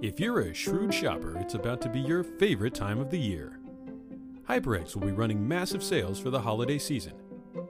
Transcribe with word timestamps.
If 0.00 0.20
you're 0.20 0.40
a 0.40 0.54
shrewd 0.54 0.92
shopper, 0.92 1.36
it's 1.38 1.54
about 1.54 1.80
to 1.82 1.88
be 1.88 2.00
your 2.00 2.24
favorite 2.24 2.74
time 2.74 2.98
of 2.98 3.10
the 3.10 3.18
year. 3.18 3.60
HyperX 4.48 4.94
will 4.94 5.06
be 5.06 5.12
running 5.12 5.46
massive 5.46 5.82
sales 5.82 6.18
for 6.18 6.30
the 6.30 6.40
holiday 6.40 6.78
season. 6.78 7.12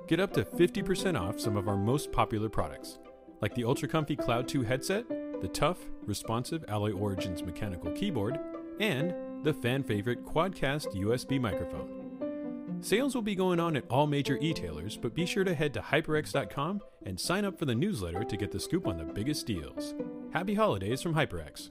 Get 0.07 0.21
up 0.21 0.33
to 0.35 0.45
50% 0.45 1.21
off 1.21 1.41
some 1.41 1.57
of 1.57 1.69
our 1.69 1.77
most 1.77 2.13
popular 2.13 2.49
products, 2.49 3.01
like 3.41 3.55
the 3.55 3.65
Ultra 3.65 3.89
Comfy 3.89 4.17
Cloud 4.17 4.47
2 4.47 4.63
headset, 4.63 5.09
the 5.41 5.49
tough, 5.49 5.79
responsive 6.07 6.65
Alloy 6.69 6.93
Origins 6.93 7.43
mechanical 7.43 7.91
keyboard, 7.93 8.39
and 8.81 9.15
the 9.43 9.53
fan 9.53 9.83
favorite 9.83 10.25
Quadcast 10.25 10.95
USB 10.95 11.41
microphone. 11.41 11.98
Sales 12.81 13.15
will 13.15 13.23
be 13.23 13.35
going 13.35 13.59
on 13.59 13.77
at 13.77 13.85
all 13.91 14.07
major 14.07 14.39
e-tailers, 14.41 14.97
but 14.97 15.15
be 15.15 15.27
sure 15.27 15.45
to 15.45 15.55
head 15.55 15.75
to 15.75 15.81
hyperx.com 15.81 16.81
and 17.05 17.19
sign 17.19 17.45
up 17.45 17.59
for 17.59 17.65
the 17.65 17.75
newsletter 17.75 18.25
to 18.25 18.37
get 18.37 18.53
the 18.53 18.61
scoop 18.61 18.87
on 18.87 18.97
the 18.97 19.05
biggest 19.05 19.47
deals. 19.47 19.95
Happy 20.33 20.55
holidays 20.55 21.03
from 21.03 21.15
HyperX. 21.15 21.71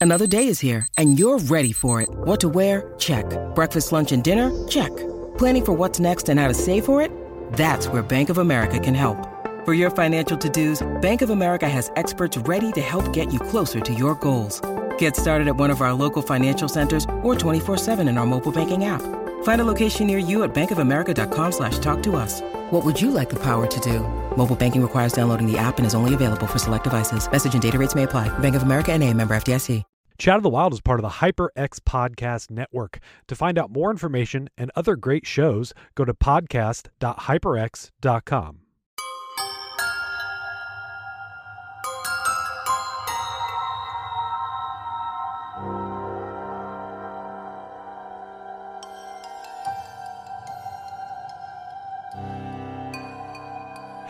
Another 0.00 0.26
day 0.26 0.46
is 0.46 0.60
here, 0.60 0.88
and 0.96 1.18
you're 1.18 1.38
ready 1.38 1.72
for 1.72 2.00
it. 2.00 2.08
What 2.10 2.40
to 2.40 2.48
wear? 2.48 2.94
Check. 2.98 3.26
Breakfast, 3.54 3.92
lunch, 3.92 4.12
and 4.12 4.24
dinner? 4.24 4.66
Check. 4.66 4.96
Planning 5.36 5.64
for 5.64 5.72
what's 5.74 6.00
next 6.00 6.30
and 6.30 6.40
how 6.40 6.48
to 6.48 6.54
save 6.54 6.86
for 6.86 7.02
it? 7.02 7.12
That's 7.52 7.86
where 7.88 8.02
Bank 8.02 8.30
of 8.30 8.38
America 8.38 8.78
can 8.78 8.94
help. 8.94 9.28
For 9.66 9.74
your 9.74 9.90
financial 9.90 10.38
to-dos, 10.38 10.86
Bank 11.02 11.20
of 11.20 11.28
America 11.28 11.68
has 11.68 11.90
experts 11.96 12.38
ready 12.38 12.72
to 12.72 12.80
help 12.80 13.12
get 13.12 13.30
you 13.30 13.38
closer 13.38 13.80
to 13.80 13.92
your 13.92 14.14
goals. 14.14 14.62
Get 15.00 15.16
started 15.16 15.48
at 15.48 15.56
one 15.56 15.70
of 15.70 15.80
our 15.80 15.94
local 15.94 16.22
financial 16.22 16.68
centers 16.68 17.04
or 17.22 17.34
24-7 17.34 18.08
in 18.08 18.18
our 18.18 18.26
mobile 18.26 18.52
banking 18.52 18.84
app. 18.84 19.02
Find 19.42 19.62
a 19.62 19.64
location 19.64 20.06
near 20.06 20.18
you 20.18 20.44
at 20.44 20.54
bankofamerica.com 20.54 21.52
slash 21.52 21.78
talk 21.78 22.02
to 22.04 22.16
us. 22.16 22.42
What 22.70 22.84
would 22.84 23.00
you 23.00 23.10
like 23.10 23.30
the 23.30 23.42
power 23.42 23.66
to 23.66 23.80
do? 23.80 24.00
Mobile 24.36 24.56
banking 24.56 24.82
requires 24.82 25.12
downloading 25.12 25.50
the 25.50 25.58
app 25.58 25.78
and 25.78 25.86
is 25.86 25.94
only 25.94 26.14
available 26.14 26.46
for 26.46 26.58
select 26.58 26.84
devices. 26.84 27.30
Message 27.30 27.52
and 27.52 27.62
data 27.62 27.78
rates 27.78 27.94
may 27.94 28.04
apply. 28.04 28.28
Bank 28.38 28.54
of 28.54 28.62
America 28.62 28.92
and 28.92 29.02
a 29.02 29.12
member 29.12 29.34
FDIC. 29.34 29.82
Chat 30.18 30.36
of 30.36 30.42
the 30.42 30.50
Wild 30.50 30.74
is 30.74 30.82
part 30.82 31.00
of 31.00 31.02
the 31.02 31.08
HyperX 31.08 31.80
Podcast 31.80 32.50
Network. 32.50 32.98
To 33.28 33.34
find 33.34 33.58
out 33.58 33.70
more 33.70 33.90
information 33.90 34.50
and 34.58 34.70
other 34.76 34.94
great 34.94 35.26
shows, 35.26 35.72
go 35.94 36.04
to 36.04 36.12
podcast.hyperx.com. 36.12 38.59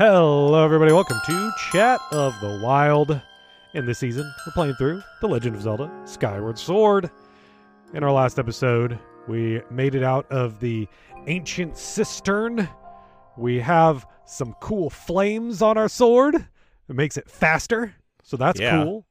Hello, 0.00 0.64
everybody. 0.64 0.92
Welcome 0.92 1.18
to 1.26 1.52
Chat 1.70 2.00
of 2.10 2.32
the 2.40 2.58
Wild. 2.64 3.20
In 3.74 3.84
this 3.84 3.98
season, 3.98 4.32
we're 4.46 4.52
playing 4.54 4.72
through 4.76 5.02
The 5.20 5.28
Legend 5.28 5.54
of 5.56 5.60
Zelda 5.60 5.90
Skyward 6.06 6.58
Sword. 6.58 7.10
In 7.92 8.02
our 8.02 8.10
last 8.10 8.38
episode, 8.38 8.98
we 9.28 9.60
made 9.70 9.94
it 9.94 10.02
out 10.02 10.24
of 10.32 10.58
the 10.58 10.88
ancient 11.26 11.76
cistern. 11.76 12.66
We 13.36 13.60
have 13.60 14.06
some 14.24 14.54
cool 14.62 14.88
flames 14.88 15.60
on 15.60 15.76
our 15.76 15.90
sword. 15.90 16.34
It 16.34 16.96
makes 16.96 17.18
it 17.18 17.30
faster, 17.30 17.94
so 18.22 18.38
that's 18.38 18.58
Yeah. 18.58 18.82
cool. 18.82 19.04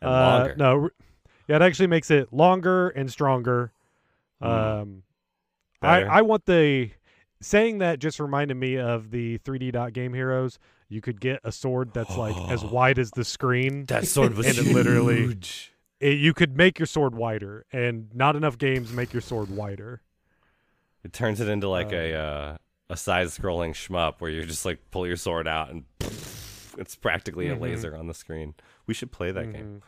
And 0.00 0.10
Uh, 0.10 0.36
longer. 0.38 0.54
no, 0.56 0.90
yeah, 1.46 1.54
it 1.56 1.62
actually 1.62 1.86
makes 1.86 2.10
it 2.10 2.32
longer 2.32 2.88
and 2.88 3.08
stronger. 3.08 3.70
Mm. 4.42 4.80
Um, 4.82 5.02
I, 5.80 6.02
I 6.02 6.22
want 6.22 6.44
the 6.46 6.90
saying 7.40 7.78
that 7.78 7.98
just 7.98 8.18
reminded 8.20 8.56
me 8.56 8.76
of 8.78 9.10
the 9.10 9.38
3D 9.38 9.72
dot 9.72 9.92
game 9.92 10.14
heroes. 10.14 10.58
You 10.88 11.00
could 11.00 11.20
get 11.20 11.40
a 11.44 11.52
sword 11.52 11.92
that's 11.92 12.16
like 12.16 12.36
as 12.50 12.64
wide 12.64 12.98
as 12.98 13.10
the 13.10 13.24
screen. 13.24 13.84
That 13.86 14.06
sword 14.06 14.34
was 14.36 14.46
and 14.46 14.58
it 14.58 14.72
literally 14.74 15.18
huge. 15.18 15.72
it- 16.00 16.18
you 16.18 16.32
could 16.34 16.56
make 16.56 16.78
your 16.78 16.86
sword 16.86 17.14
wider, 17.14 17.66
and 17.72 18.08
not 18.14 18.36
enough 18.36 18.56
games 18.58 18.92
make 18.92 19.12
your 19.12 19.22
sword 19.22 19.50
wider. 19.50 20.00
It 21.04 21.12
turns 21.12 21.40
it 21.40 21.48
into 21.48 21.68
like 21.68 21.92
a 21.92 22.14
uh, 22.14 22.56
a 22.90 22.96
side-scrolling 22.96 23.70
shmup 23.72 24.14
where 24.20 24.30
you 24.30 24.44
just 24.44 24.64
like 24.64 24.78
pull 24.90 25.06
your 25.06 25.16
sword 25.16 25.46
out 25.46 25.70
and 25.70 25.84
it's 26.78 26.96
practically 26.96 27.46
Mhm. 27.46 27.56
a 27.58 27.60
laser 27.60 27.94
on 27.96 28.06
the 28.06 28.14
screen. 28.14 28.54
We 28.86 28.94
should 28.94 29.12
play 29.12 29.30
that 29.30 29.52
game. 29.52 29.82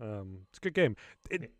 Mhm. 0.00 0.20
Um, 0.20 0.38
it's 0.50 0.58
a 0.58 0.60
good 0.60 0.74
game. 0.74 0.96
It, 1.30 1.50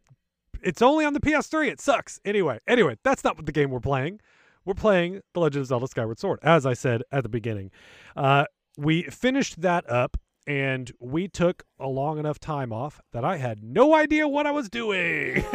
it's 0.62 0.82
only 0.82 1.04
on 1.04 1.12
the 1.12 1.20
PS3. 1.20 1.68
It 1.68 1.80
sucks. 1.80 2.20
Anyway, 2.24 2.58
anyway, 2.66 2.96
that's 3.02 3.22
not 3.24 3.36
what 3.36 3.46
the 3.46 3.52
game 3.52 3.70
we're 3.70 3.80
playing. 3.80 4.20
We're 4.66 4.74
playing 4.74 5.20
The 5.32 5.40
Legend 5.40 5.62
of 5.62 5.68
Zelda 5.68 5.86
Skyward 5.86 6.18
Sword, 6.18 6.40
as 6.42 6.66
I 6.66 6.74
said 6.74 7.02
at 7.12 7.22
the 7.22 7.28
beginning. 7.30 7.70
Uh, 8.16 8.44
we 8.76 9.04
finished 9.04 9.62
that 9.62 9.88
up, 9.88 10.16
and 10.46 10.90
we 11.00 11.28
took 11.28 11.62
a 11.78 11.86
long 11.86 12.18
enough 12.18 12.38
time 12.40 12.72
off 12.72 13.00
that 13.12 13.24
I 13.24 13.36
had 13.36 13.62
no 13.62 13.94
idea 13.94 14.26
what 14.28 14.44
I 14.46 14.50
was 14.50 14.68
doing. 14.68 15.42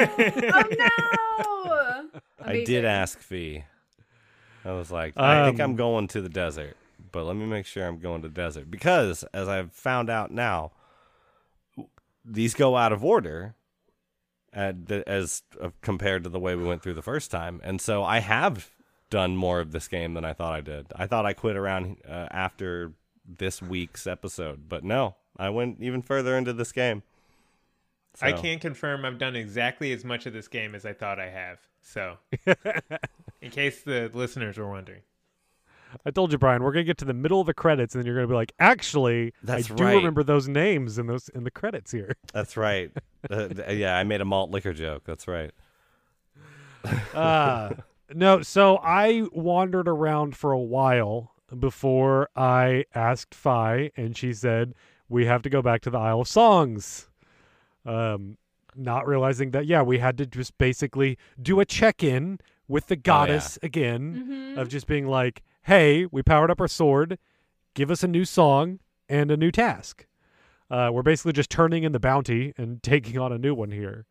Oh 1.44 2.10
no! 2.14 2.20
I 2.46 2.64
did 2.64 2.86
ask 2.86 3.20
Fi. 3.20 3.66
I 4.64 4.72
was 4.74 4.92
like, 4.92 5.14
I 5.18 5.46
think 5.48 5.60
I'm 5.60 5.72
Um, 5.72 5.76
going 5.76 6.08
to 6.10 6.22
the 6.22 6.30
desert, 6.30 6.76
but 7.12 7.24
let 7.26 7.36
me 7.36 7.46
make 7.46 7.66
sure 7.66 7.86
I'm 7.88 7.98
going 8.00 8.22
to 8.22 8.28
the 8.28 8.34
desert 8.34 8.70
because, 8.70 9.24
as 9.34 9.48
I've 9.48 9.72
found 9.74 10.10
out 10.10 10.30
now, 10.32 10.72
these 12.24 12.54
go 12.54 12.78
out 12.78 12.92
of 12.94 13.04
order, 13.04 13.56
at 14.54 14.88
the, 14.88 15.08
as 15.10 15.42
uh, 15.60 15.70
compared 15.82 16.24
to 16.26 16.30
the 16.30 16.40
way 16.40 16.56
we 16.56 16.64
went 16.64 16.84
through 16.84 16.94
the 16.94 17.02
first 17.02 17.32
time, 17.32 17.60
and 17.64 17.82
so 17.82 18.04
I 18.04 18.20
have 18.20 18.70
done 19.12 19.36
more 19.38 19.60
of 19.60 19.72
this 19.72 19.88
game 19.88 20.16
than 20.16 20.26
I 20.26 20.34
thought 20.34 20.54
I 20.54 20.62
did. 20.62 20.88
I 20.96 21.06
thought 21.06 21.28
I 21.28 21.34
quit 21.34 21.56
around 21.56 21.98
uh, 22.10 22.28
after 22.32 22.94
this 23.24 23.62
week's 23.62 24.08
episode, 24.08 24.68
but 24.68 24.84
no, 24.84 25.16
I 25.38 25.50
went 25.52 25.78
even 25.82 26.02
further 26.02 26.36
into 26.36 26.54
this 26.54 26.72
game. 26.72 27.04
I 28.22 28.32
So- 28.36 28.42
can 28.42 28.58
confirm 28.60 29.06
I've 29.06 29.20
done 29.20 29.36
exactly 29.36 29.92
as 29.94 30.04
much 30.04 30.26
of 30.26 30.34
this 30.34 30.48
game 30.48 30.74
as 30.74 30.86
I 30.86 30.94
thought 30.94 31.20
I 31.20 31.30
have. 31.30 31.60
So, 31.84 32.18
in 33.42 33.52
case 33.52 33.82
the 33.84 34.10
listeners 34.14 34.58
were 34.58 34.70
wondering, 34.70 35.02
I 36.06 36.12
told 36.12 36.32
you, 36.32 36.38
Brian, 36.38 36.64
we're 36.64 36.72
gonna 36.72 36.84
get 36.86 36.98
to 37.00 37.06
the 37.06 37.14
middle 37.14 37.42
of 37.42 37.48
the 37.48 37.54
credits, 37.54 37.96
and 37.96 38.02
then 38.02 38.06
you're 38.08 38.16
gonna 38.16 38.28
be 38.28 38.34
like, 38.34 38.54
"Actually, 38.60 39.34
That's 39.44 39.70
I 39.70 39.76
do 39.76 39.84
right. 39.84 39.96
remember 39.96 40.24
those 40.24 40.48
names 40.48 40.98
in 40.98 41.08
those 41.08 41.28
in 41.30 41.44
the 41.44 41.52
credits 41.52 41.92
here." 41.92 42.16
That's 42.34 42.56
right. 42.56 42.92
uh, 43.30 43.50
yeah, 43.70 43.98
I 43.98 44.04
made 44.06 44.22
a 44.22 44.26
malt 44.26 44.52
liquor 44.52 44.74
joke. 44.74 45.04
That's 45.06 45.28
right. 45.28 45.52
uh, 47.14 47.72
no, 48.14 48.42
so 48.42 48.78
I 48.78 49.28
wandered 49.32 49.88
around 49.88 50.36
for 50.36 50.52
a 50.52 50.60
while 50.60 51.34
before 51.58 52.30
I 52.36 52.86
asked 52.96 53.36
Fi, 53.36 53.92
and 53.98 54.16
she 54.16 54.34
said 54.34 54.74
we 55.10 55.26
have 55.26 55.42
to 55.44 55.50
go 55.50 55.62
back 55.62 55.82
to 55.82 55.90
the 55.90 55.98
Isle 55.98 56.22
of 56.22 56.28
Songs. 56.28 57.10
Um, 57.86 58.38
not 58.76 59.06
realizing 59.06 59.52
that, 59.52 59.66
yeah, 59.66 59.82
we 59.82 60.00
had 60.00 60.18
to 60.20 60.26
just 60.26 60.58
basically 60.58 61.18
do 61.42 61.60
a 61.60 61.66
check-in 61.66 62.40
with 62.68 62.88
the 62.88 62.96
goddess 62.96 63.60
again 63.62 64.54
of 64.58 64.70
just 64.70 64.88
being 64.88 65.08
like, 65.08 65.44
"Hey, 65.64 66.06
we 66.06 66.24
powered 66.24 66.50
up 66.50 66.62
our 66.62 66.70
sword. 66.70 67.18
Give 67.74 67.92
us 67.92 68.04
a 68.04 68.08
new 68.08 68.24
song 68.24 68.80
and 69.10 69.30
a 69.30 69.36
new 69.36 69.52
task." 69.52 70.08
Uh, 70.70 70.90
we're 70.94 71.02
basically 71.02 71.34
just 71.34 71.50
turning 71.50 71.84
in 71.84 71.92
the 71.92 72.00
bounty 72.00 72.54
and 72.58 72.82
taking 72.84 73.18
on 73.18 73.34
a 73.34 73.38
new 73.38 73.54
one 73.54 73.72
here. 73.72 74.06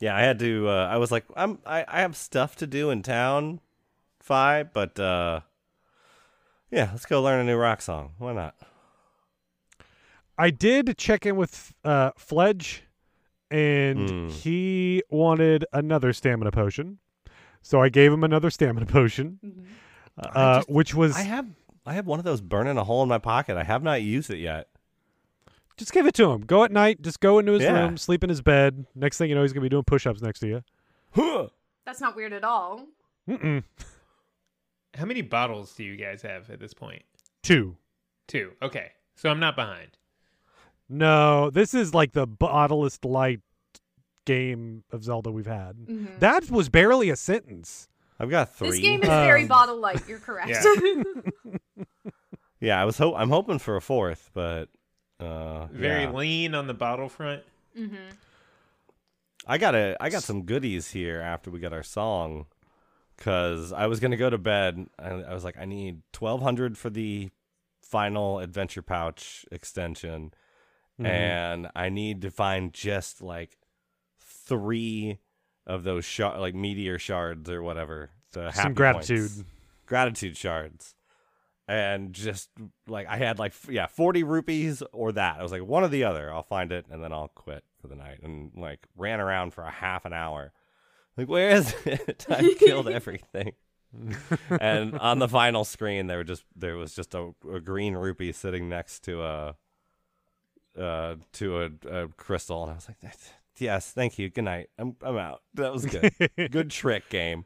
Yeah, 0.00 0.14
I 0.16 0.20
had 0.20 0.38
to. 0.40 0.68
Uh, 0.68 0.88
I 0.90 0.96
was 0.98 1.10
like, 1.10 1.24
I'm. 1.36 1.58
I, 1.66 1.84
I 1.88 2.00
have 2.00 2.16
stuff 2.16 2.54
to 2.56 2.66
do 2.66 2.90
in 2.90 3.02
town, 3.02 3.60
Fi, 4.20 4.62
but 4.62 4.98
uh, 5.00 5.40
yeah, 6.70 6.90
let's 6.92 7.04
go 7.06 7.20
learn 7.22 7.40
a 7.40 7.44
new 7.44 7.56
rock 7.56 7.82
song. 7.82 8.12
Why 8.18 8.32
not? 8.32 8.54
I 10.36 10.50
did 10.50 10.96
check 10.98 11.26
in 11.26 11.36
with 11.36 11.74
uh, 11.84 12.12
Fledge, 12.16 12.84
and 13.50 14.08
Mm. 14.08 14.30
he 14.30 15.02
wanted 15.10 15.64
another 15.72 16.12
stamina 16.12 16.52
potion. 16.52 16.98
So 17.62 17.82
I 17.82 17.88
gave 17.88 18.12
him 18.12 18.22
another 18.22 18.50
stamina 18.50 18.86
potion, 18.86 19.40
I 20.16 20.26
uh, 20.28 20.56
just- 20.58 20.70
which 20.70 20.94
was 20.94 21.16
I 21.16 21.22
have. 21.22 21.46
I 21.84 21.94
have 21.94 22.06
one 22.06 22.18
of 22.18 22.24
those 22.24 22.40
burning 22.42 22.76
a 22.76 22.84
hole 22.84 23.02
in 23.02 23.08
my 23.08 23.18
pocket. 23.18 23.56
I 23.56 23.64
have 23.64 23.82
not 23.82 24.02
used 24.02 24.30
it 24.30 24.38
yet. 24.38 24.68
Just 25.78 25.92
give 25.92 26.06
it 26.06 26.14
to 26.14 26.30
him. 26.30 26.42
Go 26.42 26.64
at 26.64 26.72
night, 26.72 27.00
just 27.02 27.20
go 27.20 27.38
into 27.38 27.52
his 27.52 27.62
Yeah. 27.62 27.80
room, 27.84 27.96
sleep 27.96 28.22
in 28.22 28.28
his 28.30 28.42
bed. 28.42 28.84
Next 28.94 29.16
thing 29.18 29.30
you 29.30 29.34
know, 29.36 29.42
he's 29.42 29.52
gonna 29.52 29.62
be 29.64 29.68
doing 29.68 29.84
push-ups 29.84 30.20
next 30.20 30.40
to 30.40 30.46
you. 30.48 30.62
That's 31.86 32.00
not 32.00 32.14
weird 32.16 32.32
at 32.34 32.44
all. 32.44 32.86
Mm-mm. 33.28 33.64
How 34.94 35.04
many 35.04 35.22
bottles 35.22 35.74
do 35.74 35.84
you 35.84 35.96
guys 35.96 36.22
have 36.22 36.50
at 36.50 36.60
this 36.60 36.74
point? 36.74 37.02
Two. 37.42 37.76
Two. 38.26 38.52
Okay, 38.60 38.90
so 39.16 39.30
I'm 39.30 39.40
not 39.40 39.56
behind. 39.56 39.96
No, 40.88 41.50
this 41.50 41.74
is 41.74 41.94
like 41.94 42.12
the 42.12 42.26
bottlest 42.26 43.04
light 43.04 43.40
game 44.26 44.84
of 44.90 45.04
Zelda 45.04 45.30
we've 45.30 45.46
had. 45.46 45.76
Mhm. 45.76 46.18
That 46.18 46.50
was 46.50 46.68
barely 46.68 47.08
a 47.10 47.16
sentence. 47.16 47.88
I've 48.18 48.30
got 48.30 48.54
three. 48.54 48.70
This 48.70 48.80
game 48.80 49.02
is 49.02 49.08
very 49.08 49.42
Um, 49.42 49.48
bottle 49.48 49.78
light. 49.78 50.06
You're 50.08 50.18
correct. 50.18 50.50
Yeah. 51.44 51.54
yeah, 52.60 52.80
I 52.82 52.84
was 52.84 52.98
ho- 52.98 53.14
I'm 53.14 53.30
hoping 53.30 53.58
for 53.58 53.76
a 53.76 53.80
fourth, 53.80 54.30
but 54.34 54.68
uh, 55.20 55.66
Very 55.66 56.02
yeah. 56.04 56.12
lean 56.12 56.54
on 56.54 56.66
the 56.66 56.74
bottle 56.74 57.08
front. 57.08 57.42
hmm 57.76 57.94
I 59.46 59.56
got 59.58 59.74
a 59.74 59.96
I 60.00 60.10
got 60.10 60.22
some 60.22 60.42
goodies 60.42 60.90
here 60.90 61.20
after 61.20 61.50
we 61.50 61.58
got 61.58 61.72
our 61.72 61.82
song, 61.82 62.46
cause 63.16 63.72
I 63.72 63.86
was 63.86 63.98
gonna 64.00 64.16
go 64.18 64.28
to 64.28 64.36
bed. 64.38 64.86
And 64.98 65.24
I 65.24 65.32
was 65.32 65.42
like, 65.44 65.56
I 65.58 65.64
need 65.64 66.02
twelve 66.12 66.42
hundred 66.42 66.76
for 66.76 66.90
the 66.90 67.30
final 67.80 68.40
adventure 68.40 68.82
pouch 68.82 69.46
extension, 69.50 70.32
Mhm. 71.00 71.06
and 71.06 71.68
I 71.74 71.88
need 71.88 72.20
to 72.22 72.30
find 72.30 72.74
just 72.74 73.22
like 73.22 73.56
three 74.20 75.18
of 75.66 75.84
those 75.84 76.04
shard 76.04 76.40
like 76.40 76.54
meteor 76.54 76.98
shards 76.98 77.48
or 77.48 77.62
whatever. 77.62 78.10
The 78.32 78.46
happy 78.50 78.58
Some 78.60 78.74
gratitude. 78.74 79.30
points. 79.30 79.44
gratitude 79.86 80.36
shards. 80.36 80.94
And 81.68 82.14
just 82.14 82.48
like 82.86 83.06
I 83.08 83.18
had 83.18 83.38
like 83.38 83.52
f- 83.52 83.68
yeah, 83.70 83.86
40 83.86 84.22
rupees 84.24 84.82
or 84.92 85.12
that. 85.12 85.38
I 85.38 85.42
was 85.42 85.52
like 85.52 85.62
one 85.62 85.84
or 85.84 85.88
the 85.88 86.04
other. 86.04 86.32
I'll 86.32 86.42
find 86.42 86.72
it 86.72 86.86
and 86.90 87.04
then 87.04 87.12
I'll 87.12 87.28
quit 87.28 87.62
for 87.80 87.88
the 87.88 87.94
night. 87.94 88.20
And 88.22 88.52
like 88.56 88.86
ran 88.96 89.20
around 89.20 89.52
for 89.52 89.62
a 89.64 89.70
half 89.70 90.06
an 90.06 90.14
hour. 90.14 90.52
Like 91.16 91.28
where 91.28 91.50
is 91.50 91.74
it? 91.84 92.24
I 92.30 92.54
killed 92.58 92.88
everything. 93.00 93.52
and 94.60 94.98
on 94.98 95.18
the 95.18 95.28
final 95.28 95.64
screen 95.64 96.06
there 96.08 96.18
were 96.18 96.24
just 96.24 96.44
there 96.56 96.76
was 96.76 96.94
just 96.94 97.14
a, 97.14 97.32
a 97.50 97.60
green 97.60 97.94
rupee 97.94 98.32
sitting 98.32 98.68
next 98.68 99.00
to 99.04 99.22
a 99.22 99.56
uh 100.78 101.16
to 101.32 101.62
a, 101.62 101.70
a 101.88 102.08
crystal 102.08 102.62
and 102.62 102.72
I 102.72 102.74
was 102.76 102.88
like 102.88 103.12
yes, 103.58 103.90
thank 103.92 104.18
you. 104.18 104.30
Good 104.30 104.44
night. 104.44 104.70
I'm 104.78 104.96
I'm 105.02 105.16
out. 105.18 105.42
That 105.54 105.72
was 105.72 105.84
good. 105.84 106.12
good 106.50 106.70
trick 106.70 107.08
game. 107.08 107.44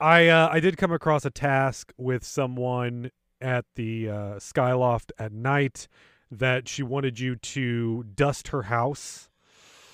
I 0.00 0.28
uh, 0.28 0.48
I 0.50 0.60
did 0.60 0.76
come 0.76 0.92
across 0.92 1.24
a 1.24 1.30
task 1.30 1.92
with 1.96 2.24
someone 2.24 3.10
at 3.40 3.64
the 3.74 4.08
uh, 4.08 4.14
Skyloft 4.36 5.10
at 5.18 5.32
night 5.32 5.88
that 6.30 6.68
she 6.68 6.82
wanted 6.82 7.18
you 7.18 7.36
to 7.36 8.04
dust 8.14 8.48
her 8.48 8.64
house. 8.64 9.28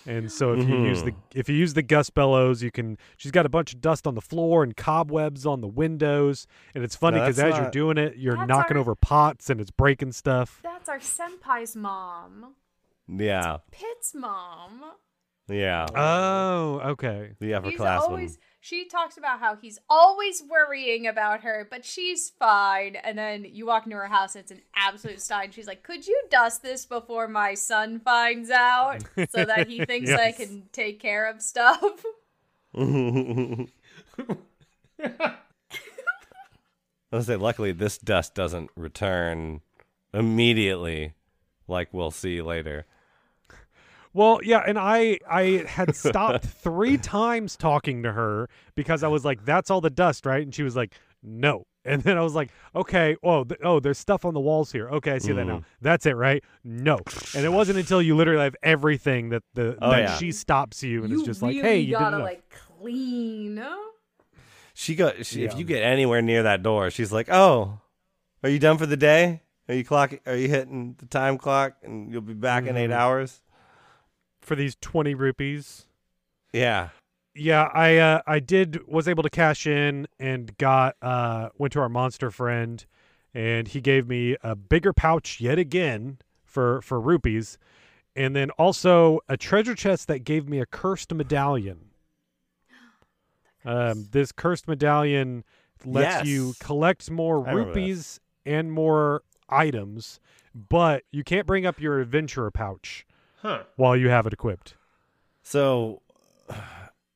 And 0.07 0.31
so 0.31 0.53
if 0.53 0.69
you 0.69 0.83
use 0.85 1.03
the 1.03 1.13
Mhm. 1.13 1.17
if 1.35 1.49
you 1.49 1.55
use 1.55 1.73
the 1.73 1.83
Gust 1.83 2.13
Bellows, 2.13 2.63
you 2.63 2.71
can. 2.71 2.99
She's 3.17 3.33
got 3.33 3.47
a 3.47 3.49
bunch 3.49 3.73
of 3.73 3.81
dust 3.81 4.07
on 4.07 4.15
the 4.15 4.21
floor 4.21 4.63
and 4.63 4.77
cobwebs 4.77 5.47
on 5.47 5.63
the 5.63 5.67
windows, 5.69 6.47
and 6.75 6.85
it's 6.85 6.95
funny 6.95 7.19
because 7.21 7.37
that's 7.37 7.55
as 7.57 7.61
you're 7.63 7.71
doing 7.71 7.97
it, 7.97 8.19
you're 8.19 8.45
knocking 8.45 8.77
our- 8.77 8.83
over 8.83 8.95
pots 8.95 9.49
and 9.49 9.63
it's 9.63 9.71
breaking 9.71 10.13
stuff. 10.13 10.61
That's 10.63 10.91
our 10.91 10.99
senpai's 10.99 11.75
mom. 11.75 12.55
Yeah. 13.09 13.59
Pipit's 13.71 14.15
mom. 14.15 14.83
Yeah. 15.49 15.87
Oh, 15.95 16.81
okay. 16.91 17.33
the 17.41 17.47
He's 17.47 17.55
upperclassmen. 17.57 18.01
always. 18.01 18.39
She 18.65 18.87
talks 18.87 19.19
about 19.19 19.41
how 19.41 19.57
he's 19.57 19.79
always 19.91 20.43
worrying 20.43 21.07
about 21.07 21.43
her, 21.43 21.69
but 21.71 21.85
she's 21.85 22.31
fine. 22.31 22.97
And 22.97 23.19
then 23.19 23.45
you 23.45 23.67
walk 23.67 23.85
into 23.85 23.97
her 23.97 24.07
house, 24.07 24.35
and 24.35 24.43
it's 24.43 24.51
an 24.51 24.63
absolute 24.75 25.21
stein. 25.21 25.51
She's 25.51 25.67
like, 25.67 25.83
"Could 25.83 26.07
you 26.07 26.19
dust 26.31 26.63
this 26.63 26.87
before 26.87 27.29
my 27.29 27.53
son 27.53 28.01
finds 28.01 28.49
out, 28.49 29.05
so 29.29 29.45
that 29.45 29.69
he 29.69 29.85
thinks 29.85 30.11
I 30.11 30.33
can 30.33 30.63
take 30.73 30.99
care 30.99 31.27
of 31.27 31.43
stuff?" 31.43 31.83
I 32.75 33.69
was 37.13 37.27
say, 37.27 37.37
luckily, 37.37 37.73
this 37.73 37.99
dust 37.99 38.35
doesn't 38.35 38.71
return 38.77 39.61
immediately, 40.15 41.13
like 41.69 41.93
we'll 41.93 42.11
see 42.11 42.41
later. 42.41 42.87
Well, 44.15 44.41
yeah, 44.45 44.63
and 44.67 44.79
I 44.79 45.19
I 45.29 45.65
had 45.67 45.95
stopped 45.97 46.45
three 46.63 46.97
times 46.97 47.57
talking 47.57 48.03
to 48.05 48.13
her 48.13 48.49
because 48.77 49.03
I 49.03 49.09
was 49.09 49.25
like, 49.25 49.45
"That's 49.45 49.71
all 49.71 49.81
the 49.81 49.91
dust, 49.91 50.25
right?" 50.25 50.43
And 50.43 50.55
she 50.55 50.63
was 50.63 50.77
like, 50.77 50.95
"No." 51.23 51.67
And 51.85 52.01
then 52.03 52.17
I 52.17 52.23
was 52.23 52.35
like, 52.35 52.51
"Okay, 52.75 53.17
oh, 53.23 53.45
th- 53.45 53.61
oh, 53.63 53.79
there's 53.81 53.99
stuff 53.99 54.25
on 54.25 54.33
the 54.33 54.41
walls 54.41 54.73
here. 54.73 54.89
Okay, 54.89 55.11
I 55.13 55.19
see 55.19 55.33
that 55.33 55.45
now. 55.45 55.63
That's 55.83 56.07
it, 56.07 56.13
right? 56.17 56.43
No." 56.63 57.01
And 57.35 57.45
it 57.45 57.51
wasn't 57.53 57.79
until 57.79 58.01
you 58.01 58.15
literally 58.17 58.45
have 58.45 58.57
everything 58.63 59.31
that 59.31 59.43
the 59.55 59.77
Oh, 59.83 59.91
that 59.91 59.99
yeah. 60.01 60.17
she 60.17 60.31
stops 60.33 60.83
you 60.83 61.03
and 61.03 61.13
you 61.13 61.19
is 61.21 61.27
just 61.27 61.43
like, 61.43 61.57
really 61.57 61.69
"Hey, 61.69 61.79
you 61.81 61.87
did 61.89 61.99
gotta 61.99 62.17
enough." 62.17 62.25
like 62.29 62.55
clean. 62.79 63.63
She 64.75 64.95
go. 64.95 65.13
She, 65.23 65.45
If 65.45 65.53
Yeah. 65.53 65.59
you 65.59 65.65
get 65.65 65.83
anywhere 65.83 66.23
near 66.23 66.43
that 66.45 66.63
door, 66.63 66.91
she's 66.91 67.13
like, 67.13 67.29
"Oh, 67.31 67.81
are 68.43 68.49
you 68.49 68.59
done 68.59 68.79
for 68.79 68.87
the 68.87 68.97
day? 68.97 69.43
Are 69.69 69.75
you 69.75 69.85
clock? 69.85 70.15
Are 70.27 70.37
you 70.37 70.49
hitting 70.49 70.95
the 70.99 71.07
time 71.07 71.37
clock? 71.39 71.75
And 71.83 72.11
you'll 72.13 72.21
be 72.23 72.35
back 72.35 72.67
in 72.67 72.77
eight 72.77 72.91
Mhm. 72.91 72.95
hours." 72.95 73.41
For 74.45 74.55
these 74.55 74.77
twenty 74.81 75.15
rupees. 75.15 75.87
Yeah. 76.53 76.91
Yeah, 77.35 77.69
I 77.75 77.97
uh, 77.97 78.23
I 78.27 78.39
did 78.39 78.87
was 78.87 79.09
able 79.09 79.25
to 79.25 79.31
cash 79.31 79.67
in 79.67 80.07
and 80.21 80.57
got 80.59 80.95
uh 81.03 81.49
went 81.59 81.73
to 81.73 81.81
our 81.81 81.89
monster 81.89 82.31
friend 82.31 82.85
and 83.33 83.67
he 83.67 83.81
gave 83.81 84.07
me 84.09 84.37
a 84.43 84.55
bigger 84.55 84.93
pouch 84.93 85.41
yet 85.41 85.59
again 85.59 86.19
for 86.45 86.81
for 86.83 87.01
rupees 87.01 87.59
and 88.15 88.37
then 88.37 88.51
also 88.51 89.19
a 89.29 89.37
treasure 89.37 89.75
chest 89.75 90.07
that 90.07 90.21
gave 90.21 90.49
me 90.49 90.61
a 90.61 90.67
cursed 90.67 91.13
medallion. 91.13 91.91
Um 93.67 94.09
this 94.13 94.31
cursed 94.31 94.69
medallion 94.69 95.43
lets 95.87 96.29
you 96.29 96.55
collect 96.61 97.11
more 97.11 97.41
rupees 97.41 98.21
and 98.45 98.71
more 98.71 99.23
items, 99.49 100.21
but 100.55 101.03
you 101.11 101.25
can't 101.25 101.47
bring 101.47 101.65
up 101.65 101.81
your 101.81 101.99
adventurer 102.01 102.51
pouch 102.51 103.07
Huh. 103.45 103.65
while 103.77 103.97
you 103.97 104.09
have 104.09 104.27
it 104.27 104.33
equipped. 104.33 104.75
So, 105.43 106.01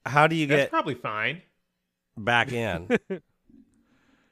how 0.05 0.27
do 0.27 0.37
you 0.37 0.47
That's 0.47 0.65
get 0.65 0.71
probably 0.71 0.95
fine. 0.95 1.43
back 2.17 2.53
in? 2.53 2.89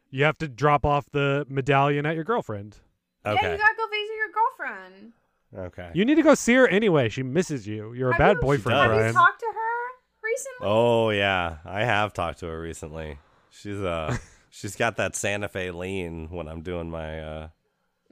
You 0.08 0.24
have 0.24 0.38
to 0.38 0.48
drop 0.48 0.86
off 0.86 1.10
the 1.10 1.44
medallion 1.48 2.06
at 2.06 2.14
your 2.14 2.24
girlfriend. 2.24 2.76
Yeah, 3.24 3.32
you 3.32 3.38
Okay. 3.38 3.56
gotta 3.58 3.74
go 3.76 3.86
visit 3.88 4.14
your 4.16 4.32
girlfriend. 4.32 5.12
Okay. 5.56 5.90
You 5.94 6.04
need 6.04 6.14
to 6.14 6.22
go 6.22 6.34
see 6.34 6.54
her 6.54 6.66
anyway. 6.68 7.08
She 7.08 7.22
misses 7.24 7.66
you. 7.66 7.92
You're 7.92 8.10
a 8.10 8.12
Have 8.14 8.18
bad 8.18 8.36
you- 8.36 8.40
boyfriend, 8.40 8.76
does. 8.76 8.82
Have 8.82 8.90
Brian. 8.92 9.06
you 9.08 9.12
talked 9.12 9.40
to 9.40 9.46
her 9.46 10.24
recently? 10.24 10.66
Oh 10.68 11.10
yeah, 11.10 11.56
I 11.66 11.84
have 11.84 12.12
talked 12.14 12.38
to 12.38 12.46
her 12.46 12.58
recently. 12.60 13.18
She's 13.50 13.80
uh, 13.80 14.16
she's 14.50 14.76
got 14.76 14.96
that 14.96 15.16
Santa 15.16 15.48
Fe 15.48 15.70
lean 15.72 16.28
when 16.30 16.46
I'm 16.48 16.62
doing 16.62 16.88
my 16.88 17.20
uh, 17.20 17.48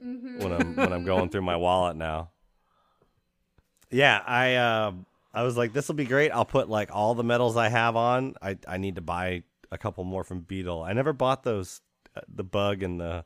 Mhm. 0.05 0.43
when 0.43 0.51
I'm 0.51 0.75
when 0.75 0.93
I'm 0.93 1.05
going 1.05 1.29
through 1.29 1.43
my 1.43 1.55
wallet 1.65 1.95
now. 1.95 2.31
Yeah, 3.89 4.21
I 4.25 4.55
uh, 4.55 4.93
I 5.33 5.43
was 5.43 5.57
like, 5.57 5.73
this 5.73 5.87
will 5.87 5.95
be 5.95 6.05
great. 6.05 6.31
I'll 6.31 6.45
put 6.45 6.69
like 6.69 6.89
all 6.93 7.13
the 7.15 7.23
medals 7.23 7.57
I 7.57 7.69
have 7.69 7.95
on. 7.95 8.35
I 8.41 8.57
I 8.67 8.77
need 8.77 8.95
to 8.95 9.01
buy 9.01 9.43
a 9.71 9.77
couple 9.77 10.03
more 10.03 10.23
from 10.23 10.41
Beedle. 10.41 10.85
I 10.87 10.93
never 10.93 11.13
bought 11.13 11.43
those, 11.43 11.81
uh, 12.15 12.21
the 12.27 12.43
bug 12.43 12.83
and 12.83 12.99
the 12.99 13.25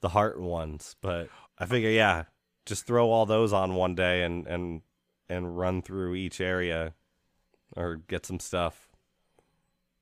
the 0.00 0.10
heart 0.10 0.40
ones, 0.40 0.96
but 1.00 1.28
I 1.58 1.66
figure 1.66 1.90
yeah, 1.90 2.24
just 2.66 2.86
throw 2.86 3.10
all 3.10 3.26
those 3.26 3.52
on 3.52 3.74
one 3.74 3.94
day 3.94 4.22
and 4.22 4.46
and 4.46 4.82
and 5.28 5.58
run 5.58 5.82
through 5.82 6.14
each 6.14 6.40
area 6.40 6.94
or 7.76 7.96
get 7.96 8.24
some 8.26 8.40
stuff. 8.40 8.88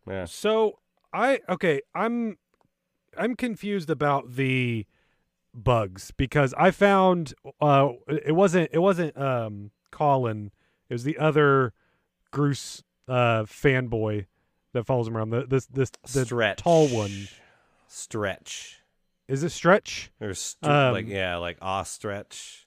Yeah. 0.07 0.27
So 0.27 0.79
I 1.13 1.41
okay, 1.49 1.81
I'm 1.95 2.39
I'm 3.17 3.35
confused 3.35 3.91
about 3.91 4.35
the 4.37 4.87
bugs 5.57 6.13
because 6.17 6.53
I 6.59 6.71
found 6.71 7.33
uh 7.61 7.89
it 8.09 8.35
wasn't 8.35 8.71
it 8.73 8.79
wasn't 8.79 9.17
um 9.17 9.71
Cawlin, 9.91 10.51
it 10.91 10.95
was 10.95 11.05
the 11.05 11.17
other 11.19 11.73
Groose 12.33 12.83
uh 13.09 13.45
fanboy 13.45 14.27
that 14.73 14.85
follows 14.85 15.09
him 15.09 15.17
around. 15.17 15.31
The 15.31 15.47
this 15.47 15.67
this 15.67 15.91
the 16.13 16.25
Stretch. 16.27 16.59
tall 16.59 16.89
one. 16.89 17.29
Stretch. 17.89 18.81
Is 19.29 19.43
it 19.43 19.51
Stretch? 19.51 20.11
Or 20.21 20.35
st- 20.35 20.71
Um, 20.71 20.93
like 20.93 21.09
yeah, 21.09 21.37
like 21.37 21.59
ostrich 21.63 22.67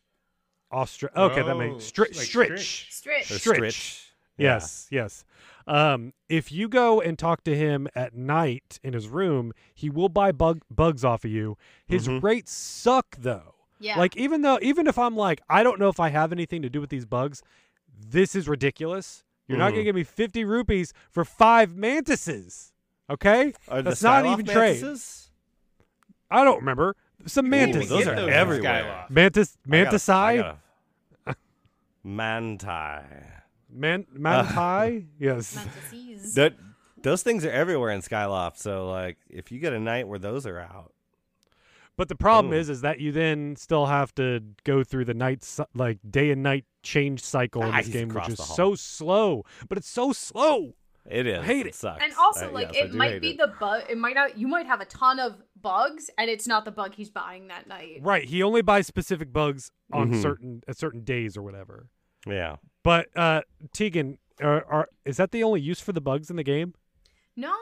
Ostra 0.72 1.10
Okay, 1.16 1.42
that 1.42 1.50
Oh, 1.50 1.58
makes 1.58 1.90
stri- 1.92 2.16
like 2.16 2.28
Stritch. 2.28 2.90
Stritch. 2.90 3.32
or 3.32 3.36
Stritch. 3.36 3.58
stritch. 3.60 4.06
Yeah. 4.38 4.54
Yes, 4.54 4.88
yes. 4.92 5.26
Um, 5.68 6.14
if 6.30 6.52
you 6.52 6.68
go 6.68 7.00
and 7.02 7.18
talk 7.18 7.44
to 7.44 7.56
him 7.56 7.88
at 7.96 8.16
night 8.16 8.80
in 8.84 8.94
his 8.94 9.08
room, 9.08 9.52
he 9.74 9.90
will 9.90 10.10
buy 10.10 10.32
bug 10.32 10.62
bugs 10.72 11.04
off 11.06 11.24
of 11.26 11.32
you. 11.32 11.58
His 11.86 12.08
Mhm. 12.08 12.24
rates 12.24 12.52
suck 12.52 13.16
though. 13.20 13.56
Yeah. 13.80 13.98
Like 13.98 14.18
even 14.18 14.42
though 14.42 14.60
even 14.62 14.88
if 14.88 14.98
I'm 14.98 15.16
like, 15.16 15.42
I 15.50 15.64
don't 15.64 15.80
know 15.80 15.90
if 15.90 16.00
I 16.00 16.10
have 16.10 16.32
anything 16.32 16.62
to 16.64 16.70
do 16.70 16.82
with 16.82 16.90
these 16.90 17.06
bugs, 17.06 17.42
this 17.98 18.36
is 18.36 18.48
ridiculous. 18.48 19.24
You're 19.48 19.58
not 19.58 19.70
gonna 19.72 19.82
Mhm. 19.82 19.86
give 19.86 19.96
me 19.96 20.04
fifty 20.04 20.44
rupees 20.44 20.94
for 21.10 21.24
five 21.26 21.76
mantises. 21.76 22.74
Okay? 23.10 23.54
Are 23.68 23.82
That's 23.82 24.04
not 24.04 24.24
Skyloft 24.24 24.32
even 24.34 24.46
trade. 24.46 24.82
mantises? 24.82 25.32
I 26.32 26.44
don't 26.44 26.58
remember. 26.60 26.96
Some 27.26 27.46
You 27.46 27.52
mantis. 27.52 27.88
didn't 27.88 27.90
those 27.90 28.08
are 28.08 28.14
in 28.14 28.30
everywhere. 28.30 28.84
Skyloft. 28.84 29.10
Mantis 29.10 29.50
I 29.50 29.60
gotta- 29.60 29.70
mantis 29.70 30.10
I 30.10 30.38
gotta- 30.38 30.58
Manti. 32.04 32.68
Man 33.72 34.06
manti? 34.12 35.06
yes. 35.20 35.54
Fantasies. 35.58 36.34
That 36.36 36.56
those 37.02 37.24
things 37.24 37.46
are 37.46 37.52
everywhere 37.52 37.92
in 37.92 38.02
Skyloft. 38.02 38.58
So 38.58 38.90
like, 38.90 39.18
if 39.30 39.52
you 39.52 39.60
get 39.60 39.74
a 39.74 39.80
night 39.80 40.08
where 40.08 40.20
those 40.20 40.46
are 40.46 40.60
out, 40.60 40.94
But 41.98 42.08
the 42.10 42.16
problem 42.16 42.54
Ooh. 42.54 42.58
is, 42.58 42.70
is 42.70 42.82
that 42.82 43.00
you 43.00 43.12
then 43.12 43.56
still 43.58 43.86
have 43.86 44.14
to 44.16 44.42
go 44.64 44.84
through 44.84 45.06
the 45.06 45.14
night, 45.14 45.46
like 45.76 46.00
day 46.10 46.32
and 46.32 46.42
night 46.44 46.66
change 46.84 47.22
cycle 47.22 47.64
in 47.64 47.76
this 47.76 47.86
he's 47.88 47.94
game, 47.96 48.10
which 48.10 48.30
is 48.30 48.40
so 48.44 48.74
slow. 48.76 49.44
But 49.68 49.78
it's 49.78 49.90
so 49.90 50.14
slow. 50.14 50.76
it 51.10 51.26
is. 51.28 51.44
hate 51.46 51.66
it. 51.68 51.76
sucks. 51.76 52.04
And 52.04 52.14
also, 52.20 52.48
Uh, 52.50 52.52
like, 52.52 52.74
yes, 52.74 52.86
it 52.86 52.94
might 52.94 53.20
be 53.22 53.32
it. 53.32 53.38
the 53.38 53.54
bug. 53.60 53.84
It 53.90 53.98
might 53.98 54.16
not. 54.16 54.38
You 54.38 54.48
might 54.48 54.66
have 54.66 54.80
a 54.82 54.86
ton 54.86 55.20
of 55.20 55.42
bugs, 55.62 56.10
and 56.18 56.30
it's 56.30 56.48
not 56.48 56.64
the 56.66 56.72
bug 56.72 56.94
he's 56.96 57.10
buying 57.10 57.48
that 57.50 57.68
night. 57.68 58.00
Right. 58.02 58.24
He 58.26 58.42
only 58.44 58.62
buys 58.62 58.88
specific 58.88 59.32
bugs 59.34 59.72
on 59.92 60.12
Mhm. 60.12 60.22
certain 60.22 60.64
at 60.68 60.78
certain 60.78 61.04
days 61.04 61.36
or 61.38 61.42
whatever. 61.44 61.88
yeah. 62.28 62.58
But 62.84 63.08
uh 63.16 63.42
Tegan, 63.74 64.18
are, 64.42 64.64
are 64.66 64.90
is 65.06 65.18
that 65.18 65.32
the 65.32 65.44
only 65.44 65.62
use 65.62 65.80
for 65.80 65.92
the 65.92 66.02
bugs 66.02 66.30
in 66.30 66.36
the 66.36 66.44
game? 66.44 66.74
No, 67.36 67.56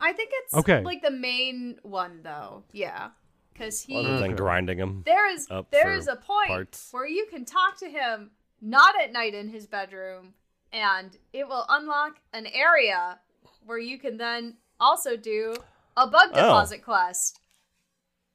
I 0.00 0.12
think 0.12 0.30
it's 0.32 0.54
Okay. 0.54 0.82
like 0.82 1.02
the 1.02 1.10
main 1.10 1.78
one 1.82 2.20
though. 2.22 2.64
Yeah, 2.72 3.10
because 3.52 3.80
he 3.82 3.96
Other 3.96 4.18
than 4.18 4.36
grinding 4.36 4.78
him, 4.78 5.02
there 5.06 5.30
is 5.32 5.46
up 5.50 5.70
there 5.70 5.94
a 5.96 6.16
point 6.16 6.48
parts. 6.48 6.88
where 6.92 7.06
you 7.08 7.26
can 7.30 7.44
talk 7.44 7.78
to 7.78 7.88
him 7.88 8.30
not 8.60 8.94
at 9.00 9.12
night 9.12 9.34
in 9.34 9.48
his 9.48 9.66
bedroom, 9.66 10.34
and 10.72 11.16
it 11.32 11.46
will 11.48 11.64
unlock 11.68 12.16
an 12.32 12.46
area 12.46 13.18
where 13.64 13.78
you 13.78 13.98
can 13.98 14.16
then 14.18 14.56
also 14.80 15.16
do 15.16 15.54
a 15.96 16.06
bug 16.06 16.30
Oh. 16.32 16.36
deposit 16.36 16.82
quest. 16.82 17.40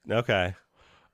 Okay. 0.10 0.56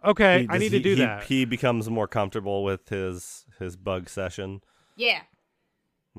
Okay, 0.04 0.42
He- 0.42 0.48
I 0.50 0.54
does 0.54 0.60
need 0.62 0.70
to 0.70 0.80
do 0.80 0.90
he- 0.96 1.02
that. 1.02 1.24
He 1.24 1.46
becomes 1.46 1.90
more 1.90 2.08
comfortable 2.08 2.64
with 2.64 2.88
his 2.90 3.46
his 3.60 3.76
bug 3.76 4.08
session. 4.10 4.62
Yeah, 4.96 5.22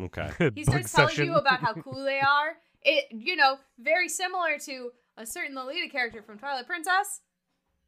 Okay. 0.01 0.31
he 0.55 0.65
Bug 0.65 0.65
starts 0.65 0.93
telling 0.93 1.09
session. 1.11 1.25
you 1.27 1.35
about 1.35 1.61
how 1.61 1.73
cool 1.83 2.05
they 2.05 2.21
are. 2.21 2.57
It 2.83 3.07
you 3.11 3.35
know 3.37 3.57
very 3.79 4.09
similar 4.09 4.59
to 4.67 4.91
a 5.17 5.25
certain 5.27 5.55
Lolita 5.55 5.89
character 5.91 6.23
from 6.23 6.39
Twilight 6.39 6.67
Princess 6.67 7.21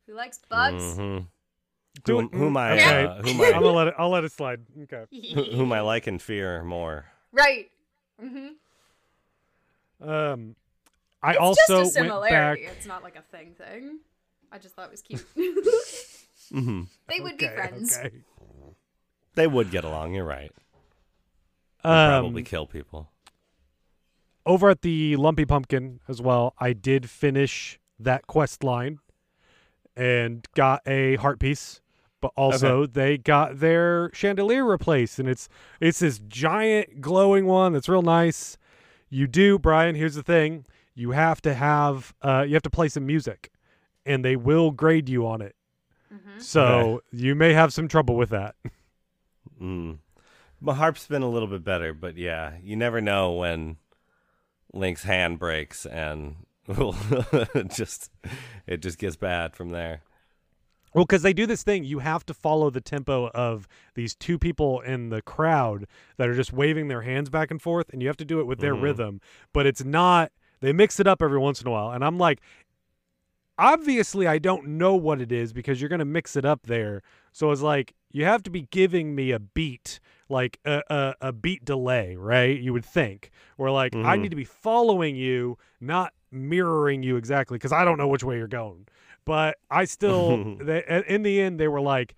who 0.06 0.14
likes 0.14 0.38
bugs. 0.48 0.82
Mhm. 0.82 1.26
Do 2.04 2.20
Who, 2.20 2.28
who 2.28 2.46
am 2.46 2.56
I? 2.56 2.72
okay. 2.72 3.04
Uh, 3.04 3.22
who 3.22 3.28
am 3.44 3.54
I'm 3.56 3.62
gonna 3.62 3.72
let 3.76 3.88
it. 3.88 3.94
I'll 3.98 4.08
let 4.10 4.24
it 4.24 4.32
slide. 4.32 4.60
Okay. 4.84 5.04
who, 5.34 5.42
who 5.44 5.62
am 5.62 5.72
I 5.72 5.80
like 5.80 6.06
and 6.06 6.20
fear 6.22 6.62
more? 6.64 7.06
Right. 7.32 7.70
Mm-hmm. 8.22 8.48
Um, 10.08 10.56
I 11.22 11.30
It's 11.32 11.38
also 11.40 11.56
just 11.58 11.70
a 11.70 11.74
went 11.80 11.92
similarity. 11.92 12.62
back. 12.64 12.72
It's 12.76 12.86
not 12.86 13.02
like 13.02 13.16
a 13.16 13.22
thing 13.22 13.54
thing. 13.54 13.98
I 14.52 14.58
just 14.58 14.74
thought 14.74 14.86
it 14.86 14.90
was 14.92 15.02
cute. 15.02 15.24
mm-hmm. 15.36 16.82
they 17.08 17.20
would 17.20 17.36
be 17.36 17.48
friends. 17.48 17.98
Okay. 17.98 18.10
They 19.34 19.46
would 19.46 19.70
get 19.70 19.84
along. 19.84 20.14
You're 20.14 20.24
right. 20.24 20.52
They'd 21.84 21.90
Um, 21.90 22.22
probably 22.22 22.42
kill 22.42 22.66
people. 22.66 23.10
over 24.46 24.70
at 24.70 24.82
the 24.82 25.16
Lumpy 25.16 25.44
Pumpkin 25.44 26.00
as 26.08 26.20
well, 26.22 26.54
I 26.58 26.72
did 26.72 27.08
finish 27.10 27.78
that 27.98 28.26
quest 28.26 28.64
line 28.64 28.98
and 29.96 30.46
got 30.54 30.80
a 30.86 31.16
heart 31.16 31.38
piece. 31.38 31.80
But 32.20 32.32
also 32.36 32.84
they 32.86 33.16
got 33.16 33.60
their 33.60 34.10
chandelier 34.12 34.64
replaced 34.64 35.20
and 35.20 35.28
it's 35.28 35.48
it's 35.80 36.00
this 36.00 36.18
giant 36.18 37.00
glowing 37.00 37.46
one 37.46 37.72
that's 37.74 37.88
real 37.88 38.02
nice. 38.02 38.58
You 39.08 39.28
do, 39.28 39.56
Brian, 39.56 39.94
here's 39.94 40.16
the 40.16 40.22
thing. 40.24 40.66
You 40.96 41.12
have 41.12 41.40
to 41.42 41.54
have 41.54 42.12
uh 42.22 42.44
you 42.46 42.54
have 42.54 42.62
to 42.64 42.70
play 42.70 42.88
some 42.88 43.06
music 43.06 43.52
and 44.04 44.24
they 44.24 44.34
will 44.34 44.72
grade 44.72 45.08
you 45.08 45.28
on 45.28 45.40
it. 45.40 45.54
Mm-hmm. 46.12 46.40
So 46.40 47.02
you 47.12 47.36
may 47.36 47.52
have 47.52 47.72
some 47.72 47.86
trouble 47.86 48.16
with 48.16 48.30
that. 48.30 48.56
Mm. 49.62 49.98
My 50.60 50.74
harp's 50.74 51.06
been 51.06 51.22
a 51.22 51.28
little 51.28 51.48
bit 51.48 51.62
better, 51.64 51.92
but 51.94 52.16
yeah, 52.16 52.54
you 52.62 52.76
never 52.76 53.00
know 53.00 53.32
when 53.32 53.76
Link's 54.72 55.04
hand 55.04 55.38
breaks 55.38 55.86
and 55.86 56.36
just 57.74 58.10
it 58.66 58.82
just 58.82 58.98
gets 58.98 59.16
bad 59.16 59.54
from 59.56 59.70
there. 59.70 60.02
Well, 60.94 61.04
because 61.04 61.22
they 61.22 61.32
do 61.34 61.46
this 61.46 61.62
thing, 61.62 61.84
you 61.84 61.98
have 62.00 62.24
to 62.26 62.34
follow 62.34 62.70
the 62.70 62.80
tempo 62.80 63.28
of 63.28 63.68
these 63.94 64.14
two 64.14 64.38
people 64.38 64.80
in 64.80 65.10
the 65.10 65.20
crowd 65.22 65.86
that 66.16 66.28
are 66.28 66.34
just 66.34 66.52
waving 66.52 66.88
their 66.88 67.02
hands 67.02 67.28
back 67.28 67.50
and 67.50 67.60
forth, 67.60 67.90
and 67.92 68.00
you 68.02 68.08
have 68.08 68.16
to 68.16 68.24
do 68.24 68.40
it 68.40 68.46
with 68.46 68.58
their 68.60 68.74
Mhm. 68.74 68.82
rhythm. 68.82 69.20
But 69.52 69.66
it's 69.66 69.84
not. 69.84 70.32
They 70.60 70.72
mix 70.72 70.98
it 70.98 71.06
up 71.06 71.22
every 71.22 71.38
once 71.38 71.60
in 71.60 71.68
a 71.68 71.70
while, 71.70 71.90
and 71.92 72.02
I'm 72.04 72.18
like, 72.18 72.40
obviously, 73.58 74.26
I 74.26 74.38
don't 74.38 74.66
know 74.66 74.94
what 74.96 75.20
it 75.20 75.30
is 75.30 75.52
because 75.52 75.80
you're 75.80 75.90
gonna 75.90 76.04
mix 76.04 76.36
it 76.36 76.44
up 76.44 76.62
there. 76.64 77.02
So 77.32 77.50
it's 77.50 77.62
like 77.62 77.94
you 78.10 78.24
have 78.24 78.42
to 78.44 78.50
be 78.50 78.62
giving 78.70 79.14
me 79.14 79.30
a 79.32 79.38
beat, 79.38 80.00
like 80.28 80.58
a 80.64 80.82
a, 80.90 81.14
a 81.28 81.32
beat 81.32 81.64
delay, 81.64 82.16
right? 82.16 82.58
You 82.58 82.72
would 82.72 82.84
think, 82.84 83.30
or 83.56 83.70
like 83.70 83.96
I 84.02 84.16
Mhm. 84.16 84.22
need 84.22 84.30
to 84.30 84.36
be 84.36 84.44
following 84.44 85.16
you, 85.16 85.58
not 85.80 86.12
mirroring 86.30 87.02
you 87.02 87.16
exactly, 87.16 87.56
because 87.56 87.72
I 87.72 87.84
don't 87.84 87.98
know 87.98 88.08
which 88.08 88.24
way 88.24 88.36
you're 88.36 88.46
going 88.48 88.86
but 89.24 89.58
I 89.70 89.84
still 89.84 90.40
they, 90.58 91.04
in 91.06 91.22
the 91.22 91.40
end 91.40 91.60
they 91.60 91.68
were 91.68 91.80
like, 91.82 92.14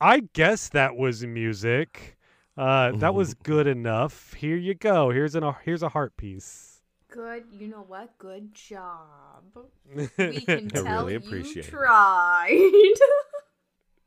I 0.00 0.20
guess 0.32 0.68
that 0.70 0.96
was 0.96 1.24
music. 1.26 2.16
Uh, 2.56 2.92
that 2.92 3.14
was 3.14 3.34
good 3.42 3.66
enough. 3.66 4.34
Here 4.34 4.56
you 4.56 4.74
go. 4.74 5.10
Here's 5.10 5.34
an 5.34 5.44
here's 5.64 5.82
a 5.82 5.90
heart 5.90 6.16
piece. 6.16 6.80
Good. 7.08 7.44
You 7.52 7.68
know 7.68 7.84
what? 7.86 8.18
Good 8.18 8.54
job. 8.54 9.44
We 10.18 10.40
can 10.46 10.70
I 10.74 10.78
tell 10.78 11.04
really 11.04 11.14
you 11.14 11.18
appreciate 11.18 11.66
it. 11.68 11.70
tried. 11.70 12.94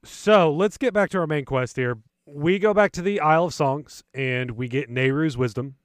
So 0.07 0.51
let's 0.51 0.77
get 0.77 0.93
back 0.93 1.09
to 1.11 1.19
our 1.19 1.27
main 1.27 1.45
quest 1.45 1.75
here. 1.75 1.97
We 2.25 2.59
go 2.59 2.73
back 2.73 2.91
to 2.93 3.01
the 3.01 3.19
Isle 3.19 3.45
of 3.45 3.53
Songs 3.53 4.03
and 4.13 4.51
we 4.51 4.67
get 4.67 4.89
Nayru's 4.89 5.37
wisdom, 5.37 5.75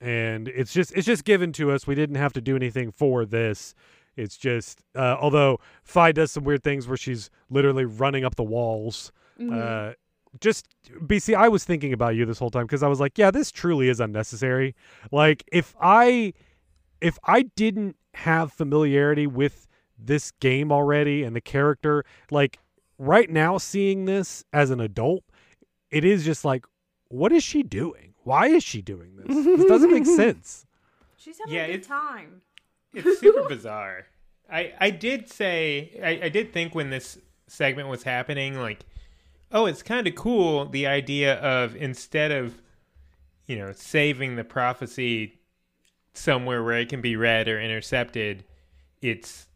and 0.00 0.48
it's 0.48 0.72
just 0.72 0.92
it's 0.92 1.06
just 1.06 1.24
given 1.24 1.52
to 1.54 1.70
us. 1.72 1.86
We 1.86 1.94
didn't 1.94 2.16
have 2.16 2.32
to 2.34 2.40
do 2.40 2.56
anything 2.56 2.92
for 2.92 3.24
this. 3.24 3.74
It's 4.16 4.36
just 4.36 4.82
uh, 4.94 5.16
although 5.20 5.58
Fi 5.82 6.12
does 6.12 6.32
some 6.32 6.44
weird 6.44 6.62
things 6.62 6.86
where 6.86 6.96
she's 6.96 7.30
literally 7.50 7.84
running 7.84 8.24
up 8.24 8.36
the 8.36 8.44
walls. 8.44 9.12
Uh, 9.52 9.92
just 10.40 10.68
BC, 11.02 11.34
I 11.34 11.48
was 11.48 11.64
thinking 11.64 11.92
about 11.92 12.14
you 12.14 12.24
this 12.24 12.38
whole 12.38 12.50
time 12.50 12.66
because 12.66 12.82
I 12.82 12.88
was 12.88 13.00
like, 13.00 13.18
yeah, 13.18 13.30
this 13.30 13.50
truly 13.50 13.88
is 13.88 14.00
unnecessary. 14.00 14.74
Like 15.10 15.44
if 15.52 15.74
I 15.80 16.32
if 17.00 17.18
I 17.24 17.42
didn't 17.56 17.96
have 18.14 18.52
familiarity 18.52 19.26
with 19.26 19.66
this 19.98 20.32
game 20.40 20.70
already 20.72 21.22
and 21.22 21.34
the 21.34 21.40
character, 21.40 22.04
like 22.30 22.58
right 22.98 23.28
now 23.30 23.58
seeing 23.58 24.04
this 24.04 24.44
as 24.52 24.70
an 24.70 24.80
adult, 24.80 25.24
it 25.90 26.04
is 26.04 26.24
just 26.24 26.44
like, 26.44 26.64
what 27.08 27.32
is 27.32 27.42
she 27.44 27.62
doing? 27.62 28.14
Why 28.24 28.46
is 28.48 28.64
she 28.64 28.82
doing 28.82 29.16
this? 29.16 29.34
this 29.44 29.66
doesn't 29.66 29.90
make 29.92 30.06
sense. 30.22 30.66
She's 31.16 31.38
having 31.38 31.54
Yeah, 31.54 31.62
a 31.64 31.66
good 31.66 31.74
it's- 31.76 31.86
time. 31.88 32.42
it's 32.94 33.20
super 33.20 33.44
bizarre. 33.48 34.06
I 34.50 34.74
I 34.78 34.90
did 34.90 35.30
say 35.30 35.98
I, 36.02 36.26
I 36.26 36.28
did 36.28 36.52
think 36.52 36.74
when 36.74 36.90
this 36.90 37.18
segment 37.46 37.88
was 37.88 38.02
happening, 38.02 38.58
like, 38.60 38.84
oh, 39.52 39.64
it's 39.66 39.82
kind 39.82 40.06
of 40.06 40.14
cool 40.14 40.66
the 40.66 40.86
idea 40.86 41.36
of 41.36 41.74
instead 41.76 42.30
of 42.30 42.60
you 43.46 43.56
know 43.56 43.72
saving 43.72 44.36
the 44.36 44.44
prophecy 44.44 45.40
somewhere 46.12 46.62
where 46.62 46.78
it 46.78 46.88
can 46.90 47.00
be 47.00 47.16
read 47.16 47.48
or 47.48 47.58
intercepted, 47.60 48.44
it's 49.00 49.46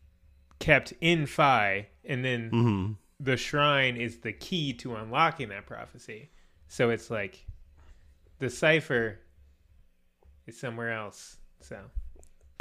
kept 0.58 0.92
in 1.00 1.26
Fi, 1.26 1.86
and 2.04 2.24
then 2.24 2.48
hmm 2.50 2.92
the 3.20 3.36
shrine 3.36 3.96
is 3.96 4.18
the 4.18 4.32
key 4.32 4.72
to 4.74 4.94
unlocking 4.96 5.48
that 5.50 5.66
prophecy. 5.66 6.30
So 6.68 6.90
it's 6.90 7.10
like 7.10 7.44
the 8.38 8.48
cipher 8.50 9.18
is 10.46 10.58
somewhere 10.58 10.92
else. 10.92 11.36
So 11.60 11.78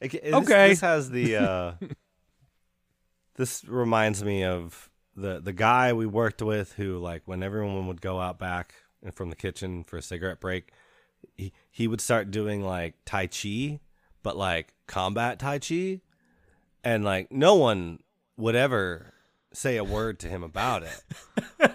It, 0.00 0.14
it- 0.14 0.22
this- 0.24 0.34
Okay. 0.34 0.68
This, 0.70 0.80
has 0.80 1.10
the. 1.10 1.36
Uh, 1.36 1.72
this 3.36 3.64
reminds 3.64 4.22
me 4.24 4.44
of 4.44 4.90
the 5.16 5.40
the 5.40 5.52
guy 5.52 5.92
we 5.92 6.06
worked 6.06 6.42
with 6.42 6.72
who, 6.74 6.98
like, 6.98 7.22
when 7.26 7.42
everyone 7.42 7.86
would 7.86 8.00
go 8.00 8.20
out 8.20 8.38
back 8.38 8.74
and 9.02 9.14
from 9.14 9.30
the 9.30 9.36
kitchen 9.36 9.84
for 9.84 9.96
a 9.96 10.02
cigarette 10.02 10.40
break, 10.40 10.70
he 11.36 11.52
he 11.70 11.86
would 11.86 12.00
start 12.00 12.30
doing 12.30 12.62
like 12.64 12.94
tai 13.04 13.26
chi, 13.28 13.80
but 14.22 14.36
like 14.36 14.74
combat 14.86 15.38
tai 15.38 15.58
chi, 15.58 16.00
and 16.82 17.04
like 17.04 17.30
no 17.30 17.54
one 17.54 18.00
would 18.36 18.54
ever 18.56 19.14
say 19.52 19.76
a 19.76 19.84
word 19.84 20.18
to 20.20 20.28
him 20.28 20.42
about 20.42 20.82
it. 20.82 21.72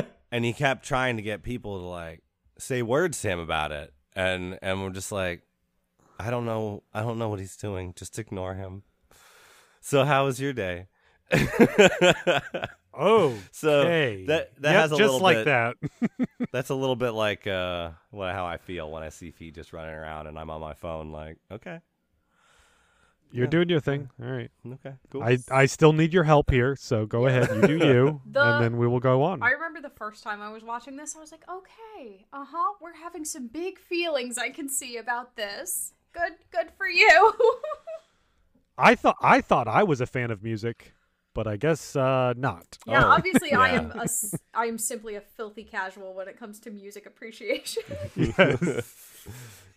and 0.30 0.44
he 0.44 0.52
kept 0.52 0.84
trying 0.84 1.16
to 1.16 1.22
get 1.22 1.42
people 1.42 1.78
to 1.78 1.86
like 1.86 2.22
say 2.58 2.82
words 2.82 3.20
to 3.22 3.28
him 3.28 3.38
about 3.38 3.72
it, 3.72 3.92
and 4.14 4.58
and 4.62 4.82
we're 4.82 4.90
just 4.90 5.12
like. 5.12 5.42
I 6.20 6.30
don't 6.30 6.44
know. 6.44 6.84
I 6.94 7.00
don't 7.02 7.18
know 7.18 7.28
what 7.28 7.40
he's 7.40 7.56
doing. 7.56 7.94
Just 7.96 8.16
ignore 8.16 8.54
him. 8.54 8.84
So, 9.80 10.04
how 10.04 10.26
was 10.26 10.40
your 10.40 10.52
day? 10.52 10.86
Oh, 12.94 13.38
so 13.50 13.84
that 13.84 14.26
that 14.26 14.50
Yep, 14.62 14.74
has 14.74 14.92
a 14.92 14.96
just 14.96 15.20
like 15.20 15.36
bit, 15.38 15.44
that. 15.46 15.76
That's 16.52 16.68
a 16.68 16.74
little 16.74 16.94
bit 16.94 17.12
like 17.12 17.46
uh, 17.46 17.92
what 18.10 18.34
how 18.34 18.44
I 18.44 18.58
feel 18.58 18.90
when 18.90 19.02
I 19.02 19.08
see 19.08 19.30
feet 19.30 19.54
just 19.54 19.72
running 19.72 19.94
around 19.94 20.26
and 20.26 20.38
I'm 20.38 20.50
on 20.50 20.60
my 20.60 20.74
phone. 20.74 21.10
Like, 21.10 21.38
okay, 21.50 21.80
You're 23.32 23.46
doing 23.46 23.68
your 23.68 23.80
thing. 23.80 24.10
All 24.22 24.30
right. 24.30 24.50
okay, 24.66 24.94
cool. 25.10 25.22
I 25.22 25.38
I 25.50 25.66
still 25.66 25.92
need 25.92 26.12
your 26.12 26.24
help 26.24 26.50
here, 26.50 26.76
so 26.76 27.06
go 27.06 27.26
ahead. 27.26 27.48
You 27.54 27.62
do 27.62 27.76
you, 27.78 28.20
The- 28.30 28.44
and 28.44 28.62
then 28.62 28.76
we 28.76 28.86
will 28.86 29.00
go 29.00 29.22
on. 29.22 29.42
I 29.42 29.50
remember 29.50 29.80
the 29.80 29.90
first 29.96 30.22
time 30.22 30.40
I 30.42 30.52
was 30.52 30.62
watching 30.62 30.96
this, 30.96 31.16
I 31.16 31.20
was 31.20 31.32
like, 31.32 31.44
okay, 31.48 32.26
uh 32.32 32.44
huh, 32.48 32.74
we're 32.80 32.94
having 32.94 33.24
some 33.24 33.46
big 33.48 33.78
feelings 33.78 34.36
I 34.38 34.50
can 34.50 34.68
see 34.68 34.96
about 34.98 35.34
this. 35.36 35.92
Good, 36.12 36.32
good 36.50 36.70
for 36.76 36.86
you. 36.86 37.32
I 38.78 38.94
thought 38.94 39.16
I 39.20 39.40
thought 39.40 39.68
I 39.68 39.82
was 39.82 40.00
a 40.00 40.06
fan 40.06 40.30
of 40.30 40.42
music, 40.42 40.92
but 41.34 41.46
I 41.46 41.56
guess 41.56 41.94
uh, 41.96 42.34
not. 42.36 42.78
yeah, 42.86 43.04
Oh, 43.04 43.10
obviously 43.12 43.52
I 43.52 43.68
am 43.70 43.92
a, 43.92 44.02
s- 44.02 44.34
I 44.54 44.66
am 44.66 44.76
simply 44.78 45.14
a 45.14 45.20
filthy 45.20 45.64
casual 45.64 46.14
when 46.14 46.28
it 46.28 46.38
comes 46.38 46.58
to 46.60 46.70
music 46.70 47.06
appreciation. 47.06 47.82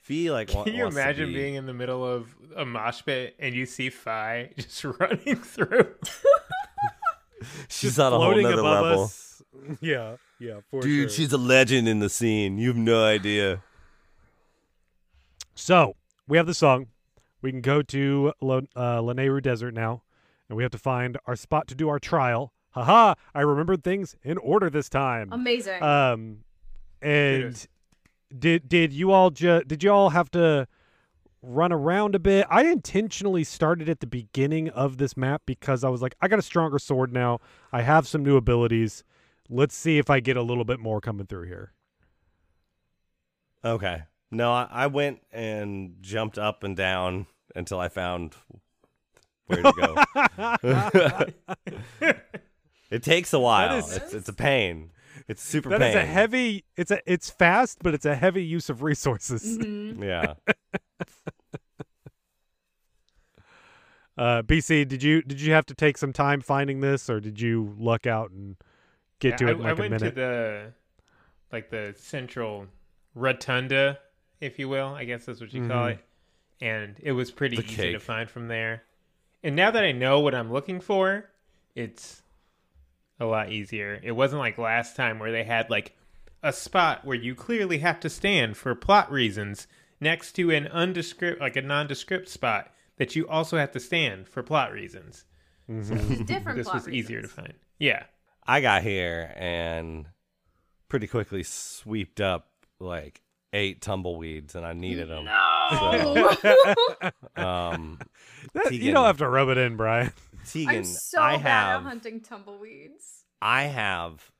Fi 0.05 0.29
like 0.31 0.53
wa- 0.53 0.63
Can 0.65 0.75
you 0.75 0.85
imagine 0.85 1.29
be- 1.29 1.33
being 1.35 1.55
in 1.55 1.65
the 1.65 1.74
middle 1.74 2.05
of 2.05 2.35
a 2.55 2.63
mosh 2.63 3.01
pit 3.03 3.35
and 3.39 3.55
you 3.55 3.65
see 3.65 3.89
Fi 3.89 4.51
just 4.57 4.83
running 4.83 5.35
through? 5.35 5.95
She's 7.69 7.97
on 8.00 8.13
a 8.13 8.17
whole 8.17 8.25
floating 8.27 8.43
nother 8.43 8.62
level. 8.62 9.03
us. 9.05 9.31
Yeah, 9.81 10.17
yeah, 10.39 10.59
for 10.69 10.81
Dude, 10.81 11.09
sure. 11.09 11.17
she's 11.17 11.33
a 11.33 11.39
legend 11.39 11.88
in 11.88 11.97
the 12.00 12.09
scene. 12.09 12.59
You 12.59 12.67
have 12.67 12.77
no 12.77 13.03
idea. 13.03 13.63
So 15.55 15.95
we 16.27 16.38
have 16.38 16.45
the 16.45 16.53
song. 16.53 16.88
We 17.41 17.51
can 17.51 17.62
go 17.62 17.81
to 17.81 18.33
Lo- 18.41 18.67
uh, 18.75 19.00
Lanayru 19.00 19.41
Desert 19.41 19.74
now, 19.74 20.03
and 20.50 20.57
we 20.57 20.62
have 20.63 20.71
to 20.74 20.77
find 20.77 21.17
our 21.25 21.35
spot 21.35 21.67
to 21.69 21.75
do 21.75 21.89
our 21.89 21.97
trial. 22.00 22.51
Haha! 22.71 23.15
I 23.33 23.41
remembered 23.41 23.83
things 23.83 24.15
in 24.24 24.38
order 24.38 24.69
this 24.69 24.89
time. 24.89 25.29
Amazing. 25.31 25.81
Um, 25.81 26.39
and 27.01 27.43
Kudos. 27.43 27.67
Did 28.39 28.68
did 28.68 28.94
you 28.94 29.12
all 29.12 29.30
ju- 29.30 29.63
did 29.65 29.84
you 29.84 29.92
all 29.92 30.10
have 30.10 30.30
to 30.32 30.68
run 31.42 31.72
around 31.72 32.15
a 32.15 32.20
bit? 32.20 32.46
I 32.50 32.65
intentionally 32.65 33.44
started 33.44 33.88
at 33.89 34.00
the 34.00 34.08
beginning 34.08 34.70
of 34.70 34.98
this 34.98 35.15
map 35.15 35.44
because 35.46 35.84
I 35.84 35.89
was 35.89 36.01
like, 36.01 36.15
I 36.22 36.27
got 36.27 36.39
a 36.39 36.44
stronger 36.44 36.80
sword 36.80 37.13
now. 37.13 37.39
I 37.72 37.82
have 37.82 38.08
some 38.08 38.24
new 38.24 38.36
abilities. 38.36 39.04
Let's 39.50 39.75
see 39.75 39.98
if 39.98 40.10
I 40.10 40.20
get 40.20 40.38
a 40.38 40.42
little 40.42 40.65
bit 40.65 40.80
more 40.80 41.00
coming 41.00 41.27
through 41.27 41.48
here. 41.48 41.74
Okay. 43.63 44.04
No, 44.32 44.51
I, 44.51 44.68
I 44.72 44.88
went 44.88 45.22
and 45.32 45.96
jumped 46.01 46.38
up 46.38 46.63
and 46.63 46.75
down 46.75 47.27
until 47.56 47.80
I 47.80 47.89
found 47.89 48.36
where 49.48 49.62
to 49.62 49.74
go. 49.74 49.96
it 52.89 53.04
takes 53.04 53.34
a 53.34 53.39
while. 53.39 53.77
it's 53.77 54.13
it's 54.13 54.30
a 54.30 54.34
pain. 54.34 54.92
It's 55.27 55.41
super 55.41 55.70
That 55.70 55.79
pain. 55.82 55.89
is 55.89 55.96
a 55.96 56.05
heavy. 56.05 56.65
It's 56.77 56.91
a 56.91 57.00
it's 57.12 57.29
fast, 57.29 57.79
but 57.82 57.94
it's 57.96 58.05
a 58.05 58.15
heavy 58.15 58.44
use 58.44 58.70
of 58.70 58.84
resources. 58.84 59.58
Mhm. 59.58 60.03
Yeah. 60.03 60.34
Uh, 64.17 64.41
BC, 64.44 64.88
did 64.88 65.03
you 65.03 65.22
did 65.22 65.41
you 65.41 65.51
have 65.51 65.65
to 65.65 65.74
take 65.74 65.98
some 65.98 66.13
time 66.13 66.39
finding 66.39 66.79
this, 66.79 67.10
or 67.10 67.20
did 67.20 67.41
you 67.41 67.75
luck 67.77 68.08
out 68.08 68.32
and 68.32 68.55
get 69.20 69.32
Yeah, 69.32 69.38
to 69.38 69.46
I, 69.48 69.50
it 69.50 69.51
in 69.58 69.60
like 69.63 69.74
a 69.74 69.75
minute? 69.75 69.77
I 69.77 69.82
went 69.82 69.91
minute? 69.91 70.10
to 70.10 70.15
the 70.15 70.74
like 71.51 71.70
the 71.70 71.94
central 71.98 72.67
rotunda, 73.13 74.00
if 74.39 74.58
you 74.58 74.70
will. 74.70 74.88
I 74.96 75.03
guess 75.03 75.25
that's 75.25 75.41
what 75.41 75.53
you 75.53 75.67
call 75.67 75.88
Mhm. 75.88 75.91
it. 75.96 76.00
And 76.62 76.96
it 77.03 77.12
was 77.12 77.29
pretty 77.32 77.58
The 77.58 77.63
easy 77.65 77.91
to 77.91 78.00
find 78.00 78.29
from 78.29 78.48
there. 78.48 78.84
And 79.44 79.53
now 79.53 79.70
that 79.72 79.84
I 79.84 79.91
know 79.91 80.22
what 80.22 80.34
I'm 80.34 80.50
looking 80.51 80.79
for, 80.79 81.29
it's 81.75 82.24
a 83.19 83.25
lot 83.25 83.51
easier. 83.51 84.00
It 84.03 84.12
wasn't 84.12 84.39
like 84.41 84.57
last 84.57 84.95
time 84.95 85.19
where 85.19 85.31
they 85.31 85.43
had 85.43 85.69
like 85.69 85.95
a 86.43 86.51
spot 86.53 87.05
where 87.05 87.17
you 87.17 87.34
clearly 87.36 87.79
have 87.79 88.00
to 88.01 88.10
stand 88.10 88.57
for 88.57 88.75
plot 88.75 89.12
reasons 89.12 89.67
next 90.00 90.34
to 90.34 90.51
an 90.51 90.67
undescript 90.67 91.39
like 91.41 91.55
a 91.55 91.62
nondescript 91.62 92.27
spot 92.29 92.72
that 92.98 93.15
you 93.15 93.27
also 93.27 93.57
have 93.57 93.72
to 93.72 93.79
stand 93.79 94.27
for 94.27 94.43
plot 94.43 94.72
reasons. 94.72 95.25
Mhm. 95.69 96.25
Different 96.25 96.57
this 96.57 96.65
plot 96.67 96.75
was 96.86 96.89
easier 96.89 97.22
to 97.22 97.27
find. 97.27 97.53
Yeah. 97.79 98.03
I 98.45 98.62
got 98.62 98.84
here 98.84 99.34
and 99.36 100.05
pretty 100.89 101.07
quickly 101.07 101.41
sweeped 101.43 102.22
up 102.22 102.50
like 102.79 103.22
eight 103.53 103.81
tumbleweeds, 103.81 104.53
and 104.55 104.65
I 104.65 104.74
needed 104.74 105.07
them. 105.10 105.25
Um, 107.36 108.00
That- 108.53 108.72
you 108.74 108.91
don't 108.93 109.05
have 109.05 109.17
to 109.17 109.27
rub 109.29 109.50
it 109.50 109.57
in, 109.57 109.75
Brian. 109.77 110.12
Tegan, 110.46 110.78
I'm 110.78 110.84
so 110.84 111.22
I 111.22 111.34
bad 111.38 111.42
have, 111.42 111.81
at 111.81 111.88
hunting 111.88 112.22
tumbleweeds. 112.22 113.24
I 113.42 113.64
have, 113.64 114.31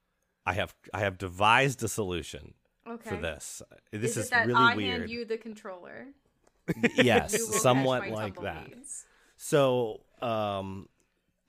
I 0.46 0.54
have, 0.54 0.74
I 0.94 1.00
have 1.00 1.18
devised 1.18 1.84
a 1.84 1.88
solution 1.88 2.54
Okay. 2.88 3.10
for 3.10 3.16
this. 3.18 3.62
This 3.92 4.12
is, 4.12 4.26
is, 4.26 4.30
that 4.30 4.48
really 4.48 4.62
I 4.62 4.76
weird. 4.76 5.00
hand 5.02 5.10
you 5.10 5.26
the 5.26 5.38
controller? 5.38 6.08
yes, 6.96 7.34
You 7.34 7.46
will 7.46 7.52
catch 7.54 7.62
somewhat 7.62 8.10
like 8.10 8.42
that. 8.42 8.68
So, 9.38 10.02
um, 10.22 10.88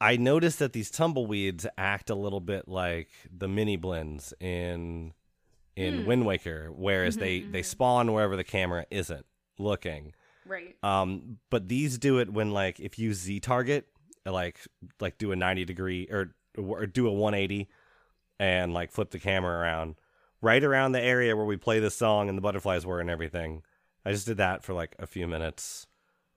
I 0.01 0.16
noticed 0.16 0.59
that 0.59 0.73
these 0.75 0.90
tumbleweeds 0.90 1.66
act 1.79 2.11
a 2.11 2.14
little 2.14 2.40
bit 2.40 2.69
like 2.69 3.09
the 3.35 3.47
Miniblins 3.47 4.33
in 4.40 5.14
in 5.75 6.01
Hmm. 6.01 6.07
Wind 6.07 6.27
Waker, 6.27 6.71
whereas 6.73 7.16
they 7.16 7.40
Mm-hmm, 7.40 7.53
they 7.53 7.62
spawn 7.62 8.12
wherever 8.12 8.37
the 8.37 8.45
camera 8.45 8.87
isn't 8.90 9.25
looking. 9.59 10.12
Right. 10.47 10.77
Um, 10.83 11.38
but 11.51 11.69
these 11.69 11.99
do 11.99 12.19
it 12.19 12.31
when 12.33 12.51
like 12.53 12.79
if 12.81 12.99
you 12.99 13.14
Z 13.14 13.40
target, 13.40 13.87
like 14.33 14.59
like 15.01 15.19
do 15.19 15.33
a 15.33 15.37
ninety 15.37 15.65
degree 15.65 16.09
or 16.11 16.35
or 16.57 16.87
do 16.87 17.07
a 17.07 17.12
one 17.12 17.35
eighty, 17.35 17.69
and 18.39 18.73
like 18.75 18.91
flip 18.93 19.11
the 19.11 19.19
camera 19.19 19.59
around, 19.59 19.97
right 20.41 20.62
around 20.62 20.93
the 20.93 21.03
area 21.03 21.37
where 21.37 21.45
we 21.47 21.57
play 21.57 21.81
this 21.81 21.97
song 21.97 22.29
and 22.29 22.37
the 22.37 22.43
butterflies 22.43 22.87
were 22.87 23.01
and 23.01 23.11
everything. 23.11 23.62
I 24.05 24.12
just 24.12 24.27
did 24.27 24.37
that 24.37 24.62
for 24.62 24.73
like 24.73 24.95
a 24.99 25.07
few 25.07 25.27
minutes, 25.27 25.87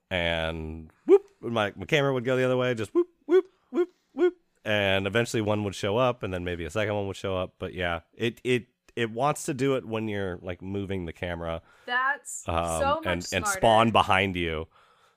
and 0.09 0.89
whoop, 1.05 1.23
my 1.41 1.73
my 1.75 1.85
camera 1.85 2.13
would 2.13 2.25
go 2.25 2.35
the 2.35 2.45
other 2.45 2.57
way, 2.57 2.73
just 2.73 2.93
whoop 2.93 3.07
whoop 3.25 3.45
whoop 3.71 3.89
whoop, 4.13 4.33
and 4.65 5.05
eventually 5.07 5.41
one 5.41 5.63
would 5.63 5.75
show 5.75 5.97
up, 5.97 6.23
and 6.23 6.33
then 6.33 6.43
maybe 6.43 6.65
a 6.65 6.69
second 6.69 6.95
one 6.95 7.07
would 7.07 7.15
show 7.15 7.37
up. 7.37 7.53
But 7.59 7.73
yeah, 7.73 8.01
it 8.13 8.41
it 8.43 8.65
it 8.95 9.11
wants 9.11 9.43
to 9.45 9.53
do 9.53 9.75
it 9.75 9.85
when 9.85 10.07
you're 10.07 10.39
like 10.41 10.61
moving 10.61 11.05
the 11.05 11.13
camera 11.13 11.61
That's 11.85 12.43
um, 12.47 12.79
so 12.79 12.95
much 12.95 13.05
and 13.05 13.23
smarter. 13.23 13.37
and 13.37 13.47
spawn 13.47 13.91
behind 13.91 14.35
you. 14.35 14.67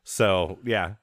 So 0.05 0.59
yeah, 0.65 0.95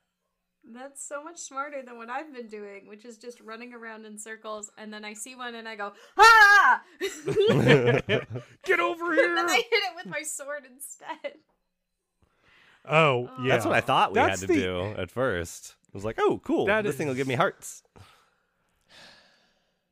That's 0.72 1.04
so 1.04 1.24
much 1.24 1.40
smarter 1.40 1.82
than 1.84 1.98
what 1.98 2.10
I've 2.10 2.32
been 2.34 2.48
doing, 2.48 2.88
which 2.88 3.04
is 3.04 3.18
just 3.18 3.42
running 3.42 3.74
around 3.74 4.06
in 4.06 4.18
circles, 4.20 4.70
and 4.78 4.94
then 4.94 5.04
I 5.04 5.14
see 5.14 5.36
one 5.36 5.56
and 5.56 5.68
I 5.68 5.76
go, 5.76 5.94
ah! 6.18 6.82
Get 8.66 8.80
over 8.80 9.14
here! 9.14 9.30
and 9.38 9.38
then! 9.38 9.50
I 9.50 9.56
hit 9.56 9.66
it 9.72 9.96
with 9.96 10.06
my 10.06 10.22
sword 10.22 10.64
instead. 10.72 11.38
Oh, 12.88 13.30
yeah. 13.44 13.50
that's 13.56 13.66
what 13.66 13.76
I 13.76 13.82
thought 13.82 14.12
we 14.12 14.16
That's 14.16 14.42
had 14.42 14.48
to 14.50 14.54
the- 14.54 14.62
do 14.62 14.82
at 14.98 15.10
first. 15.12 15.76
I 15.88 15.90
was 15.98 16.06
like, 16.06 16.18
oh, 16.20 16.40
cool, 16.44 16.68
That 16.68 16.84
this 16.84 16.96
thing 16.96 17.08
will 17.08 17.16
give 17.16 17.28
me 17.28 17.34
hearts. 17.36 17.82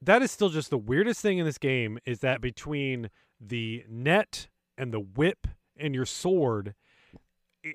that 0.01 0.21
is 0.21 0.29
still 0.31 0.49
just 0.49 0.69
the 0.69 0.77
weirdest 0.77 1.21
thing 1.21 1.39
in 1.39 1.45
this 1.45 1.57
game 1.57 1.97
is 2.05 2.19
that 2.19 2.39
between 2.39 3.09
the 3.41 3.83
net 3.89 4.47
and 4.77 4.93
the 4.93 4.99
whip 4.99 5.47
and 5.75 5.95
your 5.95 6.05
sword 6.05 6.69
i- 6.69 6.73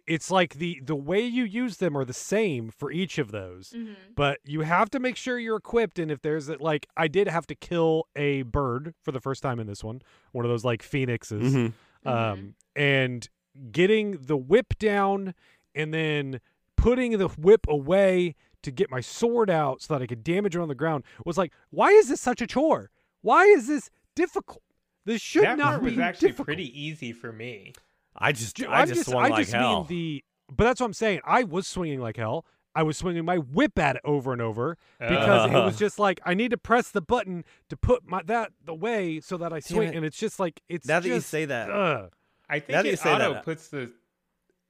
it's 0.06 0.30
like 0.30 0.54
the 0.54 0.80
the 0.84 0.94
way 0.96 1.20
you 1.20 1.44
use 1.44 1.76
them 1.78 1.96
are 1.96 2.04
the 2.04 2.12
same 2.12 2.70
for 2.70 2.90
each 2.90 3.18
of 3.18 3.30
those 3.32 3.70
Mm-hmm. 3.70 3.92
but 4.14 4.38
you 4.44 4.60
have 4.62 4.90
to 4.90 4.98
make 5.00 5.16
sure 5.16 5.38
you're 5.38 5.56
equipped 5.56 5.98
and 5.98 6.10
if 6.10 6.22
there's 6.22 6.48
a, 6.48 6.56
like 6.60 6.86
i 6.96 7.08
did 7.08 7.28
have 7.28 7.46
to 7.48 7.54
kill 7.54 8.06
a 8.16 8.42
bird 8.42 8.94
for 9.02 9.12
the 9.12 9.20
first 9.20 9.42
time 9.42 9.58
in 9.60 9.66
this 9.66 9.82
one 9.84 10.02
one 10.32 10.44
of 10.44 10.50
those 10.50 10.64
like 10.64 10.82
phoenixes 10.82 11.54
Mm-hmm. 11.54 12.08
um, 12.08 12.54
and 12.76 13.28
getting 13.70 14.12
the 14.12 14.36
whip 14.36 14.78
down 14.78 15.34
and 15.74 15.92
then 15.92 16.40
putting 16.76 17.18
the 17.18 17.28
whip 17.28 17.66
away 17.68 18.34
to 18.62 18.70
get 18.70 18.90
my 18.90 19.00
sword 19.00 19.50
out 19.50 19.82
so 19.82 19.92
that 19.94 20.02
I 20.02 20.06
could 20.06 20.22
damage 20.24 20.54
it 20.56 20.60
on 20.60 20.68
the 20.68 20.74
ground 20.74 21.04
was 21.26 21.36
like, 21.36 21.52
why 21.70 21.90
is 21.90 22.08
this 22.08 22.20
such 22.20 22.40
a 22.40 22.46
chore? 22.46 22.90
Why 23.20 23.44
is 23.44 23.66
this 23.66 23.90
difficult? 24.14 24.62
This 25.04 25.20
should 25.20 25.42
that 25.44 25.58
not 25.58 25.70
part 25.70 25.82
was 25.82 25.98
actually 25.98 26.28
difficult. 26.28 26.46
pretty 26.46 26.80
easy 26.80 27.12
for 27.12 27.32
me. 27.32 27.72
I 28.16 28.32
just, 28.32 28.56
Ju- 28.56 28.66
I 28.68 28.82
I'm 28.82 28.88
just, 28.88 29.04
swung 29.08 29.24
I 29.24 29.28
like 29.28 29.40
just 29.44 29.52
hell. 29.52 29.80
mean 29.80 29.86
the, 29.88 30.24
but 30.54 30.64
that's 30.64 30.80
what 30.80 30.86
I'm 30.86 30.92
saying. 30.92 31.20
I 31.24 31.44
was 31.44 31.66
swinging 31.66 32.00
like 32.00 32.16
hell. 32.16 32.44
I 32.74 32.82
was 32.84 32.96
swinging 32.96 33.24
my 33.26 33.36
whip 33.36 33.78
at 33.78 33.96
it 33.96 34.02
over 34.04 34.32
and 34.32 34.40
over 34.40 34.78
because 34.98 35.50
it 35.50 35.54
Uh. 35.54 35.64
was 35.66 35.76
just 35.78 35.98
like 35.98 36.20
I 36.24 36.32
need 36.34 36.50
to 36.52 36.56
press 36.58 36.90
the 36.90 37.02
button 37.02 37.44
to 37.68 37.76
put 37.76 38.06
my 38.08 38.22
that 38.24 38.52
the 38.64 38.74
way 38.74 39.20
so 39.20 39.36
that 39.36 39.52
I 39.52 39.60
swing, 39.60 39.90
it. 39.90 39.96
and 39.96 40.04
it's 40.06 40.16
just 40.18 40.40
like 40.40 40.62
it's 40.68 40.86
now 40.86 41.00
that 41.00 41.08
you 41.08 41.20
say 41.20 41.44
that, 41.46 41.70
ugh. 41.70 42.10
I 42.48 42.56
Now 42.56 42.60
think 42.60 42.66
that 42.68 42.84
you 42.86 42.92
it 42.92 42.98
say 42.98 43.14
auto 43.14 43.34
that- 43.34 43.44
puts 43.44 43.68
the. 43.68 43.92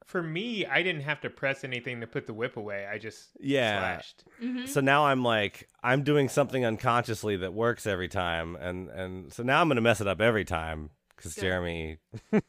For 0.04 0.20
me, 0.20 0.66
I 0.66 0.82
didn't 0.82 1.02
have 1.02 1.20
to 1.20 1.30
press 1.30 1.62
anything 1.62 2.00
to 2.00 2.08
put 2.08 2.26
the 2.26 2.34
whip 2.34 2.56
away. 2.56 2.86
I 2.86 2.98
just 2.98 3.30
Yeah. 3.40 3.78
slashed. 3.78 4.24
Mm-hmm. 4.42 4.66
so 4.66 4.80
now 4.80 5.06
I'm 5.06 5.22
like, 5.22 5.68
I'm 5.82 6.02
doing 6.02 6.28
something 6.28 6.64
unconsciously 6.66 7.36
that 7.36 7.54
works 7.54 7.86
every 7.86 8.08
time, 8.08 8.56
and 8.56 8.88
and 8.90 9.32
so 9.32 9.42
now 9.44 9.60
I'm 9.60 9.68
gonna 9.68 9.80
mess 9.80 10.00
it 10.00 10.08
up 10.08 10.20
every 10.20 10.44
time 10.44 10.90
because 11.22 11.34
Good. 11.34 11.42
Jeremy 11.42 11.98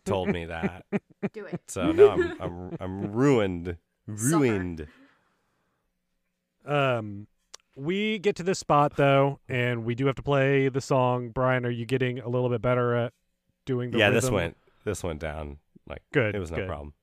told 0.05 0.29
me 0.29 0.45
that. 0.45 0.86
Do 1.33 1.45
it. 1.45 1.62
So 1.67 1.91
now 1.91 2.09
I'm 2.09 2.33
I'm 2.39 2.77
I'm 2.79 3.12
ruined, 3.13 3.77
Suffer. 4.15 4.38
ruined. 4.38 4.88
Um, 6.65 7.27
we 7.75 8.19
get 8.19 8.36
to 8.38 8.43
this 8.43 8.59
spot 8.59 8.95
though, 8.95 9.39
and 9.49 9.83
we 9.86 9.95
do 9.95 10.05
have 10.07 10.15
to 10.15 10.23
play 10.23 10.69
the 10.69 10.81
song. 10.81 11.29
Brian, 11.29 11.65
are 11.65 11.69
you 11.71 11.86
getting 11.86 12.19
a 12.19 12.29
little 12.29 12.49
bit 12.49 12.62
better 12.62 12.95
at 12.95 13.13
doing 13.65 13.91
the 13.91 13.97
Yeah, 13.97 14.09
this 14.09 14.23
rhythm? 14.25 14.36
went 14.36 14.57
this 14.86 15.03
went 15.03 15.19
down 15.19 15.57
like 15.88 16.01
Good, 16.12 16.36
It 16.36 16.39
was 16.39 16.51
no 16.51 16.57
good. 16.57 16.67
problem. 16.67 16.93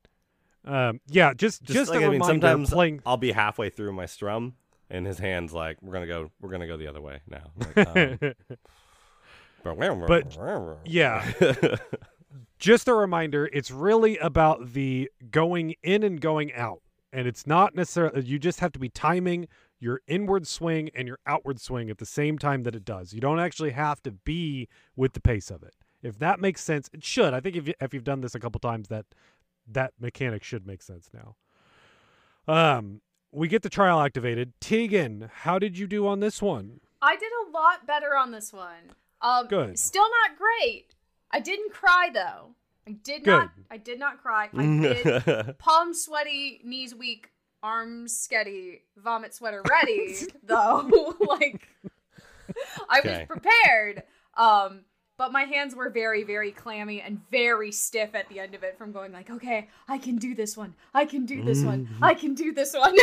Um, 0.64 1.00
yeah, 1.06 1.32
just 1.34 1.62
Just, 1.62 1.74
just, 1.74 1.90
like 1.90 2.00
a 2.00 2.04
I 2.04 2.08
mean, 2.10 2.12
reminder. 2.20 2.32
sometimes 2.46 2.70
playing. 2.70 3.00
I'll 3.06 3.16
be 3.16 3.32
halfway 3.32 3.70
through 3.70 3.92
my 3.92 4.04
strum, 4.06 4.54
and 4.90 5.06
his 5.06 5.18
hands 5.18 5.52
like, 5.54 5.78
"We're 5.80 5.92
gonna 5.94 6.06
go, 6.06 6.30
we're 6.40 6.50
gonna 6.50 6.66
go 6.66 6.76
the 6.76 6.86
other 6.86 7.00
way 7.00 7.20
now." 7.28 7.50
Like, 7.56 7.78
um, 7.88 8.18
But 10.06 10.36
Yeah. 10.84 11.32
Just 12.58 12.88
a 12.88 12.94
reminder, 12.94 13.48
it's 13.52 13.70
really 13.70 14.18
about 14.18 14.74
the 14.74 15.10
going 15.30 15.74
in 15.82 16.02
and 16.02 16.20
going 16.20 16.52
out. 16.52 16.82
And 17.12 17.26
it's 17.26 17.46
not 17.46 17.74
necessarily, 17.74 18.22
you 18.22 18.38
just 18.38 18.60
have 18.60 18.70
to 18.72 18.78
be 18.78 18.88
timing 18.88 19.48
your 19.80 20.02
inward 20.06 20.46
swing 20.46 20.90
and 20.94 21.08
your 21.08 21.18
outward 21.26 21.58
swing 21.60 21.90
at 21.90 21.98
the 21.98 22.06
same 22.06 22.38
time 22.38 22.62
that 22.64 22.74
it 22.74 22.84
does. 22.84 23.12
You 23.12 23.20
don't 23.20 23.40
actually 23.40 23.70
have 23.70 24.02
to 24.02 24.12
be 24.12 24.68
with 24.94 25.14
the 25.14 25.20
pace 25.20 25.50
of 25.50 25.62
it. 25.62 25.74
If 26.02 26.18
that 26.18 26.38
makes 26.38 26.62
sense, 26.62 26.88
it 26.92 27.02
should. 27.02 27.34
I 27.34 27.40
think 27.40 27.56
if, 27.56 27.66
you, 27.66 27.74
if 27.80 27.94
you've 27.94 28.04
done 28.04 28.20
this 28.20 28.34
a 28.34 28.40
couple 28.40 28.60
times, 28.60 28.88
that 28.88 29.06
that 29.66 29.92
mechanic 29.98 30.44
should 30.44 30.66
make 30.66 30.82
sense 30.82 31.08
now. 31.12 31.36
Um, 32.46 33.00
we 33.32 33.48
get 33.48 33.62
the 33.62 33.68
trial 33.68 34.00
activated. 34.00 34.52
Tegan, 34.60 35.30
how 35.32 35.58
did 35.58 35.78
you 35.78 35.86
do 35.86 36.06
on 36.06 36.20
this 36.20 36.42
one? 36.42 36.80
I 37.02 37.16
did 37.16 37.30
a 37.46 37.50
lot 37.50 37.86
better 37.86 38.16
on 38.16 38.32
this 38.32 38.52
one. 38.52 38.94
Um, 39.22 39.46
Good. 39.48 39.78
Still 39.78 40.08
not 40.26 40.38
great. 40.38 40.94
I 41.30 41.40
didn't 41.40 41.72
cry 41.72 42.10
though. 42.12 42.54
I 42.86 42.92
did 42.92 43.24
Good. 43.24 43.30
not. 43.30 43.50
I 43.70 43.76
did 43.76 43.98
not 43.98 44.22
cry. 44.22 44.48
I 44.56 44.62
did. 45.24 45.58
Palms 45.58 46.02
sweaty, 46.02 46.60
knees 46.64 46.94
weak, 46.94 47.30
arms 47.62 48.12
sketty, 48.28 48.80
vomit 48.96 49.34
sweater 49.34 49.62
ready. 49.68 50.16
though, 50.42 51.14
like 51.20 51.68
I 52.88 53.00
was 53.04 53.18
prepared. 53.28 54.02
Um, 54.36 54.80
but 55.18 55.32
my 55.32 55.42
hands 55.42 55.74
were 55.76 55.90
very, 55.90 56.22
very 56.24 56.50
clammy 56.50 57.02
and 57.02 57.20
very 57.30 57.72
stiff 57.72 58.14
at 58.14 58.28
the 58.30 58.40
end 58.40 58.54
of 58.54 58.62
it 58.62 58.78
from 58.78 58.90
going 58.90 59.12
like, 59.12 59.28
okay, 59.28 59.68
I 59.86 59.98
can 59.98 60.16
do 60.16 60.34
this 60.34 60.56
one. 60.56 60.74
I 60.94 61.04
can 61.04 61.26
do 61.26 61.42
this 61.44 61.62
one. 61.62 61.90
I 62.00 62.14
can 62.14 62.34
do 62.34 62.52
this 62.54 62.74
one. 62.74 62.96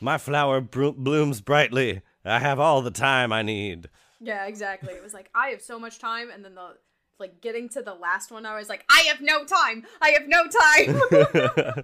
My 0.00 0.18
flower 0.18 0.60
bro- 0.60 0.92
blooms 0.92 1.40
brightly. 1.40 2.02
I 2.26 2.38
have 2.38 2.58
all 2.58 2.82
the 2.82 2.90
time 2.90 3.32
I 3.32 3.42
need. 3.42 3.88
Yeah, 4.20 4.46
exactly. 4.46 4.94
It 4.94 5.02
was 5.02 5.14
like 5.14 5.30
I 5.34 5.48
have 5.48 5.62
so 5.62 5.78
much 5.78 5.98
time, 5.98 6.30
and 6.30 6.44
then 6.44 6.54
the 6.54 6.76
like 7.18 7.40
getting 7.40 7.68
to 7.70 7.82
the 7.82 7.94
last 7.94 8.30
one, 8.30 8.44
I 8.46 8.56
was 8.56 8.68
like, 8.68 8.84
I 8.90 9.00
have 9.08 9.20
no 9.20 9.44
time. 9.44 9.84
I 10.02 10.10
have 10.10 10.28
no 10.28 10.44
time. 10.46 11.82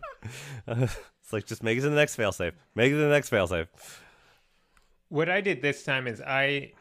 it's 1.23 1.33
like 1.33 1.47
just 1.47 1.63
make 1.63 1.79
it 1.79 1.83
to 1.83 1.89
the 1.89 1.97
next 1.97 2.17
failsafe. 2.17 2.53
Make 2.75 2.93
it 2.93 2.97
to 2.97 3.03
the 3.03 3.09
next 3.09 3.31
failsafe. 3.31 3.69
What 5.09 5.29
I 5.29 5.41
did 5.41 5.63
this 5.63 5.85
time 5.85 6.07
is 6.07 6.21
I, 6.21 6.73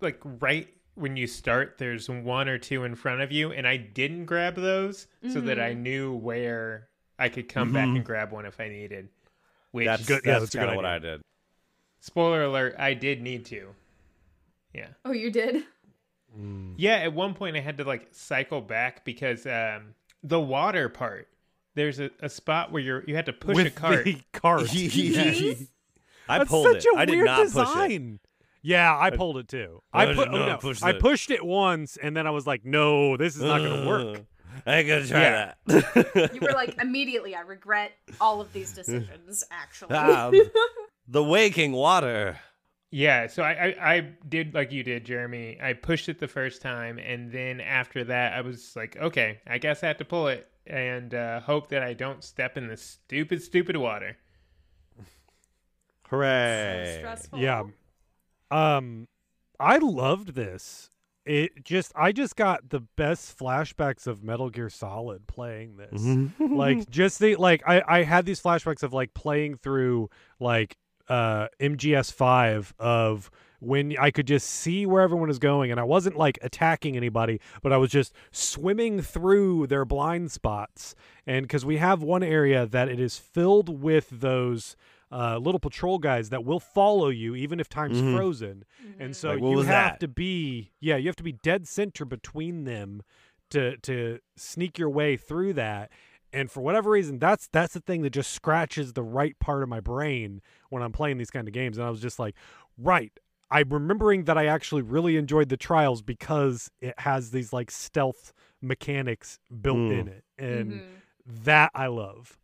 like, 0.00 0.20
right 0.24 0.68
when 0.94 1.16
you 1.16 1.26
start, 1.26 1.76
there's 1.78 2.08
one 2.08 2.48
or 2.48 2.58
two 2.58 2.84
in 2.84 2.94
front 2.94 3.22
of 3.22 3.32
you, 3.32 3.52
and 3.52 3.66
I 3.66 3.76
didn't 3.78 4.26
grab 4.26 4.54
those 4.54 5.06
so 5.30 5.40
that 5.40 5.58
I 5.58 5.72
mm-hmm. 5.72 5.82
knew 5.82 6.14
where 6.14 6.88
I 7.18 7.28
could 7.30 7.48
come 7.48 7.72
back 7.72 7.86
mm-hmm. 7.86 7.96
and 7.96 8.04
grab 8.04 8.32
one 8.32 8.44
if 8.44 8.60
I 8.60 8.68
needed. 8.68 9.08
Which, 9.70 9.86
That's 9.86 10.06
Good- 10.06 10.22
yeah, 10.24 10.32
That's 10.32 10.44
that's 10.44 10.54
kind 10.54 10.66
good 10.66 10.72
of 10.72 10.76
what 10.76 10.84
I 10.84 10.96
idea. 10.96 11.10
did. 11.18 11.22
Spoiler 12.02 12.42
alert, 12.44 12.74
I 12.78 12.92
did 12.94 13.22
need 13.22 13.46
to. 13.46 13.68
Yeah. 14.74 14.88
oh, 15.06 15.12
you 15.12 15.30
did? 15.30 15.64
Yeah, 16.76 16.96
at 16.96 17.12
one 17.12 17.34
point 17.34 17.56
I 17.56 17.60
had 17.60 17.76
to 17.78 17.84
like 17.84 18.08
cycle 18.10 18.60
back 18.62 19.04
because 19.04 19.46
um, 19.46 19.94
the 20.22 20.40
water 20.40 20.88
part. 20.88 21.28
There's 21.74 22.00
a, 22.00 22.10
a 22.20 22.28
spot 22.28 22.70
where 22.72 22.82
you're 22.82 23.04
you 23.06 23.14
had 23.16 23.26
to 23.26 23.32
push 23.32 23.56
With 23.56 23.66
a 23.66 23.70
cart. 23.70 24.04
the 24.04 24.18
cart. 24.32 24.62
I 26.28 26.38
That's 26.38 26.50
pulled 26.50 26.66
such 26.66 26.84
it. 26.86 26.94
a 26.94 26.98
I 26.98 27.04
did 27.04 27.12
weird 27.16 27.24
not 27.26 27.36
push 27.38 27.46
it. 27.46 27.58
design. 27.58 28.20
Yeah, 28.62 28.96
I 28.98 29.10
pulled 29.10 29.38
it 29.38 29.48
too. 29.48 29.82
I 29.92 30.02
I, 30.02 30.06
did 30.06 30.16
put, 30.16 30.30
not 30.30 30.46
no, 30.48 30.56
push 30.58 30.82
I 30.82 30.92
pushed 30.92 31.30
it 31.30 31.44
once, 31.44 31.96
and 31.96 32.16
then 32.16 32.26
I 32.26 32.30
was 32.30 32.46
like, 32.46 32.64
"No, 32.64 33.16
this 33.16 33.36
is 33.36 33.42
not 33.42 33.58
going 33.58 33.82
to 33.82 33.88
work." 33.88 34.20
I 34.66 34.76
ain't 34.76 34.88
gonna 34.88 35.06
try 35.06 35.20
Yeah. 35.20 35.52
that. 35.66 36.30
You 36.34 36.40
were 36.40 36.52
like 36.52 36.80
immediately. 36.80 37.34
I 37.34 37.40
regret 37.40 37.92
all 38.20 38.40
of 38.40 38.52
these 38.52 38.72
decisions. 38.72 39.44
Actually, 39.50 39.96
Um, 39.96 40.34
the 41.12 41.22
waking 41.22 41.72
water. 41.72 42.38
Yeah, 42.90 43.26
so 43.26 43.42
I, 43.42 43.52
I 43.52 43.94
I 43.94 44.00
did 44.28 44.54
like 44.54 44.72
you 44.72 44.82
did, 44.82 45.04
Jeremy. 45.04 45.58
I 45.62 45.72
pushed 45.72 46.08
it 46.08 46.18
the 46.18 46.28
first 46.28 46.60
time, 46.60 46.98
and 46.98 47.30
then 47.30 47.60
after 47.60 48.04
that, 48.04 48.34
I 48.34 48.40
was 48.40 48.74
like, 48.76 48.96
okay, 48.96 49.40
I 49.46 49.58
guess 49.58 49.82
I 49.82 49.86
have 49.88 49.98
to 49.98 50.04
pull 50.04 50.28
it 50.28 50.48
and 50.66 51.14
uh, 51.14 51.40
hope 51.40 51.68
that 51.68 51.82
I 51.82 51.94
don't 51.94 52.22
step 52.22 52.56
in 52.56 52.68
the 52.68 52.76
stupid, 52.76 53.42
stupid 53.42 53.76
water. 53.76 54.16
Hooray! 56.08 56.96
stressful. 56.98 57.38
Yeah. 57.38 57.64
Um, 58.50 59.08
I 59.58 59.78
loved 59.78 60.34
this. 60.34 60.90
It 61.24 61.64
just, 61.64 61.92
I 61.94 62.12
just 62.12 62.36
got 62.36 62.68
the 62.68 62.80
best 62.80 63.38
flashbacks 63.38 64.06
of 64.06 64.22
Metal 64.22 64.50
Gear 64.50 64.68
Solid 64.68 65.26
playing 65.26 65.76
this. 65.76 66.30
like, 66.50 66.90
just 66.90 67.18
the 67.20 67.36
like, 67.36 67.62
I 67.66 67.82
I 67.86 68.02
had 68.02 68.26
these 68.26 68.42
flashbacks 68.42 68.82
of 68.82 68.92
like 68.92 69.14
playing 69.14 69.56
through 69.56 70.10
like 70.38 70.76
uh 71.08 71.48
MGS 71.60 72.12
five 72.12 72.74
of 72.78 73.30
when 73.60 73.96
I 73.96 74.10
could 74.10 74.26
just 74.26 74.48
see 74.50 74.86
where 74.86 75.02
everyone 75.02 75.28
was 75.28 75.38
going, 75.38 75.70
and 75.70 75.78
I 75.78 75.84
wasn't 75.84 76.16
like 76.16 76.36
attacking 76.42 76.96
anybody, 76.96 77.40
but 77.62 77.72
I 77.72 77.76
was 77.76 77.90
just 77.92 78.12
swimming 78.32 79.00
through 79.00 79.68
their 79.68 79.84
blind 79.84 80.32
spots. 80.32 80.96
And 81.26 81.44
because 81.44 81.64
we 81.64 81.76
have 81.76 82.02
one 82.02 82.24
area 82.24 82.66
that 82.66 82.88
it 82.88 82.98
is 82.98 83.18
filled 83.18 83.68
with 83.82 84.08
those 84.10 84.74
uh, 85.12 85.36
little 85.38 85.60
patrol 85.60 85.98
guys 85.98 86.30
that 86.30 86.42
will 86.44 86.58
follow 86.58 87.08
you 87.08 87.36
even 87.36 87.60
if 87.60 87.68
time's 87.68 88.00
Mhm. 88.00 88.14
frozen, 88.16 88.64
and 88.98 89.14
so 89.14 89.34
Like, 89.34 89.42
you 89.42 89.58
have 89.58 89.66
that? 89.66 90.00
to 90.00 90.08
be 90.08 90.72
yeah, 90.80 90.96
you 90.96 91.06
have 91.06 91.16
to 91.16 91.22
be 91.22 91.32
dead 91.32 91.68
center 91.68 92.04
between 92.04 92.64
them 92.64 93.02
to 93.50 93.76
to 93.76 94.18
sneak 94.36 94.78
your 94.78 94.88
way 94.90 95.16
through 95.16 95.52
that. 95.52 95.92
And 96.32 96.50
for 96.50 96.60
whatever 96.62 96.90
reason, 96.90 97.18
that's 97.18 97.46
that's 97.52 97.74
the 97.74 97.80
thing 97.80 98.02
that 98.02 98.10
just 98.10 98.32
scratches 98.32 98.94
the 98.94 99.02
right 99.02 99.38
part 99.38 99.62
of 99.62 99.68
my 99.68 99.80
brain 99.80 100.40
when 100.70 100.82
I'm 100.82 100.92
playing 100.92 101.18
these 101.18 101.30
kind 101.30 101.46
of 101.46 101.52
games. 101.54 101.76
And 101.78 101.86
I 101.86 101.90
was 101.90 102.00
just 102.00 102.18
like, 102.18 102.34
right. 102.78 103.12
I'm 103.50 103.68
remembering 103.68 104.24
that 104.24 104.38
I 104.38 104.46
actually 104.46 104.80
really 104.80 105.18
enjoyed 105.18 105.50
the 105.50 105.58
trials 105.58 106.00
because 106.00 106.70
it 106.80 106.94
has 106.98 107.32
these 107.32 107.52
like 107.52 107.70
stealth 107.70 108.32
mechanics 108.62 109.38
built 109.60 109.76
Mm. 109.76 110.00
in 110.00 110.08
it. 110.08 110.24
And 110.38 110.72
Mhm. 110.72 110.82
that 111.44 111.70
I 111.74 111.88
love. 111.88 112.38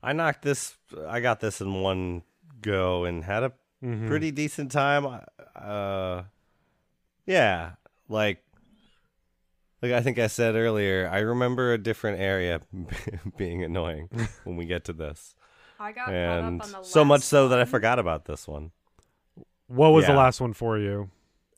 I 0.00 0.12
knocked 0.12 0.42
this. 0.42 0.78
I 1.08 1.18
got 1.20 1.40
this 1.40 1.60
in 1.60 1.80
one 1.80 2.22
go 2.60 3.04
and 3.04 3.24
had 3.24 3.42
a 3.42 3.52
Mhm. 3.82 4.06
pretty 4.06 4.30
decent 4.30 4.70
time. 4.70 5.20
Uh, 5.56 6.22
yeah, 7.26 7.72
like 8.08 8.44
like 9.82 9.92
I 9.92 10.00
think 10.00 10.18
I 10.18 10.28
said 10.28 10.54
earlier. 10.54 11.10
I 11.12 11.18
remember 11.18 11.72
a 11.72 11.78
different 11.78 12.20
area 12.20 12.60
being 13.36 13.62
annoying 13.64 14.08
when 14.44 14.56
we 14.56 14.64
get 14.64 14.84
to 14.84 14.92
this, 14.92 15.34
I 15.78 15.92
got 15.92 16.08
and 16.08 16.60
caught 16.60 16.68
up 16.68 16.74
on 16.76 16.82
the 16.82 16.88
so 16.88 17.04
much 17.04 17.20
last 17.20 17.28
so 17.28 17.48
that 17.48 17.58
I 17.58 17.64
forgot 17.64 17.98
about 17.98 18.24
this 18.24 18.46
one. 18.46 18.70
What 19.66 19.90
was 19.90 20.06
the 20.06 20.12
last 20.12 20.40
one 20.40 20.52
for 20.52 20.78
you? 20.78 21.10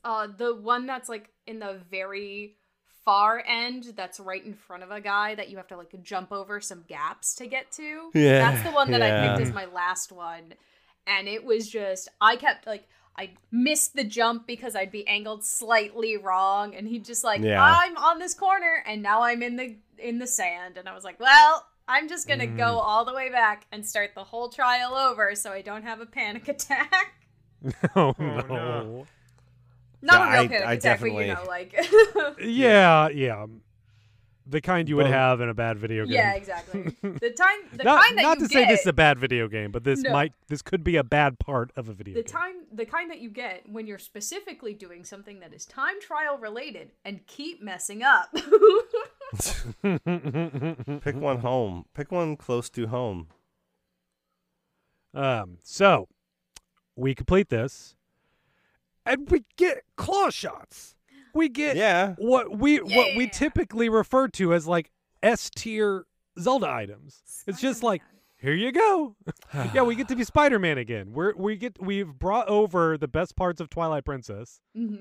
Uh, 0.03 0.27
the 0.35 0.55
one 0.55 0.85
that's 0.85 1.09
like 1.09 1.29
in 1.45 1.59
the 1.59 1.79
very 1.91 2.55
far 3.03 3.43
end, 3.45 3.93
that's 3.95 4.19
right 4.19 4.43
in 4.43 4.53
front 4.53 4.83
of 4.83 4.89
a 4.89 5.01
guy 5.01 5.35
that 5.35 5.49
you 5.49 5.57
have 5.57 5.67
to 5.67 5.77
like 5.77 5.93
jump 6.01 6.31
over 6.31 6.59
some 6.59 6.83
gaps 6.87 7.35
to 7.35 7.47
get 7.47 7.71
to. 7.73 8.09
Yeah, 8.13 8.51
that's 8.51 8.63
the 8.63 8.71
one 8.71 8.89
that 8.91 9.01
I 9.01 9.27
picked 9.27 9.47
as 9.47 9.53
my 9.53 9.65
last 9.65 10.11
one, 10.11 10.53
and 11.05 11.27
it 11.27 11.45
was 11.45 11.69
just 11.69 12.09
I 12.19 12.35
kept 12.35 12.65
like. 12.65 12.87
I 13.17 13.31
missed 13.51 13.95
the 13.95 14.03
jump 14.03 14.45
because 14.45 14.75
I'd 14.75 14.91
be 14.91 15.07
angled 15.07 15.43
slightly 15.45 16.17
wrong, 16.17 16.75
and 16.75 16.87
he'd 16.87 17.05
just 17.05 17.23
like, 17.23 17.41
Yeah. 17.41 17.63
"I'm 17.63 17.95
on 17.97 18.19
this 18.19 18.33
corner, 18.33 18.83
and 18.85 19.01
now 19.01 19.21
I'm 19.23 19.41
in 19.41 19.55
the 19.55 19.75
in 19.97 20.19
the 20.19 20.27
sand," 20.27 20.77
and 20.77 20.89
I 20.89 20.93
was 20.93 21.03
like, 21.05 21.19
"Well, 21.19 21.65
I'm 21.87 22.09
just 22.09 22.27
gonna 22.27 22.47
Mm. 22.47 22.57
go 22.57 22.79
all 22.79 23.05
the 23.05 23.13
way 23.13 23.29
back 23.29 23.67
and 23.71 23.85
start 23.85 24.11
the 24.15 24.23
whole 24.25 24.49
trial 24.49 24.95
over, 24.95 25.33
so 25.35 25.51
I 25.51 25.61
don't 25.61 25.83
have 25.83 26.01
a 26.01 26.05
panic 26.05 26.47
attack." 26.55 27.13
oh, 27.95 28.13
no. 28.19 28.41
no. 28.47 29.07
Not 30.01 30.19
Yeah, 30.19 30.27
a 30.27 30.31
real 30.31 30.41
I- 30.41 30.47
panic 30.47 30.67
I 30.67 30.73
attack, 30.73 30.99
but 30.99 31.05
you 31.13 31.27
know, 31.33 31.43
like 31.47 31.73
Yeah, 32.41 33.07
yeah. 33.09 33.45
The 34.47 34.61
kind 34.61 34.87
you 34.87 34.95
would 34.97 35.05
Both. 35.05 35.13
have 35.13 35.41
in 35.41 35.49
a 35.49 35.55
bad 35.55 35.79
video 35.79 36.05
game. 36.05 36.13
yeah, 36.13 36.33
exactly. 36.35 36.95
The 37.01 37.31
time, 37.31 37.57
the 37.73 37.83
not 37.83 38.03
kind 38.03 38.17
that 38.17 38.21
not 38.21 38.39
you 38.39 38.47
to 38.47 38.53
get, 38.53 38.67
say 38.67 38.67
this 38.71 38.81
is 38.81 38.87
a 38.87 38.93
bad 38.93 39.17
video 39.17 39.47
game, 39.47 39.71
but 39.71 39.83
this 39.83 40.01
No. 40.03 40.11
might 40.11 40.33
this 40.49 40.61
could 40.61 40.83
be 40.83 40.97
a 40.97 41.03
bad 41.03 41.39
part 41.39 41.71
of 41.75 41.89
a 41.89 41.93
video 41.93 42.13
the 42.13 42.21
game. 42.21 42.31
time, 42.31 42.53
the 42.71 42.85
kind 42.85 43.09
that 43.09 43.19
you 43.19 43.29
get 43.31 43.67
when 43.67 43.87
you're 43.87 43.97
specifically 43.97 44.73
doing 44.75 45.03
something 45.03 45.39
that 45.39 45.51
is 45.51 45.65
time 45.65 45.99
trial 45.99 46.37
related 46.37 46.91
and 47.03 47.25
keep 47.25 47.59
messing 47.61 48.03
up. 48.03 48.29
Pick 49.83 51.15
one 51.15 51.39
home. 51.39 51.85
Pick 51.95 52.11
one 52.11 52.35
close 52.37 52.69
to 52.71 52.87
home. 52.87 53.27
Um, 55.13 55.57
so 55.63 56.07
we 56.95 57.15
complete 57.15 57.49
this, 57.49 57.95
and 59.05 59.29
we 59.29 59.43
get 59.57 59.83
claw 59.95 60.29
shots. 60.29 60.95
We 61.35 61.49
get 61.49 61.75
Yeah. 61.75 62.15
what 62.17 62.57
we 62.57 62.77
what 62.77 63.15
we 63.15 63.27
typically 63.29 63.89
refer 63.89 64.27
to 64.29 64.53
as 64.53 64.65
like 64.65 64.89
S 65.21 65.51
tier 65.55 66.05
Zelda 66.39 66.67
items. 66.67 67.21
It's 67.45 67.61
just 67.61 67.83
like 67.83 68.01
here 68.37 68.53
you 68.53 68.71
go. 68.71 69.15
yeah, 69.73 69.81
we 69.83 69.95
get 69.95 70.07
to 70.09 70.15
be 70.15 70.23
Spider 70.23 70.57
Man 70.59 70.77
again. 70.77 71.11
We're 71.13 71.35
we 71.35 71.55
get 71.57 71.77
we've 71.81 72.07
brought 72.17 72.47
over 72.47 72.97
the 72.97 73.07
best 73.07 73.35
parts 73.35 73.61
of 73.61 73.69
Twilight 73.69 74.05
Princess. 74.05 74.59
hmm 74.75 74.95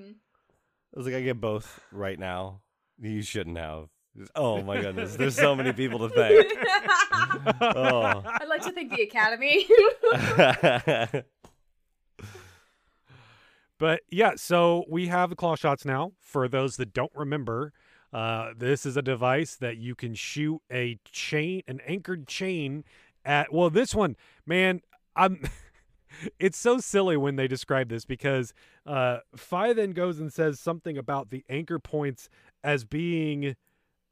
I 0.95 0.97
was 0.99 1.07
like, 1.07 1.17
I 1.17 1.23
get 1.23 1.41
both 1.41 1.81
right 1.91 2.19
now. 2.19 2.61
You 3.01 3.21
shouldn't 3.23 3.59
have. 3.59 3.89
Oh 4.37 4.63
my 4.63 4.81
goodness, 4.81 5.17
there's 5.17 5.35
so 5.35 5.57
many 5.57 5.73
people 5.73 5.99
to 6.09 6.15
thank. 6.15 6.53
Oh. 7.61 8.23
I'd 8.25 8.49
like 8.49 8.63
to 8.63 8.71
thank 8.73 8.91
the 8.95 9.03
Academy. 9.03 9.67
But 13.79 14.03
yeah, 14.11 14.33
so 14.37 14.85
we 14.89 15.09
have 15.09 15.31
the 15.31 15.37
claw 15.37 15.57
shots 15.57 15.85
now. 15.85 16.13
For 16.21 16.49
those 16.49 16.77
that 16.77 16.93
don't 16.93 17.13
remember, 17.15 17.73
uh, 18.13 18.53
this 18.57 18.87
is 18.87 18.97
a 18.97 19.03
device 19.03 19.57
that 19.57 19.77
you 19.77 19.95
can 19.95 20.15
shoot 20.15 20.61
a 20.73 20.99
chain, 21.05 21.63
an 21.67 21.81
anchored 21.87 22.27
chain 22.27 22.85
at. 23.25 23.53
Well, 23.53 23.71
this 23.71 23.95
one, 23.95 24.17
man, 24.47 24.81
I'm. 25.17 25.43
it's 26.39 26.59
so 26.59 26.79
silly 26.79 27.17
when 27.17 27.35
they 27.37 27.49
describe 27.49 27.89
this 27.89 28.05
because 28.05 28.55
uh, 28.87 29.19
Fi 29.35 29.73
then 29.73 29.91
goes 29.91 30.21
and 30.21 30.33
says 30.33 30.61
something 30.61 30.97
about 30.97 31.31
the 31.31 31.45
anchor 31.49 31.79
points 31.79 32.29
as 32.63 32.85
being. 32.85 33.57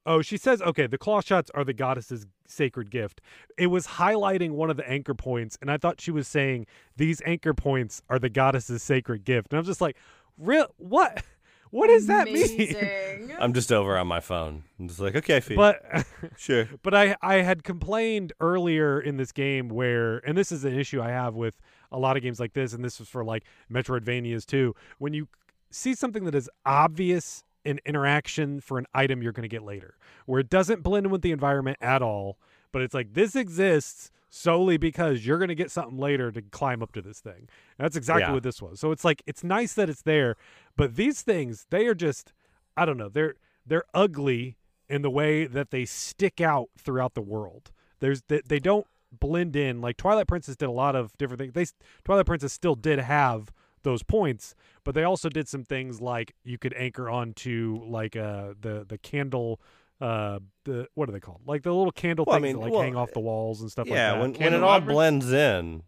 Oh, 0.05 0.21
she 0.21 0.37
says, 0.37 0.61
okay, 0.63 0.87
the 0.87 0.99
claw 0.99 1.21
shots 1.21 1.51
are 1.55 1.65
the 1.65 1.73
goddess's 1.73 2.27
sacred 2.47 2.91
gift. 2.91 3.21
It 3.57 3.69
was 3.69 3.87
highlighting 3.87 4.53
one 4.53 4.69
of 4.71 4.77
the 4.77 4.89
anchor 4.89 5.15
points, 5.15 5.57
and 5.61 5.71
I 5.71 5.77
thought 5.77 6.01
she 6.01 6.11
was 6.11 6.27
saying 6.27 6.67
these 6.97 7.23
anchor 7.25 7.55
points 7.55 8.03
are 8.09 8.19
the 8.19 8.29
goddess's 8.29 8.83
sacred 8.83 9.25
gift. 9.25 9.53
And 9.53 9.59
I'm 9.59 9.65
just 9.65 9.81
like, 9.81 9.97
real 10.39 10.67
what? 10.77 11.23
What 11.73 11.87
does 11.87 12.07
that 12.09 12.31
mean? 12.31 13.33
I'm 13.41 13.55
just 13.55 13.73
over 13.73 13.97
on 13.97 14.07
my 14.07 14.21
phone. 14.21 14.65
I'm 14.79 14.89
just 14.89 15.01
like, 15.01 15.17
okay, 15.17 15.41
Fi. 15.41 15.57
But 15.57 16.05
sure. 16.37 16.69
but 16.83 16.93
I 16.93 17.17
I 17.23 17.37
had 17.37 17.65
complained 17.65 18.35
earlier 18.41 19.01
in 19.01 19.17
this 19.17 19.33
game 19.33 19.71
where 19.71 20.19
and 20.19 20.37
this 20.37 20.53
is 20.53 20.67
an 20.67 20.79
issue 20.79 21.01
I 21.01 21.09
have 21.09 21.35
with 21.35 21.55
a 21.91 21.99
lot 21.99 22.19
of 22.19 22.23
games 22.23 22.39
like 22.39 22.53
this 22.53 22.75
and 22.75 22.85
this 22.85 22.99
was 22.99 23.09
for 23.09 23.25
like 23.25 23.45
Metroidvanias 23.73 24.45
too. 24.45 24.75
When 24.99 25.15
you 25.15 25.29
see 25.71 25.95
something 25.95 26.25
that 26.25 26.35
is 26.35 26.51
obvious 26.67 27.43
in 27.65 27.81
interaction 27.85 28.61
for 28.61 28.79
an 28.79 28.87
item 28.95 29.23
you're 29.23 29.33
going 29.33 29.43
to 29.43 29.49
get 29.49 29.63
later 29.63 29.95
where 30.27 30.41
it 30.41 30.51
doesn't 30.51 30.83
blend 30.83 31.07
in 31.07 31.13
with 31.13 31.23
the 31.23 31.33
environment 31.33 31.77
at 31.81 32.03
all, 32.03 32.39
but 32.73 32.83
it's 32.83 32.95
like 32.95 33.15
this 33.15 33.35
exists 33.37 34.11
solely 34.31 34.77
because 34.77 35.27
you're 35.27 35.39
going 35.39 35.49
to 35.49 35.55
get 35.55 35.71
something 35.71 35.99
later 35.99 36.33
to 36.33 36.41
climb 36.41 36.83
up 36.83 36.91
to 36.93 37.03
this 37.03 37.21
thing. 37.21 37.35
And 37.37 37.49
that's 37.85 37.97
exactly 37.97 38.23
Yeah. 38.29 38.33
what 38.33 38.43
this 38.43 38.63
was. 38.63 38.81
So 38.81 38.91
it's 38.93 39.05
like 39.05 39.23
it's 39.27 39.45
nice 39.45 39.75
that 39.75 39.91
it's 39.91 40.03
there, 40.03 40.37
but 40.77 40.97
these 40.97 41.23
things 41.23 41.67
they 41.71 41.87
are 41.87 41.95
just 41.95 42.33
I 42.77 42.85
don't 42.85 42.97
know, 42.97 43.09
they're 43.09 43.35
they're 43.67 43.85
ugly 43.95 44.57
in 44.89 45.03
the 45.03 45.11
way 45.11 45.47
that 45.47 45.71
they 45.71 45.85
stick 45.85 46.41
out 46.41 46.69
throughout 46.79 47.15
the 47.15 47.23
world. 47.23 47.71
There's 48.01 48.23
they, 48.29 48.41
they 48.47 48.59
don't 48.59 48.87
blend 49.13 49.55
in 49.55 49.81
like 49.83 49.99
Twilight 49.99 50.27
Princess 50.27 50.57
did 50.57 50.67
a 50.69 50.73
lot 50.73 50.97
of 50.97 51.17
different 51.19 51.41
things. 51.41 51.53
They 51.53 51.67
Twilight 52.05 52.27
Princess 52.27 52.53
still 52.53 52.75
did 52.75 52.99
have 53.01 53.53
those 53.83 54.03
points, 54.03 54.55
but 54.85 54.95
they 54.95 55.05
also 55.05 55.29
did 55.29 55.49
some 55.49 55.65
things 55.65 56.01
like 56.01 56.35
you 56.45 56.59
could 56.59 56.75
anchor 56.75 57.09
onto 57.11 57.81
like 57.87 58.17
uh 58.17 58.55
the 58.61 58.85
the 58.89 58.99
candle 58.99 59.61
uh 60.01 60.39
the 60.65 60.87
what 60.95 61.09
are 61.09 61.13
they 61.13 61.21
called? 61.21 61.41
Like 61.47 61.63
the 61.63 61.73
little 61.75 61.93
candle 61.93 62.25
Well, 62.27 62.37
I 62.37 62.41
mean, 62.41 62.57
that 62.57 62.61
like 62.63 62.73
well, 62.73 62.83
hang 62.83 62.97
off 62.97 63.13
the 63.13 63.21
walls 63.21 63.61
and 63.61 63.71
stuff 63.71 63.87
yeah, 63.89 64.13
like 64.13 64.15
that. 64.15 64.21
when 64.21 64.33
when 64.53 64.55
it 64.55 64.63
all 64.63 64.79
Candelabras? 64.81 64.95
blends 64.95 65.33
in, 65.33 65.83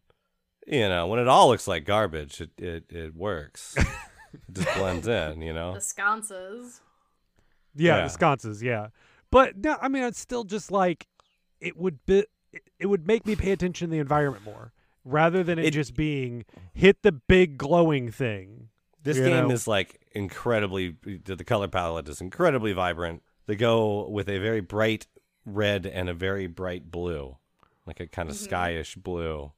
you 0.67 0.89
know, 0.89 1.07
when 1.07 1.19
it 1.19 1.29
all 1.29 1.49
looks 1.49 1.67
like 1.69 1.85
garbage, 1.85 2.41
it 2.41 2.51
it, 2.59 2.85
it 2.91 3.15
works. 3.15 3.75
it 3.79 4.41
just 4.53 4.75
blends 4.77 5.07
in, 5.09 5.43
you 5.43 5.53
know. 5.53 5.75
The 5.75 5.81
sconces. 5.81 6.81
Yeah, 7.75 7.97
Yeah. 7.97 8.03
the 8.05 8.09
sconces, 8.11 8.63
yeah. 8.63 8.89
But 9.31 9.57
no, 9.57 9.77
I 9.81 9.89
mean, 9.89 10.05
it's 10.05 10.21
still 10.21 10.45
just 10.45 10.71
like 10.71 11.07
it 11.61 11.77
would 11.77 12.05
be. 12.07 12.25
It 12.79 12.87
would 12.87 13.05
make 13.05 13.27
me 13.27 13.35
pay 13.35 13.51
attention 13.51 13.89
to 13.89 13.93
the 13.93 13.99
environment 13.99 14.45
more, 14.45 14.73
rather 15.05 15.43
than 15.43 15.59
it, 15.59 15.67
It- 15.67 15.71
just 15.73 15.95
being 15.95 16.45
hit 16.73 17.03
the 17.03 17.13
big 17.13 17.59
glowing 17.59 18.11
thing. 18.11 18.69
This 19.03 19.19
game 19.19 19.49
know? 19.49 19.55
is 19.55 19.69
like 19.69 20.01
incredibly. 20.13 20.97
The 21.03 21.45
color 21.45 21.69
palette 21.69 22.09
is 22.09 22.23
incredibly 22.23 22.73
vibrant. 22.73 23.23
They 23.47 23.55
go 23.55 24.09
with 24.09 24.31
a 24.31 24.39
very 24.39 24.61
bright 24.61 25.07
red 25.45 25.87
and 25.87 26.09
a 26.09 26.15
very 26.15 26.47
bright 26.47 26.91
blue, 26.91 27.37
like 27.87 28.01
a 28.01 28.07
kind 28.07 28.31
of 28.31 28.37
mm-hmm. 28.37 28.55
skyish 28.55 28.97
blue, 28.97 29.53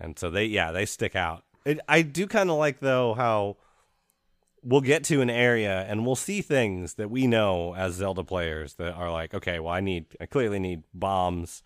and 0.00 0.18
so 0.18 0.30
they 0.30 0.46
yeah 0.46 0.72
they 0.72 0.84
stick 0.84 1.14
out. 1.14 1.44
It, 1.64 1.80
I 1.88 2.02
do 2.02 2.26
kind 2.26 2.50
of 2.50 2.56
like 2.56 2.80
though 2.80 3.14
how 3.14 3.56
we'll 4.62 4.80
get 4.80 5.04
to 5.04 5.20
an 5.20 5.30
area 5.30 5.86
and 5.88 6.04
we'll 6.04 6.16
see 6.16 6.42
things 6.42 6.94
that 6.94 7.10
we 7.10 7.26
know 7.26 7.74
as 7.74 7.94
Zelda 7.94 8.24
players 8.24 8.74
that 8.74 8.94
are 8.94 9.12
like, 9.12 9.32
okay, 9.34 9.60
well 9.60 9.72
I 9.72 9.80
need 9.80 10.06
I 10.20 10.26
clearly 10.26 10.58
need 10.58 10.82
bombs 10.92 11.62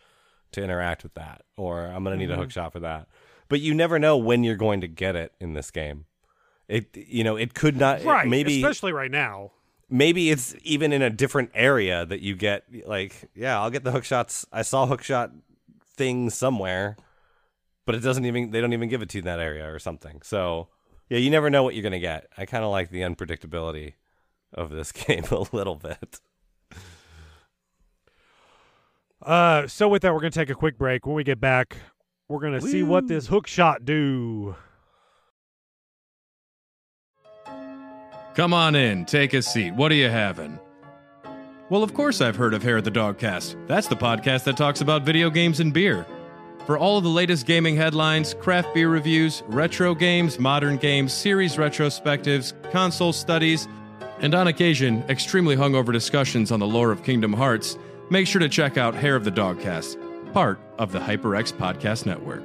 to 0.53 0.63
interact 0.63 1.03
with 1.03 1.15
that, 1.15 1.43
or 1.57 1.87
I'm 1.87 2.05
gonna 2.05 2.17
need 2.17 2.31
a 2.31 2.35
mm-hmm. 2.35 2.43
hookshot 2.43 2.73
for 2.73 2.81
that. 2.81 3.09
But 3.53 3.61
you 3.61 3.75
never 3.75 3.99
know 3.99 4.17
when 4.17 4.45
you're 4.45 4.57
going 4.57 4.81
to 4.81 4.89
get 4.89 5.15
it 5.15 5.35
in 5.39 5.53
this 5.53 5.71
game. 5.71 6.07
It 6.69 6.97
you 6.97 7.23
know 7.23 7.37
it 7.37 7.53
could 7.53 7.77
not 7.77 8.03
Right, 8.03 8.27
maybe 8.27 8.57
especially 8.65 8.93
right 8.95 9.11
now. 9.11 9.51
maybe 9.91 10.31
it's 10.31 10.55
even 10.63 10.91
in 10.91 11.03
a 11.03 11.11
different 11.11 11.51
area 11.53 12.07
that 12.07 12.21
you 12.21 12.35
get 12.35 12.65
like 12.87 13.29
yeah 13.35 13.61
i'll 13.61 13.69
get 13.69 13.85
the 13.85 13.91
hook 13.93 14.05
shots 14.05 14.47
i 14.55 14.63
saw 14.63 14.87
hook 14.87 15.03
shot 15.03 15.33
things 15.99 16.33
somewhere 16.35 16.97
but 17.85 17.95
it 17.95 17.99
doesn't 18.01 18.25
even 18.25 18.53
they 18.53 18.61
don't 18.63 18.73
even 18.73 18.89
give 18.89 19.03
it 19.03 19.11
to 19.11 19.19
you 19.19 19.21
in 19.21 19.27
that 19.27 19.39
area 19.39 19.71
or 19.71 19.79
something 19.79 20.23
so 20.23 20.69
yeah 21.11 21.19
you 21.19 21.29
never 21.29 21.51
know 21.51 21.63
what 21.63 21.75
you're 21.75 21.83
gonna 21.83 21.99
get 21.99 22.27
i 22.39 22.47
kind 22.47 22.65
of 22.65 22.71
like 22.71 22.89
the 22.89 23.03
unpredictability 23.03 23.93
of 24.55 24.71
this 24.71 24.93
game 25.05 25.25
a 25.31 25.45
little 25.55 25.77
bit 25.77 26.21
Uh, 29.21 29.69
so 29.69 29.89
with 29.89 30.03
that, 30.03 30.13
we're 30.13 30.21
gonna 30.21 30.31
take 30.33 30.51
a 30.51 30.55
quick 30.55 30.77
break. 30.77 31.07
When 31.07 31.15
we 31.15 31.23
get 31.23 31.41
back, 31.41 31.77
we're 32.33 32.41
gonna 32.41 32.63
see 32.63 32.83
what 32.83 33.07
this 33.07 33.27
hook 33.27 33.47
shot 33.47 33.85
do. 33.85 34.57
Come 38.35 38.55
on 38.55 38.75
in, 38.75 39.05
take 39.05 39.35
a 39.35 39.43
seat. 39.43 39.75
What 39.75 39.93
are 39.93 39.97
you 39.97 40.09
having? 40.09 40.59
Well, 41.69 41.83
of 41.83 41.93
course 41.93 42.23
I've 42.23 42.37
heard 42.37 42.55
of 42.55 42.63
Hair 42.63 42.79
of 42.79 42.85
the 42.85 42.91
Dogcast. 42.91 43.67
That's 43.67 43.87
the 43.87 43.97
podcast 43.97 44.45
that 44.45 44.57
talks 44.57 44.81
about 44.81 45.03
video 45.03 45.29
games 45.29 45.61
and 45.61 45.75
beer. 45.75 46.07
For 46.65 46.79
all 46.79 46.97
of 46.97 47.05
the 47.05 47.11
latest 47.11 47.45
gaming 47.45 47.77
headlines, 47.77 48.33
craft 48.33 48.73
beer 48.73 48.89
reviews, 48.89 49.43
retro 49.49 49.95
games, 49.95 50.39
modern 50.39 50.79
games, 50.79 51.13
series 51.13 51.57
retrospectives, 51.57 52.55
console 52.71 53.13
studies, 53.13 53.69
and 54.21 54.35
on 54.35 54.47
occasion, 54.47 55.05
extremely 55.11 55.57
hungover 55.57 55.93
discussions 55.93 56.51
on 56.51 56.61
the 56.61 56.67
lore 56.67 56.93
of 56.93 57.05
Kingdom 57.05 57.35
Hearts, 57.35 57.77
make 58.09 58.27
sure 58.27 58.41
to 58.41 58.49
check 58.49 58.79
out 58.79 58.95
Hair 58.95 59.17
of 59.17 59.25
the 59.25 59.33
Dogcast, 59.33 59.99
part 60.33 60.59
of 60.79 60.93
the 60.93 60.99
HyperX 60.99 61.53
Podcast 61.53 62.07
Network. 62.07 62.43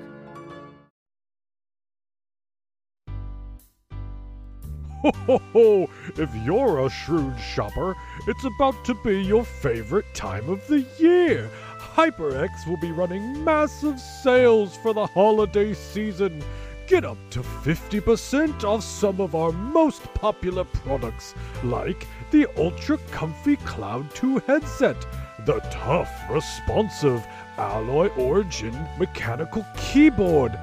Ho 5.03 5.11
ho 5.11 5.41
ho! 5.53 5.89
If 6.17 6.29
you're 6.43 6.85
a 6.85 6.89
shrewd 6.89 7.39
shopper, 7.39 7.95
it's 8.27 8.43
about 8.43 8.83
to 8.85 8.95
be 9.05 9.21
your 9.21 9.45
favorite 9.45 10.13
time 10.13 10.49
of 10.49 10.67
the 10.67 10.85
year. 10.99 11.49
HyperX 11.77 12.67
will 12.67 12.77
be 12.77 12.91
running 12.91 13.43
massive 13.45 13.99
sales 13.99 14.75
for 14.77 14.93
the 14.93 15.05
holiday 15.05 15.73
season. 15.73 16.43
Get 16.87 17.05
up 17.05 17.17
to 17.29 17.41
50% 17.41 18.63
off 18.65 18.83
some 18.83 19.21
of 19.21 19.33
our 19.33 19.51
most 19.51 20.03
popular 20.13 20.65
products, 20.65 21.35
like 21.63 22.05
the 22.31 22.47
ultra 22.57 22.97
comfy 23.11 23.55
Cloud 23.57 24.13
2 24.15 24.39
headset, 24.39 24.97
the 25.45 25.59
tough, 25.71 26.11
responsive 26.29 27.25
Alloy 27.57 28.07
Origin 28.09 28.87
mechanical 28.97 29.65
keyboard, 29.77 30.57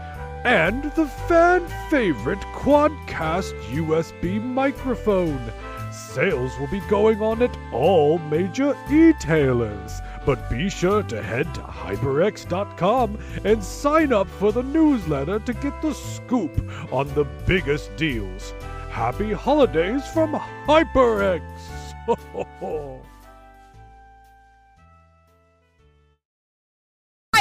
and 0.45 0.85
the 0.95 1.07
fan 1.07 1.67
favorite 1.89 2.41
Quadcast 2.55 3.53
USB 3.73 4.43
microphone. 4.43 5.53
Sales 5.93 6.59
will 6.59 6.67
be 6.69 6.81
going 6.89 7.21
on 7.23 7.43
at 7.43 7.57
all 7.73 8.19
major 8.19 8.77
e-tailers, 8.91 10.01
but 10.27 10.51
be 10.51 10.69
sure 10.69 11.03
to 11.05 11.23
head 11.23 11.53
to 11.55 11.61
hyperx.com 11.61 13.19
and 13.45 13.63
sign 13.63 14.13
up 14.13 14.29
for 14.29 14.53
the 14.53 14.63
newsletter 14.63 15.39
to 15.41 15.53
get 15.55 15.81
the 15.83 15.95
scoop 15.95 16.53
on 16.93 17.13
the 17.15 17.25
biggest 17.47 17.95
deals. 17.97 18.55
Happy 18.91 19.33
holidays 19.33 20.07
from 20.09 20.35
HyperX! 20.67 21.43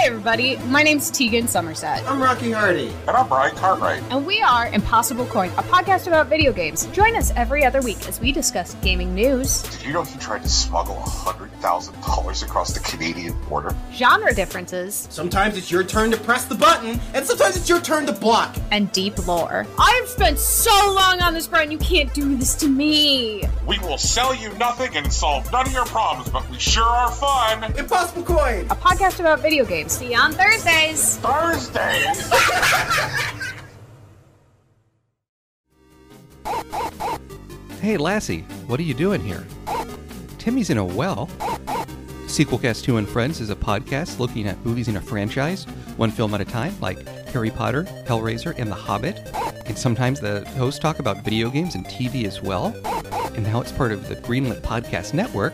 Hi, 0.03 0.09
everybody. 0.09 0.57
My 0.67 0.83
name's 0.83 1.09
Tegan 1.09 1.47
Somerset, 1.47 2.03
I'm 2.05 2.21
Rocky 2.21 2.51
Hardy. 2.51 2.89
And 3.07 3.11
I'm 3.11 3.25
Brian 3.29 3.55
Cartwright. 3.55 4.03
and 4.11 4.25
we 4.25 4.41
are 4.41 4.67
Impossible 4.67 5.25
Coin, 5.27 5.47
a 5.51 5.63
podcast 5.63 6.07
about 6.07 6.27
video 6.27 6.51
games. 6.51 6.85
Join 6.87 7.15
us 7.15 7.31
every 7.37 7.63
other 7.63 7.79
week 7.81 8.05
as 8.09 8.19
we 8.19 8.33
discuss 8.33 8.73
gaming 8.81 9.15
news, 9.15 9.61
Did 9.63 9.85
you 9.85 9.93
know 9.93 10.03
he 10.03 10.19
tried 10.19 10.43
to 10.43 10.49
smuggle 10.49 10.95
$100,000 10.97 12.43
across 12.43 12.73
the 12.73 12.81
Canadian 12.81 13.33
border? 13.43 13.73
genre 13.93 14.33
differences, 14.35 15.07
Sometimes 15.09 15.55
it's 15.57 15.71
your 15.71 15.85
turn 15.85 16.11
to 16.11 16.17
press 16.17 16.43
the 16.45 16.55
button, 16.55 16.99
and 17.13 17.25
sometimes 17.25 17.55
it's 17.55 17.69
your 17.69 17.79
turn 17.79 18.05
to 18.07 18.11
block. 18.11 18.57
and 18.71 18.91
deep 18.91 19.25
lore. 19.25 19.65
I've 19.79 20.09
spent 20.09 20.37
so 20.37 20.93
long 20.93 21.21
on 21.21 21.33
this, 21.33 21.47
Brian. 21.47 21.71
You 21.71 21.77
can't 21.77 22.13
do 22.13 22.35
this 22.35 22.55
to 22.55 22.67
me. 22.67 23.43
We 23.65 23.79
will 23.79 23.97
sell 23.97 24.35
you 24.35 24.51
nothing 24.57 24.97
and 24.97 25.13
solve 25.13 25.49
none 25.53 25.65
of 25.65 25.71
your 25.71 25.85
problems, 25.85 26.29
but 26.29 26.49
we 26.49 26.59
sure 26.59 26.83
are 26.83 27.09
fun. 27.09 27.63
Impossible 27.77 28.23
Coin! 28.23 28.65
A 28.69 28.75
podcast 28.75 29.21
about 29.21 29.39
video 29.39 29.63
games. 29.63 29.92
See 29.93 30.13
you 30.13 30.17
on 30.17 30.33
Thursdays. 30.33 31.17
Thursdays. 31.17 32.31
Hey, 37.79 37.97
Lassie, 37.97 38.39
what 38.65 38.79
are 38.79 38.83
you 38.83 38.95
doing 38.95 39.21
here? 39.21 39.45
Timmy's 40.39 40.71
in 40.71 40.79
a 40.79 40.83
well. 40.83 41.27
Sequelcast 42.25 42.81
2 42.81 42.97
and 42.97 43.07
Friends 43.07 43.39
is 43.39 43.51
a 43.51 43.55
podcast 43.55 44.17
looking 44.17 44.47
at 44.47 44.57
movies 44.65 44.87
in 44.87 44.97
a 44.97 45.01
franchise, 45.01 45.65
one 45.97 46.09
film 46.09 46.33
at 46.33 46.41
a 46.41 46.45
time, 46.45 46.75
like 46.81 47.07
Harry 47.27 47.51
Potter, 47.51 47.83
Hellraiser, 48.07 48.57
and 48.57 48.71
The 48.71 48.75
Hobbit. 48.75 49.31
And 49.67 49.77
sometimes 49.77 50.19
the 50.19 50.43
hosts 50.57 50.79
talk 50.79 50.97
about 50.97 51.23
video 51.23 51.51
games 51.51 51.75
and 51.75 51.85
TV 51.85 52.25
as 52.25 52.41
well. 52.41 52.75
And 53.35 53.43
now 53.43 53.61
it's 53.61 53.71
part 53.71 53.91
of 53.91 54.09
the 54.09 54.15
Greenlit 54.15 54.61
Podcast 54.61 55.13
Network. 55.13 55.53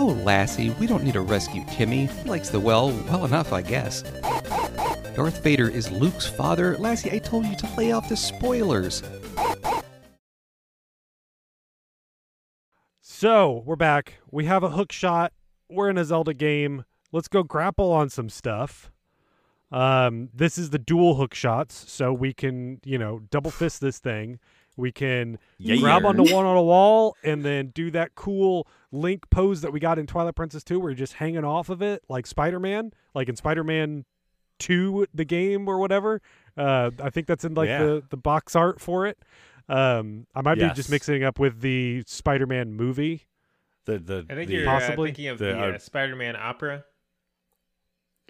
Oh, 0.00 0.16
Lassie, 0.22 0.70
we 0.78 0.86
don't 0.86 1.02
need 1.02 1.14
to 1.14 1.22
rescue 1.22 1.64
Timmy. 1.68 2.06
He 2.06 2.28
likes 2.28 2.50
the 2.50 2.60
well 2.60 2.92
well 3.08 3.24
enough, 3.24 3.52
I 3.52 3.62
guess. 3.62 4.02
Darth 5.16 5.42
Vader 5.42 5.68
is 5.68 5.90
Luke's 5.90 6.24
father. 6.24 6.78
Lassie, 6.78 7.10
I 7.10 7.18
told 7.18 7.46
you 7.46 7.56
to 7.56 7.68
lay 7.76 7.90
off 7.90 8.08
the 8.08 8.16
spoilers. 8.16 9.02
So 13.00 13.64
we're 13.66 13.74
back. 13.74 14.20
We 14.30 14.44
have 14.44 14.62
a 14.62 14.70
hook 14.70 14.92
shot. 14.92 15.32
We're 15.68 15.90
in 15.90 15.98
a 15.98 16.04
Zelda 16.04 16.32
game. 16.32 16.84
Let's 17.10 17.26
go 17.26 17.42
grapple 17.42 17.90
on 17.90 18.08
some 18.08 18.28
stuff. 18.28 18.92
Um, 19.72 20.28
this 20.32 20.58
is 20.58 20.70
the 20.70 20.78
dual 20.78 21.16
hook 21.16 21.34
shots, 21.34 21.90
so 21.90 22.12
we 22.12 22.32
can, 22.32 22.78
you 22.84 22.98
know, 22.98 23.22
double 23.32 23.50
fist 23.50 23.80
this 23.80 23.98
thing. 23.98 24.38
We 24.78 24.92
can 24.92 25.38
Yeah. 25.58 25.76
grab 25.76 26.04
onto 26.06 26.22
one 26.32 26.46
on 26.46 26.56
a 26.56 26.62
wall 26.62 27.16
and 27.24 27.44
then 27.44 27.68
do 27.74 27.90
that 27.90 28.14
cool 28.14 28.66
Link 28.92 29.28
pose 29.28 29.60
that 29.60 29.72
we 29.72 29.80
got 29.80 29.98
in 29.98 30.06
Twilight 30.06 30.34
Princess 30.36 30.64
2 30.64 30.80
where 30.80 30.90
you're 30.90 30.96
just 30.96 31.14
hanging 31.14 31.44
off 31.44 31.68
of 31.68 31.82
it 31.82 32.02
like 32.08 32.26
Spider-Man, 32.26 32.92
like 33.14 33.28
in 33.28 33.36
Spider-Man 33.36 34.04
2 34.60 35.06
the 35.12 35.24
game 35.26 35.68
or 35.68 35.78
whatever. 35.78 36.22
Uh, 36.56 36.90
I 37.02 37.10
think 37.10 37.26
that's 37.26 37.44
in 37.44 37.54
like 37.54 37.68
Yeah. 37.68 37.82
the 37.82 38.04
the 38.08 38.16
box 38.16 38.56
art 38.56 38.80
for 38.80 39.06
it. 39.06 39.18
Um, 39.68 40.26
I 40.34 40.40
might 40.40 40.54
be 40.54 40.70
just 40.74 40.90
mixing 40.90 41.22
up 41.22 41.38
with 41.38 41.60
the 41.60 42.02
Spider-Man 42.06 42.72
movie. 42.72 43.26
The 43.84 43.98
the 43.98 44.26
I 44.30 44.34
think 44.34 44.48
the, 44.48 44.54
you're 44.56 44.64
Possibly. 44.64 45.10
uh, 45.10 45.12
thinking 45.12 45.28
of 45.28 45.38
The, 45.38 45.44
the, 45.46 45.58
uh, 45.60 45.66
uh, 45.72 45.78
Spider-Man 45.78 46.36
opera. 46.36 46.84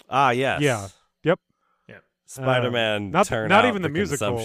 ah 0.08 0.30
yes 0.30 0.60
Yeah. 0.60 0.88
Yep. 1.24 1.40
Yeah. 1.88 1.96
Spider-Man. 2.26 3.10
not 3.10 3.30
not 3.30 3.52
out 3.52 3.64
even 3.66 3.82
the, 3.82 3.88
musical. 3.88 4.38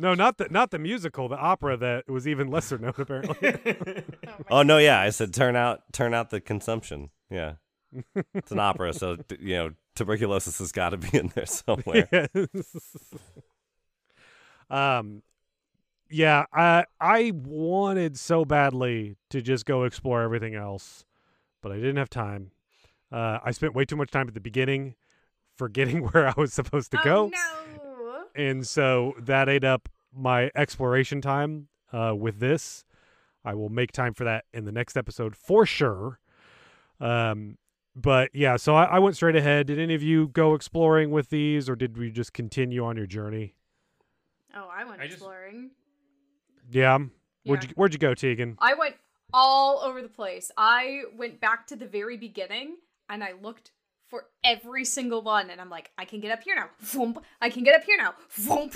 Consumption. 0.00 0.18
No, 0.18 0.24
not 0.24 0.38
the 0.38 0.48
not 0.50 0.70
the 0.70 0.78
musical. 0.78 1.28
The 1.28 1.36
opera 1.36 1.76
that 1.76 2.08
was 2.08 2.26
even 2.28 2.48
lesser 2.48 2.78
known 2.78 2.94
apparently. 2.98 4.04
Oh 4.50 4.62
no, 4.62 4.78
yeah, 4.78 5.00
I 5.00 5.10
said 5.10 5.32
turn 5.34 5.54
out 5.56 5.82
turn 5.92 6.14
out 6.14 6.30
the 6.30 6.40
consumption. 6.40 7.10
Yeah, 7.30 7.54
it's 8.34 8.50
an 8.50 8.58
opera, 8.58 8.92
so 8.92 9.16
t- 9.16 9.36
you 9.40 9.54
know 9.56 9.70
tuberculosis 9.94 10.58
has 10.58 10.72
got 10.72 10.90
to 10.90 10.96
be 10.96 11.16
in 11.16 11.28
there 11.34 11.46
somewhere. 11.46 12.08
Yes. 12.34 12.76
um, 14.68 15.22
yeah, 16.10 16.44
I 16.52 16.84
I 17.00 17.32
wanted 17.34 18.18
so 18.18 18.44
badly 18.44 19.16
to 19.30 19.40
just 19.42 19.66
go 19.66 19.84
explore 19.84 20.22
everything 20.22 20.54
else, 20.54 21.04
but 21.62 21.72
I 21.72 21.76
didn't 21.76 21.96
have 21.96 22.10
time. 22.10 22.50
Uh, 23.12 23.38
I 23.44 23.50
spent 23.52 23.74
way 23.74 23.84
too 23.84 23.96
much 23.96 24.10
time 24.10 24.28
at 24.28 24.34
the 24.34 24.40
beginning, 24.40 24.94
forgetting 25.56 26.02
where 26.08 26.28
I 26.28 26.34
was 26.36 26.52
supposed 26.52 26.90
to 26.92 26.98
go, 27.04 27.24
Oh, 27.24 27.28
no. 27.28 27.59
And 28.34 28.66
so 28.66 29.14
that 29.18 29.48
ate 29.48 29.64
up 29.64 29.88
my 30.14 30.50
exploration 30.54 31.20
time 31.20 31.68
uh, 31.92 32.14
with 32.16 32.40
this. 32.40 32.84
I 33.44 33.54
will 33.54 33.68
make 33.70 33.92
time 33.92 34.12
for 34.14 34.24
that 34.24 34.44
in 34.52 34.64
the 34.64 34.72
next 34.72 34.96
episode 34.96 35.34
for 35.36 35.64
sure. 35.64 36.18
Um, 37.00 37.56
but 37.96 38.30
yeah, 38.34 38.56
so 38.56 38.74
I, 38.74 38.84
I 38.84 38.98
went 38.98 39.16
straight 39.16 39.36
ahead. 39.36 39.66
Did 39.66 39.78
any 39.78 39.94
of 39.94 40.02
you 40.02 40.28
go 40.28 40.54
exploring 40.54 41.10
with 41.10 41.30
these, 41.30 41.68
or 41.68 41.74
did 41.76 41.96
we 41.96 42.10
just 42.10 42.32
continue 42.32 42.84
on 42.84 42.96
your 42.96 43.06
journey? 43.06 43.54
Oh, 44.54 44.68
I 44.72 44.84
went 44.84 45.00
I 45.00 45.04
just- 45.04 45.14
exploring. 45.18 45.70
Yeah. 46.70 46.98
Where'd 47.44 47.62
Yeah. 47.64 47.68
you 47.70 47.74
Where'd 47.76 47.92
you 47.94 47.98
go, 47.98 48.14
Tegan? 48.14 48.56
I 48.60 48.74
went 48.74 48.96
all 49.32 49.78
over 49.80 50.02
the 50.02 50.08
place. 50.08 50.50
I 50.56 51.02
went 51.16 51.40
back 51.40 51.66
to 51.68 51.76
the 51.76 51.86
very 51.86 52.16
beginning 52.16 52.76
and 53.08 53.24
I 53.24 53.32
looked 53.40 53.70
for 54.10 54.26
every 54.44 54.84
single 54.84 55.22
one 55.22 55.50
and 55.50 55.60
I'm 55.60 55.70
like, 55.70 55.90
I 55.96 56.04
can 56.04 56.20
get 56.20 56.32
up 56.32 56.42
here 56.42 56.56
now. 56.56 56.68
Voomp. 56.84 57.22
I 57.40 57.48
can 57.48 57.62
get 57.62 57.76
up 57.76 57.84
here 57.84 57.96
now. 57.96 58.14
Voomp. 58.38 58.74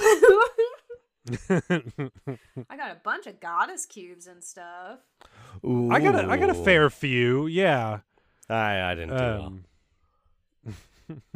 I 2.70 2.76
got 2.76 2.90
a 2.90 3.00
bunch 3.02 3.26
of 3.26 3.40
goddess 3.40 3.86
cubes 3.86 4.26
and 4.26 4.42
stuff. 4.42 5.00
I 5.64 6.00
got 6.00 6.14
a 6.14 6.28
I 6.28 6.36
got 6.36 6.50
a 6.50 6.54
fair 6.54 6.88
few. 6.90 7.46
Yeah. 7.46 8.00
I 8.48 8.80
I 8.80 8.94
didn't 8.94 9.10
do 9.10 9.14
well. 9.14 9.46
Um, 9.46 9.64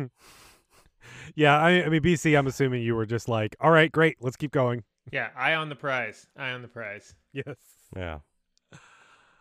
yeah, 1.35 1.59
I, 1.59 1.85
I 1.85 1.89
mean, 1.89 2.03
BC. 2.03 2.39
I'm 2.39 2.47
assuming 2.47 2.83
you 2.83 2.95
were 2.95 3.07
just 3.07 3.29
like, 3.29 3.57
all 3.61 3.71
right, 3.71 3.91
great, 3.91 4.17
let's 4.21 4.37
keep 4.37 4.53
going. 4.53 4.85
Yeah, 5.13 5.29
eye 5.37 5.55
on 5.55 5.69
the 5.69 5.75
prize. 5.75 6.27
Eye 6.37 6.51
on 6.51 6.63
the 6.63 6.69
prize. 6.69 7.15
Yes. 7.33 7.57
Yeah. 7.97 8.19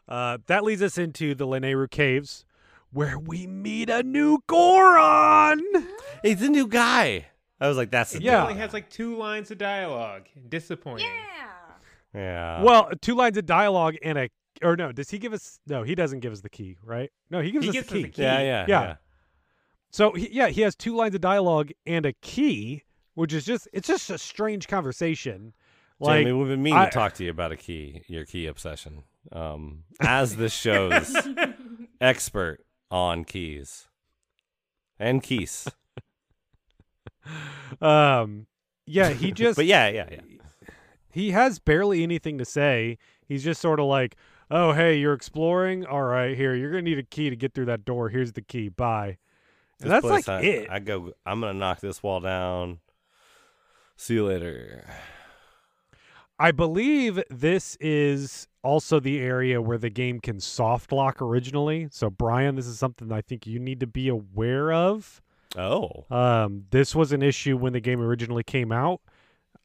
Uh, 0.07 0.37
that 0.47 0.63
leads 0.63 0.81
us 0.81 0.97
into 0.97 1.35
the 1.35 1.45
Lanayru 1.45 1.89
Caves, 1.89 2.45
where 2.91 3.17
we 3.19 3.47
meet 3.47 3.89
a 3.89 4.03
new 4.03 4.39
Goron. 4.47 5.61
He's 6.23 6.41
a 6.41 6.49
new 6.49 6.67
guy. 6.67 7.27
I 7.59 7.67
was 7.67 7.77
like, 7.77 7.91
that's 7.91 8.11
the 8.11 8.17
It 8.17 8.23
Yeah. 8.23 8.43
only 8.43 8.55
has 8.55 8.73
like 8.73 8.89
two 8.89 9.15
lines 9.17 9.51
of 9.51 9.57
dialogue. 9.57 10.23
Disappointing. 10.49 11.07
Yeah. 12.13 12.19
yeah. 12.21 12.63
Well, 12.63 12.89
two 13.01 13.15
lines 13.15 13.37
of 13.37 13.45
dialogue 13.45 13.95
and 14.03 14.17
a, 14.17 14.29
or 14.63 14.75
no, 14.75 14.91
does 14.91 15.09
he 15.09 15.17
give 15.19 15.33
us? 15.33 15.59
No, 15.67 15.83
he 15.83 15.93
doesn't 15.95 16.19
give 16.21 16.31
us 16.33 16.41
the 16.41 16.49
key, 16.49 16.77
right? 16.83 17.11
No, 17.29 17.41
he 17.41 17.51
gives 17.51 17.65
He 17.65 17.69
us 17.69 17.73
gives 17.73 17.87
the 17.89 17.93
us 17.95 17.97
key. 17.97 18.03
the 18.03 18.09
key. 18.09 18.21
yeah, 18.23 18.39
yeah, 18.39 18.65
Yeah. 18.67 18.81
yeah. 18.81 18.95
So 19.91 20.11
he, 20.13 20.29
yeah, 20.31 20.47
he 20.49 20.61
has 20.61 20.75
two 20.75 20.95
lines 20.95 21.15
of 21.15 21.21
dialogue 21.21 21.71
and 21.85 22.05
a 22.05 22.13
key, 22.21 22.83
which 23.13 23.33
is 23.33 23.45
just 23.45 23.67
it's 23.73 23.87
just 23.87 24.09
a 24.09 24.17
strange 24.17 24.67
conversation. 24.67 25.53
Like 25.99 26.19
Jamie, 26.25 26.33
we've 26.33 26.47
been 26.47 26.61
meaning 26.61 26.77
I- 26.79 26.85
to 26.85 26.91
talk 26.91 27.13
to 27.15 27.23
you 27.23 27.31
about 27.31 27.51
a 27.51 27.55
key, 27.57 28.03
your 28.07 28.25
key 28.25 28.45
obsession. 28.47 29.03
Um, 29.31 29.83
as 29.99 30.35
the 30.37 30.47
show's 30.49 31.15
expert 32.01 32.63
on 32.89 33.23
keys 33.25 33.87
and 34.99 35.21
keys. 35.21 35.67
um, 37.81 38.47
yeah, 38.85 39.09
he 39.09 39.31
just 39.33 39.57
But 39.57 39.65
yeah, 39.65 39.87
yeah, 39.89 40.07
yeah. 40.11 40.21
he 41.11 41.31
has 41.31 41.59
barely 41.59 42.03
anything 42.03 42.37
to 42.37 42.45
say. 42.45 42.97
He's 43.27 43.43
just 43.43 43.61
sort 43.61 43.79
of 43.79 43.85
like, 43.85 44.15
"Oh, 44.49 44.71
hey, 44.73 44.97
you're 44.97 45.13
exploring. 45.13 45.85
All 45.85 46.03
right, 46.03 46.35
here, 46.35 46.55
you're 46.55 46.71
gonna 46.71 46.83
need 46.83 46.99
a 46.99 47.03
key 47.03 47.29
to 47.29 47.35
get 47.35 47.53
through 47.53 47.65
that 47.65 47.85
door. 47.85 48.09
Here's 48.09 48.33
the 48.33 48.41
key. 48.41 48.69
Bye." 48.69 49.17
And 49.81 49.91
that's 49.91 50.05
like 50.05 50.27
I, 50.27 50.41
it. 50.41 50.69
I 50.69 50.79
go. 50.79 51.11
I'm 51.25 51.41
gonna 51.41 51.53
knock 51.53 51.81
this 51.81 52.01
wall 52.01 52.19
down. 52.19 52.79
See 53.95 54.15
you 54.15 54.25
later. 54.25 54.85
I 56.39 56.51
believe 56.51 57.21
this 57.29 57.75
is 57.79 58.47
also 58.67 58.99
the 58.99 59.19
area 59.19 59.61
where 59.61 59.77
the 59.77 59.89
game 59.89 60.19
can 60.19 60.41
soft 60.41 60.91
lock 60.91 61.21
originally. 61.21 61.87
So, 61.89 62.09
Brian, 62.09 62.55
this 62.55 62.67
is 62.67 62.77
something 62.77 63.13
I 63.13 63.21
think 63.21 63.47
you 63.47 63.59
need 63.59 63.79
to 63.79 63.87
be 63.87 64.09
aware 64.09 64.73
of. 64.73 65.21
Oh, 65.57 66.05
Um, 66.11 66.65
this 66.71 66.93
was 66.93 67.13
an 67.13 67.23
issue 67.23 67.55
when 67.55 67.71
the 67.71 67.79
game 67.79 68.01
originally 68.01 68.43
came 68.43 68.73
out. 68.73 68.99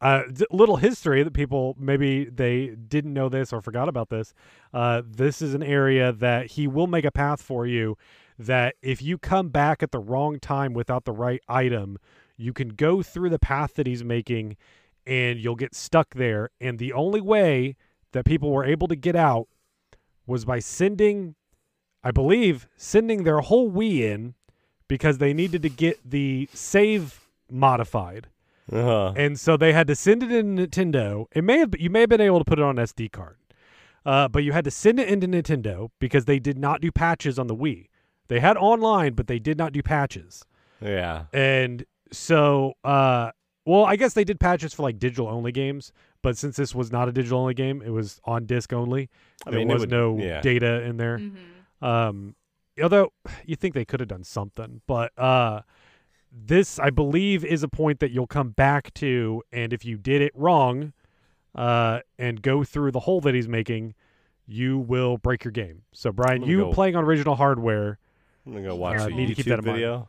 Uh, 0.01 0.23
little 0.51 0.77
history 0.77 1.23
that 1.25 1.33
people 1.33 1.77
maybe 1.79 2.25
they 2.25 2.69
didn't 2.69 3.13
know 3.13 3.29
this 3.29 3.53
or 3.53 3.61
forgot 3.61 3.89
about 3.89 4.09
this. 4.09 4.35
Uh, 4.73 5.03
this 5.05 5.43
is 5.43 5.53
an 5.53 5.63
area 5.65 6.13
that 6.13 6.53
he 6.53 6.69
will 6.69 6.87
make 6.87 7.05
a 7.05 7.11
path 7.11 7.43
for 7.43 7.67
you. 7.67 7.97
That 8.39 8.77
if 8.83 9.03
you 9.03 9.19
come 9.19 9.49
back 9.49 9.83
at 9.83 9.91
the 9.91 9.99
wrong 9.99 10.39
time 10.39 10.75
without 10.75 11.05
the 11.05 11.13
right 11.13 11.43
item, 11.49 11.99
you 12.37 12.53
can 12.53 12.69
go 12.69 13.03
through 13.03 13.31
the 13.31 13.39
path 13.39 13.75
that 13.75 13.87
he's 13.87 14.05
making, 14.05 14.57
and 15.07 15.39
you'll 15.39 15.57
get 15.57 15.75
stuck 15.75 16.15
there. 16.15 16.51
And 16.61 16.79
the 16.79 16.93
only 16.93 17.21
way 17.21 17.77
that 18.13 18.25
people 18.25 18.51
were 18.51 18.65
able 18.65 18.89
to 18.89 18.97
get 18.97 19.17
out 19.17 19.49
was 20.27 20.45
by 20.45 20.59
sending, 20.59 21.35
I 22.05 22.11
believe, 22.11 22.69
sending 22.77 23.25
their 23.25 23.41
whole 23.41 23.71
Wii 23.71 24.01
in 24.01 24.35
because 24.89 25.19
they 25.19 25.33
needed 25.33 25.63
to 25.63 25.69
get 25.69 25.99
the 26.09 26.49
save 26.53 27.29
modified. 27.51 28.29
uh-huh. 28.71 29.13
And 29.17 29.39
so 29.39 29.57
they 29.57 29.73
had 29.73 29.87
to 29.89 29.97
send 29.97 30.23
it 30.23 30.31
in 30.33 30.57
Nintendo. 30.57 31.27
It 31.33 31.43
may 31.45 31.59
have 31.59 31.75
you 31.79 31.91
may 31.91 32.01
have 32.01 32.09
been 32.09 32.21
able 32.21 32.39
to 32.39 32.45
put 32.45 32.59
it 32.59 32.65
on 32.65 32.77
SD 32.77 33.11
card. 33.13 33.37
Uh, 34.05 34.29
but 34.29 34.43
you 34.43 34.53
had 34.53 34.65
to 34.65 34.71
send 34.71 34.99
it 34.99 35.09
into 35.09 35.29
Nintendo 35.29 35.91
because 36.01 36.25
they 36.25 36.39
did 36.41 36.59
not 36.59 36.81
do 36.81 36.91
patches 36.91 37.39
on 37.39 37.47
the 37.47 37.55
Wii. 37.55 37.89
They 38.29 38.41
had 38.41 38.57
online, 38.57 39.15
but 39.15 39.29
they 39.29 39.39
did 39.39 39.57
not 39.59 39.73
do 39.73 39.83
patches. 39.83 40.45
yeah. 40.81 41.25
And 41.33 41.85
so 42.11 42.75
uh 42.85 43.31
well, 43.65 43.85
I 43.85 43.97
guess 43.97 44.13
they 44.15 44.25
did 44.25 44.41
patches 44.41 44.75
for 44.75 44.83
like 44.83 44.99
digital 44.99 45.29
only 45.29 45.53
games, 45.53 45.93
but 46.23 46.37
since 46.39 46.57
this 46.57 46.75
was 46.75 46.91
not 46.93 47.09
a 47.09 47.13
digital 47.13 47.41
only 47.41 47.55
game, 47.55 47.83
it 47.85 47.91
was 47.91 48.21
on 48.25 48.47
disc 48.47 48.73
only. 48.73 49.11
I 49.47 49.51
there 49.51 49.59
mean, 49.61 49.69
was 49.69 49.81
would- 49.81 49.91
no 49.91 50.17
yeah. 50.19 50.41
data 50.41 50.83
in 50.83 50.97
there. 50.97 51.19
Mm-hmm. 51.19 51.85
Um, 51.85 52.37
although 52.83 53.13
you 53.45 53.57
think 53.57 53.75
they 53.75 53.85
could 53.85 54.01
have 54.01 54.09
done 54.09 54.25
something, 54.25 54.81
but 54.87 55.17
uh, 55.19 55.63
this 56.33 56.79
I 56.79 56.91
believe 56.91 57.45
is 57.45 57.63
a 57.63 57.69
point 57.69 57.99
that 58.01 58.11
you'll 58.13 58.27
come 58.29 58.51
back 58.51 58.95
to, 58.95 59.43
and 59.53 59.73
if 59.73 59.85
you 59.85 59.99
did 59.99 60.23
it 60.23 60.33
wrong, 60.35 60.93
uh, 61.55 62.01
and 62.19 62.41
go 62.41 62.65
through 62.65 62.93
the 62.93 63.01
hole 63.01 63.21
that 63.23 63.35
he's 63.35 63.49
making, 63.49 63.95
you 64.47 64.79
will 64.79 65.19
break 65.19 65.45
your 65.45 65.53
game. 65.53 65.83
So 65.93 66.13
Brian, 66.13 66.43
you 66.43 66.59
go- 66.61 66.73
playing 66.73 66.97
on 66.97 67.05
original 67.05 67.35
hardware, 67.35 67.99
I'm 68.47 68.53
gonna 68.53 68.67
go 68.67 68.75
watch 68.77 69.01
Uh, 69.01 69.05
a 69.07 69.11
need 69.11 69.27
to 69.27 69.35
keep 69.35 69.47
that 69.47 69.59
YouTube 69.59 69.59
in 69.59 69.65
mind. 69.67 69.77
video 69.77 70.09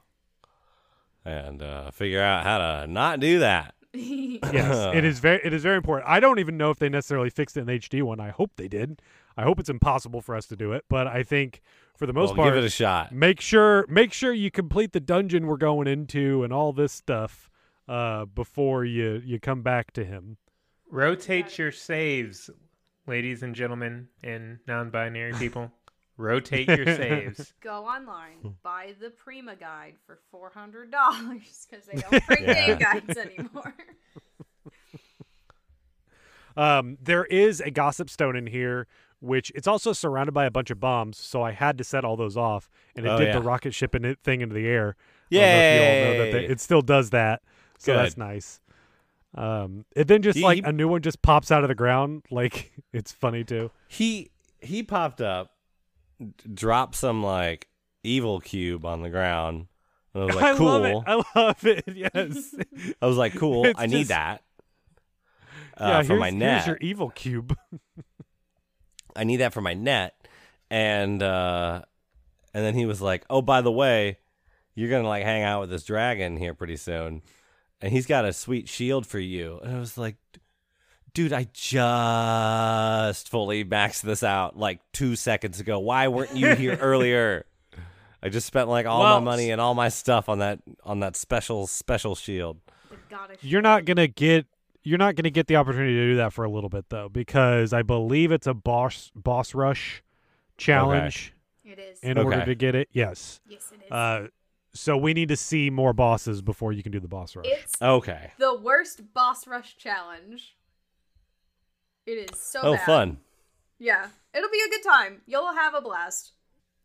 and 1.26 1.62
uh, 1.62 1.92
figure 1.92 2.22
out 2.22 2.44
how 2.44 2.58
to 2.58 2.88
not 2.88 3.20
do 3.20 3.40
that. 3.40 3.76
yes, 4.52 4.96
it 4.96 5.06
is 5.06 5.20
very 5.20 5.40
it 5.44 5.54
is 5.54 5.62
very 5.64 5.78
important. 5.78 6.10
I 6.10 6.20
don't 6.20 6.40
even 6.40 6.58
know 6.58 6.72
if 6.72 6.80
they 6.80 6.90
necessarily 6.90 7.30
fixed 7.30 7.58
it 7.58 7.62
in 7.62 7.68
HD 7.68 8.02
one. 8.02 8.20
I 8.20 8.30
hope 8.30 8.52
they 8.56 8.68
did. 8.68 9.02
I 9.38 9.44
hope 9.44 9.60
it's 9.60 9.70
impossible 9.70 10.22
for 10.22 10.36
us 10.36 10.46
to 10.48 10.56
do 10.56 10.74
it, 10.74 10.86
but 10.90 11.08
I 11.08 11.24
think 11.24 11.62
for 11.98 12.06
the 12.06 12.14
most 12.14 12.30
Well, 12.30 12.38
part, 12.38 12.54
give 12.54 12.64
it 12.64 12.68
a 12.68 12.70
shot. 12.70 13.12
make 13.12 13.40
sure 13.42 13.86
make 13.88 14.14
sure 14.14 14.34
you 14.34 14.50
complete 14.52 14.94
the 14.94 15.00
dungeon 15.00 15.48
we're 15.48 15.58
going 15.58 15.88
into 15.88 16.44
and 16.44 16.52
all 16.52 16.74
this 16.74 16.92
stuff 16.92 17.50
uh, 17.88 18.26
before 18.26 18.84
you 18.86 19.22
you 19.24 19.40
come 19.40 19.62
back 19.62 19.92
to 19.94 20.04
him. 20.06 20.38
Rotate 20.90 21.58
your 21.58 21.72
saves, 21.72 22.50
ladies 23.08 23.42
and 23.44 23.56
gentlemen, 23.56 24.08
and 24.24 24.60
non-binary 24.68 25.34
people. 25.34 25.72
Rotate 26.18 26.68
your 26.68 26.86
saves. 26.86 27.54
Go 27.62 27.86
online, 27.86 28.56
buy 28.62 28.94
the 29.00 29.10
Prima 29.10 29.56
guide 29.56 29.96
for 30.06 30.20
four 30.32 30.52
hundred 30.54 30.92
dollars 30.92 31.68
because 31.70 31.86
they 31.86 32.00
don't 32.02 32.26
bring 32.28 32.46
game 32.46 32.78
guides 32.78 33.18
anymore. 33.18 33.74
Um, 36.56 36.98
there 37.02 37.26
is 37.26 37.60
a 37.62 37.72
gossip 37.72 38.10
stone 38.12 38.36
in 38.36 38.46
here, 38.46 38.86
which 39.20 39.52
it's 39.56 39.66
also 39.68 39.92
surrounded 39.92 40.34
by 40.34 40.46
a 40.46 40.52
bunch 40.52 40.70
of 40.70 40.80
bombs. 40.80 41.18
So 41.18 41.42
I 41.42 41.52
had 41.52 41.78
to 41.80 41.84
set 41.84 42.06
all 42.06 42.16
those 42.16 42.38
off, 42.38 42.70
and 42.96 43.06
it 43.06 43.10
Oh, 43.10 43.18
did 43.18 43.30
yeah. 43.30 43.34
the 43.34 43.42
rocket 43.42 43.74
ship 43.74 43.96
and 43.96 44.06
it 44.06 44.20
thing 44.24 44.42
into 44.42 44.54
the 44.54 44.68
air. 44.68 44.96
I 45.32 45.36
don't 45.36 45.42
know 45.42 45.48
if 45.48 45.82
you 45.82 45.82
all 45.82 46.14
know 46.20 46.26
that 46.26 46.32
they- 46.32 46.44
Yay. 46.44 46.52
it 46.52 46.60
still 46.60 46.82
does 46.84 47.10
that, 47.10 47.42
so 47.80 47.96
that's 47.96 48.18
nice. 48.18 48.60
Um, 49.34 49.86
and 49.96 50.08
then 50.08 50.22
just 50.22 50.38
He- 50.38 50.44
like 50.44 50.64
a 50.64 50.72
new 50.72 50.88
one 50.88 51.02
just 51.02 51.24
pops 51.24 51.50
out 51.52 51.64
of 51.64 51.70
the 51.70 51.76
ground, 51.76 52.24
like 52.30 52.72
it's 52.94 53.12
funny 53.12 53.44
too. 53.44 53.72
He 53.88 54.30
he 54.62 54.84
popped 54.84 55.22
up, 55.22 55.48
d- 55.48 55.54
dropped 56.54 56.96
some 56.96 57.24
like 57.24 57.68
evil 58.04 58.40
cube 58.40 58.86
on 58.86 59.02
the 59.02 59.10
ground. 59.10 59.68
And 60.14 60.24
I 60.24 60.26
was 60.26 60.36
like, 60.36 60.46
I 60.46 60.58
cool. 60.58 60.66
love 60.68 60.86
it. 60.86 60.98
I 61.08 61.24
love 61.40 61.66
it. 61.66 61.84
Yes. 61.96 62.56
I 63.02 63.06
was 63.08 63.18
like, 63.18 63.36
cool. 63.36 63.66
It's 63.66 63.80
I 63.80 63.86
need 63.88 64.00
just- 64.00 64.10
that 64.10 64.44
uh, 65.78 65.86
yeah, 65.88 66.02
for 66.02 66.08
here's, 66.10 66.20
my 66.20 66.30
here's 66.30 66.40
net. 66.40 66.68
your 66.68 66.78
evil 66.82 67.10
cube. 67.10 67.58
I 69.16 69.24
need 69.24 69.38
that 69.38 69.54
for 69.54 69.62
my 69.62 69.74
net. 69.74 70.16
And 70.70 71.22
uh, 71.22 71.82
and 72.54 72.64
then 72.66 72.76
he 72.76 72.86
was 72.86 73.02
like, 73.02 73.26
oh, 73.30 73.42
by 73.42 73.62
the 73.62 73.72
way, 73.72 74.18
you're 74.76 74.90
gonna 74.90 75.08
like 75.08 75.24
hang 75.24 75.44
out 75.44 75.62
with 75.62 75.70
this 75.70 75.84
dragon 75.84 76.38
here 76.38 76.54
pretty 76.54 76.78
soon, 76.78 77.22
and 77.82 77.92
he's 77.92 78.06
got 78.08 78.26
a 78.26 78.34
sweet 78.34 78.68
shield 78.68 79.06
for 79.06 79.20
you. 79.20 79.60
And 79.64 79.76
I 79.76 79.80
was 79.80 79.98
like. 79.98 80.18
Dude, 81.14 81.32
I 81.32 81.48
just 81.54 83.30
fully 83.30 83.64
maxed 83.64 84.02
this 84.02 84.24
out 84.24 84.58
like 84.58 84.80
two 84.94 85.16
seconds 85.16 85.60
ago. 85.60 85.78
Why 85.80 86.08
weren't 86.08 86.36
you 86.36 86.56
here 86.56 86.76
earlier? 86.82 87.46
I 88.24 88.30
just 88.30 88.48
spent 88.48 88.68
like 88.68 88.88
all 88.88 89.02
Well, 89.02 89.20
my 89.22 89.26
money 89.32 89.52
and 89.52 89.62
all 89.62 89.76
my 89.76 89.90
stuff 89.90 90.28
on 90.28 90.40
that 90.40 90.60
on 90.84 91.02
that 91.02 91.16
special 91.16 91.68
special 91.68 92.16
shield. 92.16 92.58
You're 93.42 93.62
not 93.62 93.86
gonna 93.86 94.08
get 94.08 94.48
you're 94.82 94.98
not 94.98 95.16
gonna 95.16 95.30
get 95.30 95.46
the 95.46 95.56
opportunity 95.58 95.94
to 95.94 96.06
do 96.12 96.16
that 96.18 96.34
for 96.34 96.46
a 96.46 96.50
little 96.50 96.70
bit 96.70 96.86
though, 96.90 97.10
because 97.10 97.74
I 97.74 97.84
believe 97.84 98.32
it's 98.32 98.48
a 98.48 98.54
boss 98.56 99.12
boss 99.16 99.54
rush 99.54 100.02
challenge. 100.58 101.36
It 101.64 101.78
is. 101.78 102.00
In 102.00 102.18
order 102.18 102.44
to 102.44 102.56
get 102.56 102.74
it, 102.74 102.90
yes. 102.92 103.40
Yes, 103.48 103.72
it 103.72 103.86
is. 103.86 103.92
Uh, 103.92 104.28
so 104.74 104.98
we 104.98 105.14
need 105.14 105.30
to 105.30 105.38
see 105.38 105.70
more 105.70 105.94
bosses 105.94 106.42
before 106.42 106.74
you 106.74 106.82
can 106.82 106.92
do 106.92 107.00
the 107.00 107.08
boss 107.08 107.36
rush. 107.36 107.46
It's 107.48 107.80
Okay. 107.82 108.32
the 108.40 108.58
worst 108.60 109.14
boss 109.14 109.46
rush 109.48 109.78
challenge. 109.78 110.56
It 112.06 112.32
is 112.32 112.40
so 112.40 112.60
Oh, 112.62 112.74
bad. 112.76 112.86
fun. 112.86 113.18
Yeah, 113.80 114.08
it'll 114.34 114.50
be 114.50 114.62
a 114.66 114.70
good 114.70 114.84
time. 114.84 115.22
You'll 115.26 115.54
have 115.54 115.74
a 115.74 115.82
blast. 115.82 116.32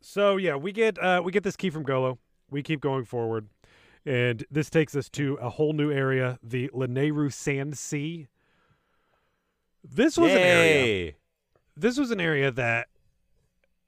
So 0.01 0.37
yeah, 0.37 0.55
we 0.57 0.73
get 0.73 0.99
uh, 0.99 1.23
we 1.25 1.33
get 1.33 1.43
this 1.43 1.57
key 1.57 1.71
from 1.71 1.83
Golo. 1.83 2.19
We 2.51 2.63
keep 2.63 2.81
going 2.81 3.05
forward, 3.05 3.49
and 4.07 4.45
this 4.51 4.71
takes 4.71 4.95
us 4.97 5.09
to 5.11 5.35
a 5.35 5.51
whole 5.51 5.73
new 5.73 5.91
area, 5.91 6.39
the 6.43 6.69
Lanayru 6.73 7.33
Sand 7.33 7.77
Sea. 7.77 8.27
This 9.85 10.17
was 10.17 10.33
an 10.33 10.39
area. 10.39 11.13
This 11.77 11.99
was 11.99 12.11
an 12.11 12.21
area 12.21 12.51
that 12.53 12.89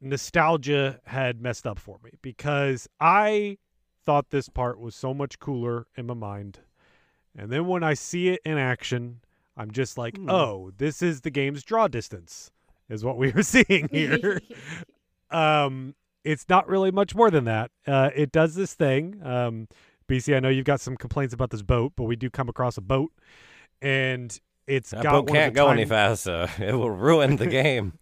nostalgia 0.01 1.01
had 1.07 1.41
messed 1.41 1.67
up 1.67 1.79
for 1.79 1.99
me 2.03 2.13
because 2.23 2.89
I 3.01 3.59
thought 4.07 4.31
this 4.31 4.49
part 4.49 4.79
was 4.81 4.95
so 4.95 5.13
much 5.15 5.39
cooler 5.39 5.87
in 5.97 6.07
my 6.07 6.15
mind, 6.15 6.61
and 7.37 7.51
then 7.51 7.67
when 7.67 7.83
I 7.85 7.95
see 7.95 8.29
it 8.29 8.41
in 8.45 8.59
action, 8.59 9.21
I'm 9.61 9.71
just 9.73 9.99
like, 9.99 10.17
oh, 10.27 10.71
this 10.79 11.03
is 11.03 11.21
the 11.21 11.31
game's 11.31 11.63
draw 11.63 11.87
distance, 11.87 12.51
is 12.89 13.05
what 13.05 13.19
we 13.19 13.31
were 13.31 13.43
seeing 13.55 13.89
here. 13.93 14.41
um, 15.31 15.95
it's 16.25 16.47
not 16.49 16.67
really 16.67 16.91
much 16.91 17.15
more 17.15 17.31
than 17.31 17.45
that. 17.45 17.71
Uh, 17.87 18.09
it 18.15 18.33
does 18.33 18.55
this 18.55 18.73
thing. 18.73 19.21
Um, 19.23 19.69
BC, 20.09 20.35
I 20.35 20.41
know 20.41 20.49
you've 20.49 20.65
got 20.65 20.81
some 20.81 20.97
complaints 20.97 21.35
about 21.35 21.51
this 21.51 21.63
boat, 21.63 21.93
but 21.95 22.05
we 22.05 22.17
do 22.17 22.31
come 22.31 22.49
across 22.49 22.79
a 22.79 22.81
boat, 22.81 23.13
and 23.83 24.39
it's 24.67 24.91
That 24.91 25.03
got 25.03 25.13
boat 25.27 25.29
can't 25.29 25.55
go 25.55 25.67
time- 25.67 25.77
any 25.79 25.85
faster. 25.87 26.49
It 26.59 26.73
will 26.73 26.91
ruin 26.91 27.37
the 27.37 27.47
game. 27.47 27.99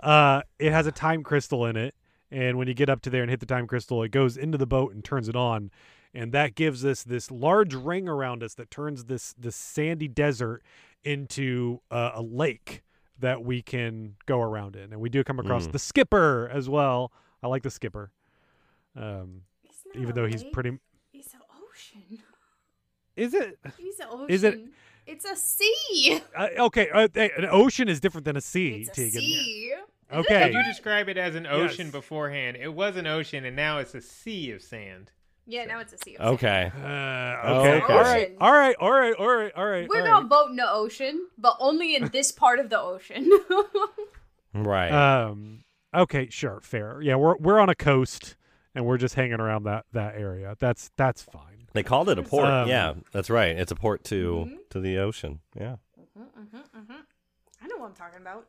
Uh, 0.00 0.42
it 0.58 0.70
has 0.72 0.86
a 0.86 0.92
time 0.92 1.22
crystal 1.22 1.66
in 1.66 1.76
it, 1.76 1.94
and 2.30 2.56
when 2.58 2.68
you 2.68 2.74
get 2.74 2.88
up 2.88 3.02
to 3.02 3.10
there 3.10 3.22
and 3.22 3.30
hit 3.30 3.40
the 3.40 3.46
time 3.46 3.66
crystal, 3.66 4.02
it 4.02 4.10
goes 4.10 4.36
into 4.36 4.58
the 4.58 4.66
boat 4.66 4.94
and 4.94 5.04
turns 5.04 5.28
it 5.28 5.34
on, 5.36 5.70
and 6.16 6.32
that 6.32 6.54
gives 6.54 6.84
us 6.84 7.02
this 7.04 7.30
large 7.30 7.74
ring 7.74 8.08
around 8.08 8.42
us 8.42 8.54
that 8.54 8.70
turns 8.70 9.04
this 9.04 9.34
this 9.38 9.54
sandy 9.54 10.08
desert 10.08 10.62
into 11.04 11.80
uh, 11.90 12.10
a 12.14 12.22
lake 12.22 12.82
that 13.18 13.44
we 13.44 13.62
can 13.62 14.14
go 14.26 14.40
around 14.40 14.74
in, 14.76 14.92
and 14.92 15.00
we 15.00 15.08
do 15.08 15.22
come 15.24 15.38
across 15.38 15.66
Mm. 15.68 15.72
the 15.72 15.78
skipper 15.78 16.50
as 16.52 16.68
well. 16.68 17.12
I 17.42 17.46
like 17.48 17.62
the 17.62 17.70
skipper, 17.70 18.10
um, 18.96 19.42
even 19.94 20.14
though 20.14 20.26
he's 20.26 20.44
pretty. 20.52 20.78
It's 21.12 21.32
an 21.34 21.40
ocean. 21.70 22.18
Is 23.16 23.32
it? 23.34 23.58
It's 23.78 24.00
an 24.00 24.06
ocean. 24.10 24.26
Is 24.30 24.44
it- 24.44 24.60
It's 25.06 25.24
a 25.24 25.36
sea. 25.36 26.20
Uh, 26.36 26.48
okay, 26.58 26.90
uh, 26.90 27.06
hey, 27.14 27.30
an 27.38 27.46
ocean 27.48 27.88
is 27.88 28.00
different 28.00 28.24
than 28.24 28.36
a 28.36 28.40
sea, 28.40 28.80
It's 28.80 28.88
a 28.90 28.92
Tegan. 28.92 29.20
sea. 29.20 29.74
Okay. 30.12 30.44
Did 30.46 30.54
you 30.54 30.64
describe 30.64 31.08
it 31.08 31.16
as 31.16 31.36
an 31.36 31.46
ocean 31.46 31.86
Yes. 31.86 31.92
beforehand? 31.92 32.56
It 32.56 32.74
was 32.74 32.96
an 32.96 33.06
ocean, 33.06 33.44
and 33.44 33.54
now 33.54 33.78
it's 33.78 33.94
a 33.94 34.00
sea 34.00 34.50
of 34.50 34.62
sand. 34.62 35.12
Yeah, 35.46 35.64
now 35.66 35.78
it's 35.80 35.92
a 35.92 35.98
sea. 35.98 36.16
Of 36.16 36.34
Okay. 36.34 36.72
Uh, 36.76 36.80
okay. 36.80 37.82
okay. 37.82 37.92
All 37.92 38.00
right. 38.02 38.36
All 38.40 38.52
right. 38.52 38.76
All 38.80 38.90
right. 38.92 39.14
All 39.14 39.28
right. 39.36 39.52
All 39.56 39.66
right. 39.66 39.88
We're 39.88 40.00
all 40.00 40.06
gonna 40.22 40.28
boat 40.28 40.50
in 40.50 40.56
the 40.56 40.68
ocean, 40.70 41.28
but 41.38 41.56
only 41.60 41.94
in 41.94 42.08
this 42.08 42.32
part 42.32 42.58
of 42.58 42.68
the 42.70 42.80
ocean. 42.80 43.30
Right. 44.54 44.90
Um. 44.90 45.64
Okay. 45.94 46.28
Sure. 46.30 46.60
Fair. 46.62 47.00
Yeah. 47.02 47.16
We're 47.16 47.36
we're 47.36 47.58
on 47.60 47.68
a 47.68 47.74
coast, 47.74 48.36
and 48.74 48.86
we're 48.86 48.96
just 48.96 49.14
hanging 49.14 49.38
around 49.40 49.64
that 49.64 49.84
that 49.92 50.14
area. 50.16 50.56
That's 50.58 50.90
that's 50.96 51.20
fine. 51.22 51.68
they 51.74 51.82
called 51.82 52.08
it 52.08 52.18
a 52.18 52.22
port. 52.22 52.46
Um, 52.46 52.66
yeah, 52.68 52.94
that's 53.12 53.28
right. 53.28 53.54
It's 53.56 53.70
a 53.70 53.74
port 53.76 54.02
to 54.04 54.46
Mm-hmm. 54.46 54.54
to 54.70 54.80
the 54.80 54.96
ocean. 54.98 55.40
Yeah. 55.54 55.76
I 57.62 57.66
know 57.66 57.76
what 57.76 57.86
I'm 57.90 57.94
talking 57.94 58.20
about. 58.22 58.46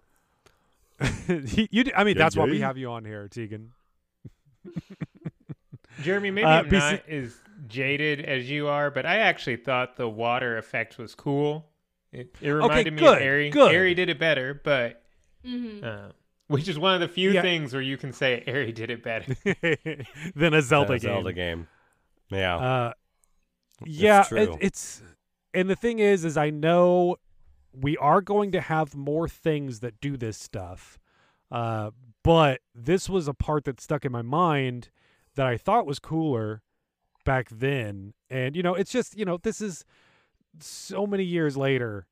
you. 1.52 1.68
you- 1.72 1.92
I 1.96 2.06
mean, 2.06 2.16
Yeah, 2.16 2.24
that's 2.24 2.38
why 2.38 2.46
we 2.46 2.62
have 2.62 2.78
you 2.78 2.90
on 2.92 3.04
here, 3.04 3.28
Tegan. 3.28 3.74
Jeremy, 6.02 6.32
maybe 6.32 6.46
Uh, 6.46 6.50
I'm 6.60 6.66
BC 6.70 6.72
not 6.92 7.10
as 7.10 7.36
jaded 7.68 8.22
as 8.26 8.50
you 8.50 8.68
are, 8.68 8.92
but 8.92 9.06
I 9.06 9.18
actually 9.20 9.58
thought 9.58 9.96
the 9.96 10.08
water 10.08 10.58
effect 10.58 10.98
was 10.98 11.16
cool. 11.16 11.70
It, 12.12 12.36
it 12.42 12.50
reminded 12.52 12.94
me 12.94 13.00
good, 13.00 13.18
of 13.18 13.24
Airy. 13.24 13.50
good. 13.50 13.72
Airy 13.74 13.94
did 13.94 14.10
it 14.10 14.20
better, 14.20 14.54
but 14.64 15.04
Mm-hmm. 15.46 15.84
uh, 15.86 16.10
which 16.48 16.68
is 16.68 16.78
one 16.80 16.94
of 16.96 17.02
the 17.02 17.08
few 17.08 17.32
Yeah. 17.32 17.42
things 17.42 17.74
where 17.74 17.82
you 17.82 17.98
can 17.98 18.12
say 18.14 18.44
Airy 18.48 18.72
did 18.72 18.90
it 18.90 19.04
better. 19.04 19.36
than 20.36 20.54
a 20.54 20.62
Zelda 20.62 20.94
That 20.94 21.02
game. 21.02 21.10
Zelda 21.14 21.34
game. 21.34 21.68
Yeah. 22.30 22.58
Uh, 22.58 22.94
yeah, 23.86 24.26
it- 24.32 24.58
it's 24.62 25.02
and 25.54 25.70
the 25.70 25.76
thing 25.76 26.00
is, 26.00 26.24
is 26.26 26.38
I 26.38 26.50
know 26.50 27.18
we 27.74 27.98
are 27.98 28.22
going 28.22 28.52
to 28.54 28.62
have 28.62 28.96
more 28.96 29.28
things 29.28 29.80
that 29.82 30.00
do 30.02 30.18
this 30.18 30.38
stuff, 30.38 30.98
uh, 31.52 31.92
but 32.24 32.62
this 32.76 33.10
was 33.10 33.28
a 33.28 33.34
part 33.34 33.66
that 33.66 33.80
stuck 33.80 34.04
in 34.06 34.12
my 34.12 34.22
mind 34.22 34.90
that 35.38 35.48
I 35.48 35.56
thought 35.58 35.86
was 35.88 35.98
cooler 36.00 36.62
back 37.26 37.48
then, 37.50 38.14
and 38.30 38.56
you 38.56 38.62
know, 38.64 38.76
it's 38.76 38.92
just 38.92 39.18
you 39.18 39.24
know, 39.26 39.38
this 39.42 39.62
is 39.62 39.86
so 40.60 41.08
many 41.08 41.24
years 41.24 41.56
later. 41.56 42.06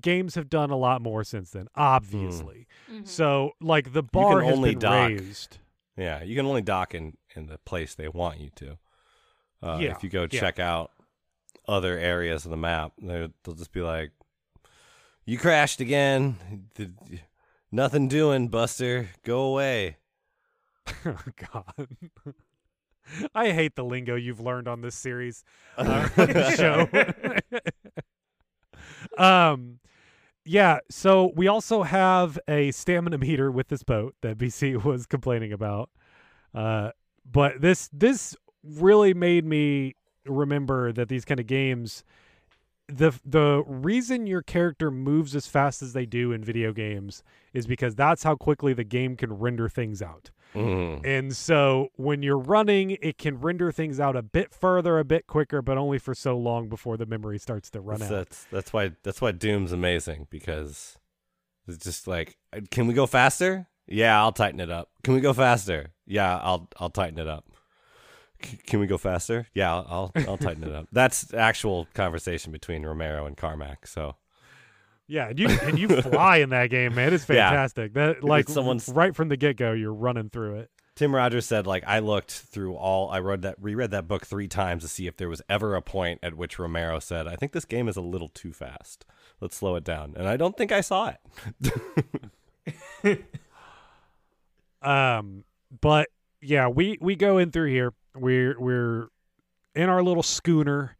Games 0.00 0.34
have 0.36 0.48
done 0.48 0.70
a 0.70 0.76
lot 0.78 1.02
more 1.02 1.24
since 1.24 1.50
then, 1.50 1.66
obviously. 1.76 2.66
So, 3.04 3.50
like 3.60 3.92
the 3.92 4.02
bar 4.02 4.40
has 4.40 4.54
only 4.56 4.70
been 4.70 4.78
dock. 4.78 5.08
raised. 5.10 5.58
yeah. 5.94 6.22
You 6.22 6.34
can 6.34 6.46
only 6.46 6.62
dock 6.62 6.94
in 6.94 7.18
in 7.36 7.48
the 7.48 7.58
place 7.58 7.94
they 7.94 8.08
want 8.08 8.40
you 8.40 8.48
to. 8.56 8.78
Uh, 9.62 9.78
Yeah, 9.82 9.90
If 9.90 10.02
you 10.02 10.08
go 10.08 10.22
yeah. 10.22 10.40
check 10.40 10.58
out 10.58 10.90
other 11.68 11.98
areas 11.98 12.46
of 12.46 12.50
the 12.50 12.56
map, 12.56 12.92
they'll 12.98 13.28
they'll 13.42 13.54
just 13.54 13.72
be 13.72 13.82
like, 13.82 14.12
"You 15.26 15.36
crashed 15.36 15.80
again. 15.82 16.70
Did- 16.74 17.20
Nothing 17.70 18.08
doing, 18.08 18.48
Buster. 18.48 19.10
Go 19.22 19.42
away." 19.42 19.98
Oh 20.86 21.16
God. 21.52 21.88
I 23.34 23.50
hate 23.50 23.76
the 23.76 23.84
lingo 23.84 24.14
you've 24.14 24.40
learned 24.40 24.66
on 24.66 24.80
this 24.80 24.94
series 24.94 25.44
uh, 25.76 26.08
show. 26.56 26.88
um 29.18 29.78
yeah, 30.46 30.78
so 30.90 31.32
we 31.36 31.48
also 31.48 31.82
have 31.84 32.38
a 32.48 32.70
stamina 32.70 33.16
meter 33.16 33.50
with 33.50 33.68
this 33.68 33.82
boat 33.82 34.14
that 34.20 34.36
BC 34.36 34.84
was 34.84 35.06
complaining 35.06 35.52
about. 35.52 35.90
Uh 36.54 36.90
but 37.30 37.60
this 37.60 37.88
this 37.92 38.36
really 38.62 39.14
made 39.14 39.44
me 39.44 39.94
remember 40.26 40.92
that 40.92 41.08
these 41.08 41.24
kind 41.24 41.40
of 41.40 41.46
games 41.46 42.04
the 42.88 43.12
the 43.24 43.62
reason 43.66 44.26
your 44.26 44.42
character 44.42 44.90
moves 44.90 45.34
as 45.34 45.46
fast 45.46 45.82
as 45.82 45.92
they 45.94 46.04
do 46.06 46.32
in 46.32 46.44
video 46.44 46.72
games 46.72 47.22
is 47.52 47.66
because 47.66 47.94
that's 47.94 48.22
how 48.22 48.34
quickly 48.36 48.74
the 48.74 48.84
game 48.84 49.16
can 49.16 49.32
render 49.32 49.68
things 49.68 50.02
out. 50.02 50.30
Mhm. 50.54 51.04
And 51.04 51.34
so 51.34 51.88
when 51.96 52.22
you're 52.22 52.38
running, 52.38 52.92
it 53.02 53.16
can 53.18 53.40
render 53.40 53.72
things 53.72 53.98
out 53.98 54.16
a 54.16 54.22
bit 54.22 54.52
further, 54.54 54.98
a 54.98 55.04
bit 55.04 55.26
quicker, 55.26 55.62
but 55.62 55.78
only 55.78 55.98
for 55.98 56.14
so 56.14 56.36
long 56.36 56.68
before 56.68 56.96
the 56.96 57.06
memory 57.06 57.38
starts 57.38 57.70
to 57.70 57.80
run 57.80 58.00
That's, 58.00 58.12
out. 58.12 58.16
that's 58.16 58.44
that's 58.50 58.72
why 58.72 58.92
that's 59.02 59.20
why 59.20 59.32
Doom's 59.32 59.72
amazing 59.72 60.26
because 60.30 60.96
it's 61.66 61.82
just 61.82 62.06
like, 62.06 62.36
uh, 62.52 62.60
can 62.70 62.86
we 62.86 62.94
go 62.94 63.06
faster? 63.06 63.66
Yeah, 63.86 64.20
I'll 64.20 64.32
tighten 64.32 64.60
it 64.60 64.70
up. 64.70 64.90
Can 65.02 65.14
we 65.14 65.20
go 65.20 65.32
faster? 65.32 65.92
Yeah, 66.06 66.38
I'll 66.38 66.68
I'll 66.78 66.90
tighten 66.90 67.18
it 67.18 67.28
up. 67.28 67.46
Can 68.66 68.80
we 68.80 68.86
go 68.86 68.98
faster? 68.98 69.46
Yeah, 69.54 69.72
I'll 69.74 70.10
I'll, 70.16 70.24
I'll 70.28 70.38
tighten 70.38 70.64
it 70.64 70.74
up. 70.74 70.88
That's 70.92 71.32
actual 71.34 71.86
conversation 71.94 72.52
between 72.52 72.84
Romero 72.84 73.26
and 73.26 73.36
Carmack. 73.36 73.86
So 73.86 74.16
Yeah, 75.06 75.28
and 75.28 75.38
you 75.38 75.48
and 75.48 75.78
you 75.78 75.88
fly 76.02 76.38
in 76.38 76.50
that 76.50 76.70
game, 76.70 76.94
man. 76.94 77.12
It's 77.14 77.26
Yeah. 77.28 77.48
fantastic. 77.50 77.94
That 77.94 78.22
like 78.24 78.48
someone's- 78.48 78.88
right 78.88 79.14
from 79.14 79.28
the 79.28 79.36
get 79.36 79.56
go, 79.56 79.72
you're 79.72 79.92
running 79.94 80.30
through 80.30 80.56
it. 80.60 80.70
Tim 80.96 81.12
Rogers 81.12 81.44
said, 81.44 81.66
like, 81.66 81.82
I 81.88 81.98
looked 81.98 82.30
through 82.30 82.76
all, 82.76 83.10
I 83.10 83.18
read 83.18 83.42
that, 83.42 83.56
reread 83.60 83.90
that 83.90 84.06
book 84.06 84.24
three 84.24 84.46
times 84.46 84.84
to 84.84 84.88
see 84.88 85.08
if 85.08 85.16
there 85.16 85.28
was 85.28 85.42
ever 85.48 85.74
a 85.74 85.82
point 85.82 86.20
at 86.22 86.34
which 86.36 86.56
Romero 86.56 87.00
said, 87.00 87.26
I 87.26 87.34
think 87.34 87.50
this 87.50 87.64
game 87.64 87.88
is 87.88 87.96
a 87.96 88.00
little 88.00 88.28
too 88.28 88.52
fast. 88.52 89.04
Let's 89.40 89.56
slow 89.56 89.74
it 89.74 89.82
down. 89.82 90.14
And 90.16 90.28
I 90.28 90.36
don't 90.36 90.56
think 90.56 90.70
I 90.70 90.82
saw 90.82 91.12
it. 93.02 93.24
Um, 94.82 95.44
but 95.80 96.08
yeah, 96.42 96.68
we 96.68 96.98
we 97.00 97.16
go 97.16 97.38
in 97.38 97.50
through 97.50 97.70
here. 97.70 97.92
We're 98.16 98.58
we're 98.58 99.08
in 99.74 99.88
our 99.88 100.02
little 100.02 100.22
schooner, 100.22 100.96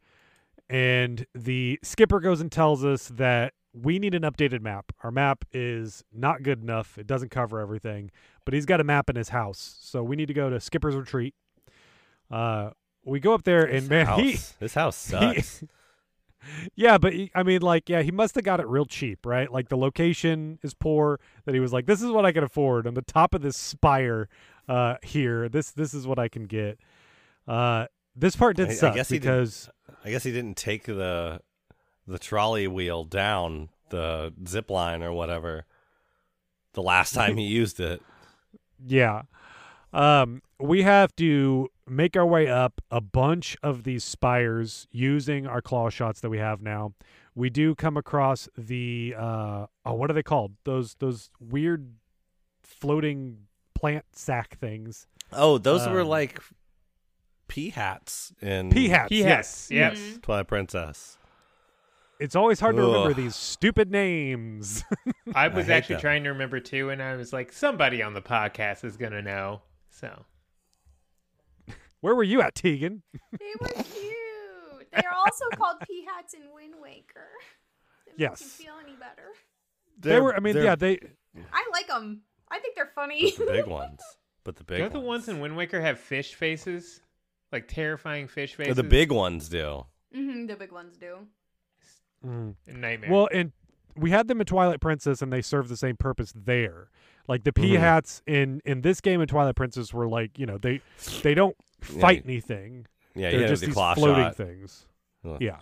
and 0.69 1.25
the 1.33 1.79
skipper 1.83 2.19
goes 2.19 2.41
and 2.41 2.51
tells 2.51 2.83
us 2.83 3.07
that 3.09 3.53
we 3.73 3.99
need 3.99 4.15
an 4.15 4.23
updated 4.23 4.61
map. 4.61 4.91
Our 5.03 5.11
map 5.11 5.45
is 5.51 6.03
not 6.13 6.43
good 6.43 6.61
enough. 6.61 6.97
It 6.97 7.07
doesn't 7.07 7.29
cover 7.29 7.59
everything, 7.59 8.11
but 8.45 8.53
he's 8.53 8.65
got 8.65 8.79
a 8.79 8.83
map 8.83 9.09
in 9.09 9.15
his 9.15 9.29
house, 9.29 9.77
so 9.81 10.03
we 10.03 10.15
need 10.15 10.27
to 10.27 10.33
go 10.33 10.49
to 10.49 10.59
Skipper's 10.59 10.95
Retreat. 10.95 11.35
Uh, 12.31 12.71
we 13.03 13.19
go 13.19 13.33
up 13.33 13.43
there, 13.43 13.63
and 13.63 13.87
man, 13.87 14.07
he 14.19 14.31
house. 14.31 14.53
This 14.59 14.73
house 14.73 15.05
he- 15.09 15.11
sucks. 15.11 15.63
yeah, 16.75 16.97
but 16.97 17.13
he, 17.13 17.31
I 17.35 17.43
mean, 17.43 17.61
like, 17.61 17.89
yeah, 17.89 18.01
he 18.01 18.11
must 18.11 18.35
have 18.35 18.43
got 18.43 18.59
it 18.59 18.67
real 18.67 18.85
cheap, 18.85 19.25
right? 19.25 19.51
Like 19.51 19.69
the 19.69 19.77
location 19.77 20.59
is 20.63 20.73
poor. 20.73 21.19
That 21.45 21.53
he 21.53 21.59
was 21.59 21.73
like, 21.73 21.85
this 21.85 22.01
is 22.01 22.11
what 22.11 22.25
I 22.25 22.31
can 22.31 22.43
afford 22.43 22.87
on 22.87 22.93
the 22.93 23.01
top 23.01 23.33
of 23.33 23.41
this 23.41 23.57
spire 23.57 24.27
uh, 24.67 24.95
here. 25.03 25.49
This 25.49 25.71
this 25.71 25.93
is 25.93 26.07
what 26.07 26.19
I 26.19 26.27
can 26.27 26.45
get. 26.45 26.79
Uh, 27.47 27.85
this 28.15 28.35
part 28.35 28.55
did 28.57 28.67
I- 28.69 28.71
I 28.71 28.73
suck 28.75 28.95
guess 28.95 29.09
he 29.09 29.19
didn't- 29.19 29.23
because 29.33 29.69
I 30.03 30.09
guess 30.11 30.23
he 30.23 30.31
didn't 30.31 30.57
take 30.57 30.83
the 30.85 31.41
the 32.07 32.19
trolley 32.19 32.67
wheel 32.67 33.03
down 33.03 33.69
the 33.89 34.33
zip 34.47 34.69
line 34.69 35.01
or 35.03 35.11
whatever 35.11 35.65
the 36.73 36.81
last 36.83 37.13
time 37.15 37.37
he 37.37 37.45
used 37.45 37.79
it. 37.79 38.01
yeah, 38.85 39.23
um, 39.93 40.41
we 40.59 40.83
have 40.83 41.15
to 41.17 41.69
make 41.87 42.15
our 42.17 42.25
way 42.25 42.47
up 42.47 42.81
a 42.91 42.99
bunch 43.01 43.55
of 43.63 43.83
these 43.83 44.03
spires 44.03 44.87
using 44.91 45.45
our 45.47 45.61
claw 45.61 45.89
shots 45.89 46.19
that 46.21 46.29
we 46.29 46.37
have 46.39 46.61
now. 46.61 46.93
We 47.35 47.49
do 47.49 47.75
come 47.75 47.97
across 47.97 48.47
the 48.57 49.13
uh, 49.17 49.65
oh, 49.85 49.93
what 49.93 50.09
are 50.09 50.13
they 50.13 50.23
called? 50.23 50.53
Those 50.63 50.95
those 50.95 51.29
weird 51.39 51.93
floating 52.63 53.47
plant 53.73 54.05
sack 54.13 54.57
things. 54.59 55.07
Oh, 55.31 55.57
those 55.57 55.87
were 55.87 56.01
Um, 56.01 56.07
like 56.07 56.39
pea 57.47 57.69
hats 57.69 58.33
in 58.41 58.69
P 58.71 58.87
hats. 58.89 59.09
Pea 59.09 59.19
yes. 59.19 59.27
hats, 59.27 59.71
yep. 59.71 59.93
Mhm. 59.93 60.21
Twilight 60.21 60.47
Princess. 60.47 61.17
It's 62.19 62.35
always 62.35 62.61
hard 62.61 62.77
to 62.77 62.81
remember 62.81 63.13
these 63.13 63.35
stupid 63.35 63.91
names. 63.91 64.83
I 65.35 65.49
was 65.49 65.65
hate 65.67 65.73
actually 65.73 65.95
them. 65.95 66.01
trying 66.01 66.23
to 66.23 66.29
remember 66.29 66.59
too, 66.61 66.89
and 66.89 67.01
I 67.03 67.15
was 67.15 67.33
like, 67.33 67.51
somebody 67.51 68.01
on 68.01 68.13
the 68.13 68.21
podcast 68.21 68.83
is 68.85 68.95
gonna 68.97 69.21
know. 69.21 69.61
So 69.89 70.23
Where 72.01 72.15
were 72.15 72.23
you 72.23 72.41
at, 72.41 72.55
Tegan? 72.55 73.01
They 73.39 73.51
were 73.59 73.67
cute. 73.67 74.87
They 74.91 75.01
are 75.03 75.13
also 75.15 75.45
called 75.57 75.77
P 75.87 76.05
hats 76.05 76.33
in 76.33 76.41
Wind 76.53 76.75
Waker. 76.81 77.27
If 78.07 78.13
Yes. 78.17 78.41
makes 78.41 78.59
you 78.59 78.65
feel 78.65 78.75
any 78.81 78.95
better. 78.95 79.33
they 79.99 80.19
were. 80.21 80.35
I 80.35 80.39
mean, 80.39 80.55
yeah, 80.55 80.75
they. 80.75 80.99
I 81.51 81.67
like 81.73 81.87
them. 81.87 82.21
I 82.49 82.59
think 82.59 82.75
they're 82.75 82.91
funny. 82.95 83.31
the 83.31 83.45
big 83.45 83.65
ones, 83.67 83.99
but 84.45 84.55
the 84.55 84.63
big 84.63 84.79
don't 84.79 84.93
the 84.93 84.99
ones 85.01 85.27
in 85.27 85.39
Wind 85.41 85.57
Waker 85.57 85.81
have 85.81 85.99
fish 85.99 86.35
faces, 86.35 87.01
like 87.51 87.67
terrifying 87.67 88.27
fish 88.27 88.53
Or 88.55 88.57
faces? 88.57 88.75
the 88.75 88.83
big 88.83 89.11
ones 89.11 89.49
do. 89.49 89.85
hmm 90.13 90.45
the 90.47 90.55
big 90.55 90.71
ones 90.71 90.97
do. 90.97 91.17
Mm. 92.25 92.55
nightmare. 92.67 93.11
Well, 93.11 93.29
and 93.31 93.51
we 93.95 94.09
had 94.11 94.27
them 94.27 94.39
in 94.41 94.45
Twilight 94.47 94.79
Princess, 94.81 95.21
and 95.21 95.31
they 95.31 95.41
served 95.41 95.69
the 95.69 95.77
same 95.77 95.95
purpose 95.95 96.33
there. 96.35 96.89
Like 97.27 97.43
the 97.43 97.53
pea 97.53 97.73
Mhm. 97.75 97.79
hats 97.79 98.21
in 98.27 98.61
in 98.65 98.81
this 98.81 98.99
game 99.01 99.21
in 99.21 99.27
Twilight 99.27 99.55
Princess 99.55 99.93
were 99.93 100.07
like, 100.07 100.37
you 100.39 100.45
know, 100.45 100.57
they 100.57 100.81
they 101.23 101.33
don't 101.33 101.55
fight 101.81 102.25
you- 102.25 102.31
anything. 102.31 102.87
Yeah, 103.15 103.31
They're 103.31 103.41
you 103.41 103.47
just 103.47 103.65
with 103.65 103.73
the 103.75 103.81
these 103.81 103.93
floating 103.95 104.23
shot. 104.25 104.35
things. 104.35 104.85
Ugh. 105.23 105.41
Yeah, 105.41 105.59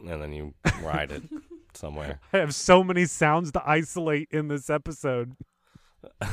and 0.00 0.22
then 0.22 0.32
you 0.32 0.54
ride 0.82 1.10
it 1.12 1.22
somewhere. 1.74 2.20
I 2.32 2.38
have 2.38 2.54
so 2.54 2.84
many 2.84 3.06
sounds 3.06 3.50
to 3.52 3.62
isolate 3.68 4.28
in 4.30 4.48
this 4.48 4.68
episode. 4.70 5.34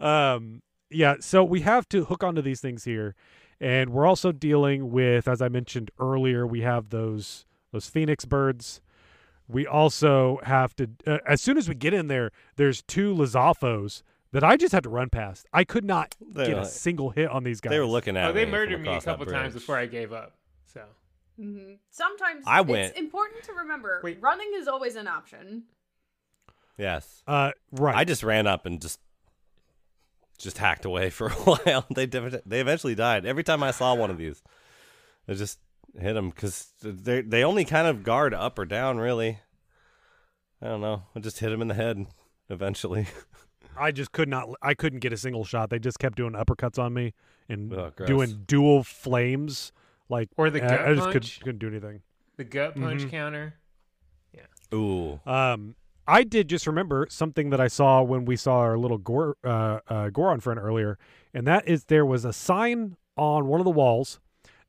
um 0.00 0.62
yeah 0.92 1.14
so 1.20 1.42
we 1.44 1.60
have 1.60 1.88
to 1.88 2.04
hook 2.04 2.22
onto 2.22 2.42
these 2.42 2.60
things 2.60 2.84
here 2.84 3.14
and 3.60 3.90
we're 3.90 4.06
also 4.06 4.32
dealing 4.32 4.90
with 4.90 5.26
as 5.28 5.40
i 5.42 5.48
mentioned 5.48 5.90
earlier 5.98 6.46
we 6.46 6.60
have 6.62 6.90
those 6.90 7.44
those 7.72 7.88
phoenix 7.88 8.24
birds 8.24 8.80
we 9.48 9.66
also 9.66 10.38
have 10.44 10.74
to 10.76 10.88
uh, 11.06 11.18
as 11.26 11.40
soon 11.42 11.58
as 11.58 11.68
we 11.68 11.74
get 11.74 11.92
in 11.94 12.06
there 12.08 12.30
there's 12.56 12.82
two 12.82 13.14
lizalfos 13.14 14.02
that 14.32 14.42
i 14.44 14.56
just 14.56 14.72
had 14.72 14.82
to 14.82 14.88
run 14.88 15.08
past 15.10 15.46
i 15.52 15.64
could 15.64 15.84
not 15.84 16.14
They 16.20 16.46
get 16.46 16.52
were 16.54 16.58
a 16.60 16.62
like- 16.62 16.70
single 16.72 17.10
hit 17.10 17.28
on 17.30 17.44
these 17.44 17.60
guys 17.60 17.70
they 17.70 17.78
were 17.78 17.86
looking 17.86 18.16
at 18.16 18.30
oh, 18.30 18.32
they 18.32 18.40
me 18.40 18.44
from 18.44 18.50
murdered 18.52 18.80
me 18.82 18.94
a 18.94 19.00
couple 19.00 19.26
times 19.26 19.54
before 19.54 19.76
I 19.76 19.86
gave 19.86 20.12
up. 20.12 20.36
So 20.72 20.82
hmm 21.36 21.72
Sometimes 21.90 22.44
I 22.46 22.60
went- 22.62 22.90
it's 22.90 22.98
important 22.98 23.42
to 23.44 23.52
remember 23.52 24.00
Wait. 24.02 24.18
running 24.20 24.50
is 24.54 24.68
always 24.68 24.96
an 24.96 25.06
option. 25.08 25.64
Yes. 26.78 27.22
uh 27.26 27.52
right 27.72 27.94
I 27.94 28.04
just 28.04 28.22
ran 28.22 28.46
up 28.46 28.64
and 28.66 28.80
just 28.80 28.98
just 30.42 30.58
hacked 30.58 30.84
away 30.84 31.10
for 31.10 31.28
a 31.28 31.30
while. 31.32 31.86
they 31.94 32.06
they 32.06 32.60
eventually 32.60 32.94
died. 32.94 33.24
Every 33.26 33.44
time 33.44 33.62
I 33.62 33.70
saw 33.70 33.94
one 33.94 34.10
of 34.10 34.18
these, 34.18 34.42
I 35.28 35.34
just 35.34 35.58
hit 35.98 36.14
them 36.14 36.30
because 36.30 36.68
they 36.82 37.22
they 37.22 37.44
only 37.44 37.64
kind 37.64 37.86
of 37.86 38.02
guard 38.02 38.34
up 38.34 38.58
or 38.58 38.64
down. 38.64 38.98
Really, 38.98 39.38
I 40.60 40.66
don't 40.66 40.80
know. 40.80 41.04
I 41.14 41.20
just 41.20 41.38
hit 41.38 41.50
them 41.50 41.62
in 41.62 41.68
the 41.68 41.74
head 41.74 42.06
eventually. 42.48 43.06
i 43.74 43.90
just 43.90 44.12
could 44.12 44.28
not 44.28 44.50
i 44.60 44.74
couldn't 44.74 44.98
get 44.98 45.14
a 45.14 45.16
single 45.16 45.46
shot 45.46 45.70
they 45.70 45.78
just 45.78 45.98
kept 45.98 46.14
doing 46.14 46.34
uppercuts 46.34 46.78
on 46.78 46.92
me 46.92 47.14
and 47.48 47.72
Ugh, 47.72 47.90
gross. 47.96 48.06
doing 48.06 48.42
dual 48.46 48.82
flames 48.84 49.72
like 50.10 50.28
Or 50.36 50.50
the 50.50 50.62
I- 50.62 50.68
gut 50.68 50.80
I 50.82 50.92
just 50.92 51.00
punch. 51.04 51.12
couldn't, 51.14 51.40
couldn't 51.40 51.58
do 51.60 51.68
anything 51.68 52.02
the 52.36 52.44
gut 52.44 52.74
punch 52.74 53.04
Mhm. 53.04 53.10
counter. 53.10 53.54
Yeah. 54.34 54.76
Ooh, 54.76 55.20
Um, 55.24 55.74
I 56.12 56.24
did 56.24 56.48
just 56.48 56.66
remember 56.66 57.06
something 57.10 57.50
that 57.50 57.60
I 57.60 57.68
saw 57.68 58.02
when 58.02 58.24
we 58.26 58.36
saw 58.36 58.58
our 58.58 58.76
little 58.76 58.98
Gor, 58.98 59.36
uh, 59.44 59.80
uh, 59.88 60.10
Goron 60.10 60.40
friend 60.40 60.60
earlier, 60.60 60.98
and 61.32 61.46
that 61.46 61.66
is 61.66 61.84
there 61.86 62.04
was 62.04 62.24
a 62.24 62.32
sign 62.32 62.96
on 63.16 63.46
one 63.46 63.60
of 63.60 63.64
the 63.64 63.70
walls 63.70 64.20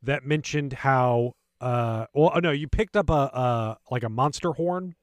that 0.02 0.26
mentioned 0.26 0.74
how. 0.74 1.34
Uh, 1.60 2.06
well, 2.14 2.32
oh 2.36 2.40
no, 2.40 2.52
you 2.52 2.68
picked 2.68 2.96
up 2.98 3.10
a 3.10 3.14
uh 3.14 3.76
like 3.92 4.04
a 4.04 4.10
monster 4.10 4.52
horn, 4.54 4.96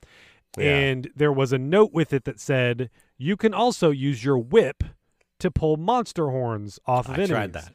Yeah. 0.59 0.65
and 0.77 1.11
there 1.17 1.33
was 1.33 1.53
a 1.53 1.59
note 1.59 1.93
with 1.93 2.13
it 2.13 2.25
that 2.25 2.39
said 2.41 2.91
you 3.19 3.37
can 3.37 3.53
also 3.55 3.91
use 3.91 4.25
your 4.25 4.39
whip 4.39 4.83
to 5.41 5.51
pull 5.51 5.77
monster 5.79 6.29
horns 6.31 6.79
off 6.87 7.07
of 7.07 7.13
I 7.13 7.15
enemies. 7.15 7.31
tried 7.31 7.53
that. 7.55 7.73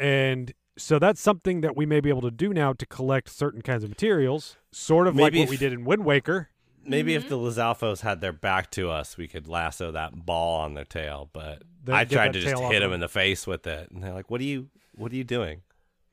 and 0.00 0.52
so 0.78 0.98
that's 0.98 1.20
something 1.20 1.62
that 1.62 1.76
we 1.76 1.86
may 1.86 2.00
be 2.00 2.08
able 2.10 2.20
to 2.22 2.30
do 2.30 2.52
now 2.52 2.72
to 2.74 2.84
collect 2.86 3.28
certain 3.30 3.62
kinds 3.62 3.82
of 3.82 3.88
materials, 3.88 4.56
sort 4.72 5.06
of 5.06 5.14
like 5.16 5.32
Maybe 5.32 5.38
what 5.40 5.44
if- 5.44 5.50
we 5.50 5.56
did 5.56 5.72
in 5.72 5.84
Wind 5.84 6.04
Waker. 6.04 6.50
Maybe 6.86 7.14
if 7.14 7.28
the 7.28 7.36
Lizalfos 7.36 8.00
had 8.00 8.20
their 8.20 8.32
back 8.32 8.70
to 8.72 8.90
us, 8.90 9.16
we 9.16 9.26
could 9.28 9.48
lasso 9.48 9.90
that 9.92 10.24
ball 10.26 10.60
on 10.60 10.74
their 10.74 10.84
tail. 10.84 11.28
But 11.32 11.62
The- 11.84 11.94
I 11.94 12.04
tried 12.04 12.32
to 12.34 12.40
just 12.40 12.54
hit 12.62 12.70
them. 12.70 12.80
them 12.80 12.92
in 12.92 13.00
the 13.00 13.08
face 13.08 13.46
with 13.46 13.66
it, 13.66 13.90
and 13.90 14.02
they're 14.02 14.12
like, 14.12 14.30
"What 14.30 14.40
are 14.40 14.44
you? 14.44 14.68
What 14.94 15.12
are 15.12 15.16
you 15.16 15.24
doing? 15.24 15.62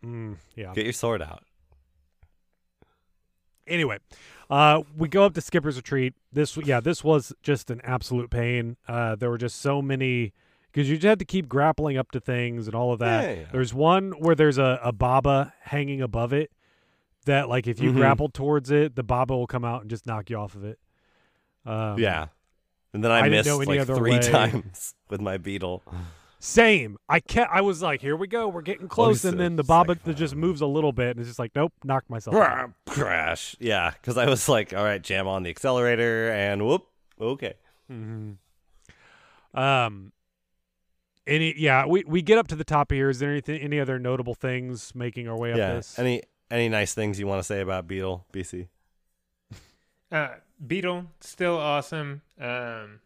Mm, 0.03 0.37
yeah. 0.55 0.73
Get 0.73 0.83
your 0.85 0.93
sword 0.93 1.21
out." 1.21 1.43
Anyway, 3.65 3.97
uh, 4.49 4.81
we 4.97 5.07
go 5.07 5.23
up 5.23 5.33
to 5.33 5.41
Skipper's 5.41 5.77
Retreat. 5.77 6.13
This, 6.33 6.57
yeah, 6.57 6.81
this 6.81 7.01
was 7.03 7.31
just 7.41 7.71
an 7.71 7.79
absolute 7.83 8.29
pain. 8.29 8.75
Uh, 8.87 9.15
there 9.15 9.29
were 9.29 9.37
just 9.37 9.61
so 9.61 9.81
many 9.81 10.33
because 10.71 10.89
you 10.89 10.97
just 10.97 11.07
had 11.07 11.19
to 11.19 11.25
keep 11.25 11.47
grappling 11.47 11.97
up 11.97 12.11
to 12.11 12.19
things 12.19 12.67
and 12.67 12.75
all 12.75 12.91
of 12.91 12.99
that. 12.99 13.23
Yeah, 13.23 13.41
yeah. 13.41 13.45
There's 13.53 13.73
one 13.73 14.11
where 14.19 14.35
there's 14.35 14.57
a, 14.57 14.79
a 14.83 14.91
baba 14.91 15.53
hanging 15.61 16.01
above 16.01 16.33
it 16.33 16.51
that, 17.25 17.49
like, 17.49 17.67
if 17.67 17.79
you 17.79 17.91
Mhm. 17.91 17.95
grapple 17.95 18.29
towards 18.29 18.71
it, 18.71 18.95
the 18.95 19.03
baba 19.03 19.35
will 19.35 19.47
come 19.47 19.65
out 19.65 19.81
and 19.81 19.89
just 19.89 20.05
knock 20.05 20.29
you 20.29 20.37
off 20.37 20.55
of 20.55 20.63
it. 20.63 20.79
Um, 21.65 21.97
yeah, 21.99 22.27
and 22.93 23.03
then 23.03 23.11
I, 23.11 23.19
I 23.19 23.29
missed 23.29 23.49
like 23.49 23.85
three 23.85 24.11
way. 24.11 24.19
times 24.19 24.93
with 25.09 25.21
my 25.21 25.37
beetle. 25.37 25.81
Same. 26.39 26.97
I 27.07 27.21
kept. 27.21 27.53
I 27.53 27.61
was 27.61 27.81
like, 27.81 28.01
"Here 28.01 28.17
we 28.17 28.27
go. 28.27 28.49
We're 28.49 28.61
getting 28.63 28.89
close," 28.89 29.23
and 29.23 29.39
then 29.39 29.55
the 29.55 29.63
bobbit 29.63 30.13
just 30.15 30.35
moves 30.35 30.59
a 30.59 30.65
little 30.67 30.91
bit, 30.91 31.11
and 31.11 31.19
it's 31.21 31.29
just 31.29 31.39
like, 31.39 31.51
"Nope, 31.55 31.71
knocked 31.85 32.09
myself." 32.09 32.35
out. 32.35 32.71
Crash. 32.85 33.55
Yeah, 33.61 33.91
because 33.91 34.17
I 34.17 34.25
was 34.25 34.49
like, 34.49 34.73
all 34.73 34.83
right, 34.83 35.01
jam 35.01 35.25
on 35.25 35.43
the 35.43 35.49
accelerator, 35.49 36.29
and 36.31 36.65
whoop. 36.65 36.85
Okay. 37.21 37.53
hmm 37.87 38.31
Um. 39.53 40.11
Any? 41.25 41.53
Yeah. 41.57 41.85
We 41.85 42.03
we 42.05 42.21
get 42.21 42.37
up 42.37 42.47
to 42.49 42.55
the 42.57 42.65
top 42.65 42.91
of 42.91 42.95
here. 42.97 43.09
Is 43.09 43.19
there 43.19 43.31
anything? 43.31 43.61
Any 43.61 43.79
other 43.79 43.97
notable 43.97 44.33
things 44.35 44.93
making 44.93 45.29
our 45.29 45.37
way 45.37 45.53
up 45.53 45.57
Yeah. 45.57 45.73
this? 45.75 45.97
Any 45.97 46.23
any 46.51 46.69
nice 46.69 46.93
things 46.93 47.19
you 47.19 47.27
want 47.27 47.39
to 47.39 47.43
say 47.43 47.61
about 47.61 47.87
Beetle, 47.87 48.25
BC? 48.33 48.67
Uh, 50.11 50.29
Beetle 50.65 51.05
still 51.21 51.57
awesome. 51.57 52.21
Um, 52.39 52.99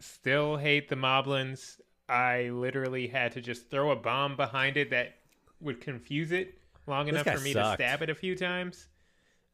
still 0.00 0.56
hate 0.56 0.88
the 0.88 0.96
Moblins. 0.96 1.78
I 2.08 2.50
literally 2.50 3.08
had 3.08 3.32
to 3.32 3.40
just 3.40 3.70
throw 3.70 3.90
a 3.90 3.96
bomb 3.96 4.36
behind 4.36 4.76
it 4.76 4.90
that 4.90 5.16
would 5.60 5.80
confuse 5.80 6.32
it 6.32 6.58
long 6.86 7.06
This 7.06 7.20
enough 7.22 7.38
for 7.38 7.42
me 7.44 7.52
sucked. 7.52 7.78
to 7.80 7.84
stab 7.84 8.02
it 8.02 8.10
a 8.10 8.14
few 8.14 8.36
times. 8.36 8.88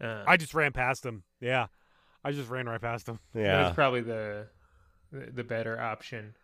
Uh, 0.00 0.22
I 0.26 0.36
just 0.36 0.54
ran 0.54 0.72
past 0.72 1.04
him. 1.04 1.22
Yeah. 1.40 1.66
I 2.24 2.32
just 2.32 2.50
ran 2.50 2.66
right 2.68 2.80
past 2.80 3.08
him. 3.08 3.18
that 3.34 3.40
Yeah. 3.42 3.62
was 3.66 3.74
probably 3.74 4.02
the 4.02 4.46
the, 5.10 5.30
the 5.30 5.44
better 5.44 5.78
option. 5.80 6.34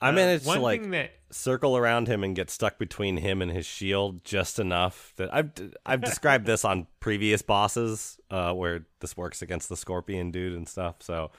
I 0.00 0.10
Uh, 0.10 0.12
managed 0.12 0.46
one 0.46 0.58
to 0.58 0.62
like 0.62 0.90
that 0.90 1.12
circle 1.30 1.76
around 1.76 2.06
him 2.08 2.22
and 2.24 2.34
get 2.34 2.50
stuck 2.50 2.78
between 2.78 3.16
him 3.18 3.42
and 3.42 3.50
his 3.50 3.66
shield 3.66 4.24
just 4.24 4.58
enough 4.58 5.12
that 5.16 5.32
I've 5.34 5.50
I've 5.84 6.00
described 6.10 6.46
this 6.46 6.64
on 6.64 6.86
previous 7.00 7.42
bosses 7.42 8.18
uh, 8.30 8.52
where 8.52 8.86
this 9.00 9.16
works 9.16 9.42
against 9.42 9.68
the 9.68 9.76
scorpion 9.76 10.30
dude 10.30 10.54
and 10.56 10.68
stuff. 10.68 10.96
So 11.00 11.30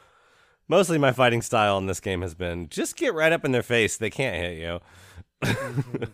mostly 0.67 0.97
my 0.97 1.11
fighting 1.11 1.41
style 1.41 1.77
in 1.77 1.85
this 1.87 1.99
game 2.01 2.21
has 2.21 2.35
been 2.35 2.67
just 2.69 2.97
get 2.97 3.13
right 3.13 3.31
up 3.31 3.45
in 3.45 3.51
their 3.53 3.63
face. 3.63 3.95
They 3.97 4.09
can't 4.09 4.35
hit 4.35 4.57
you. 4.59 4.79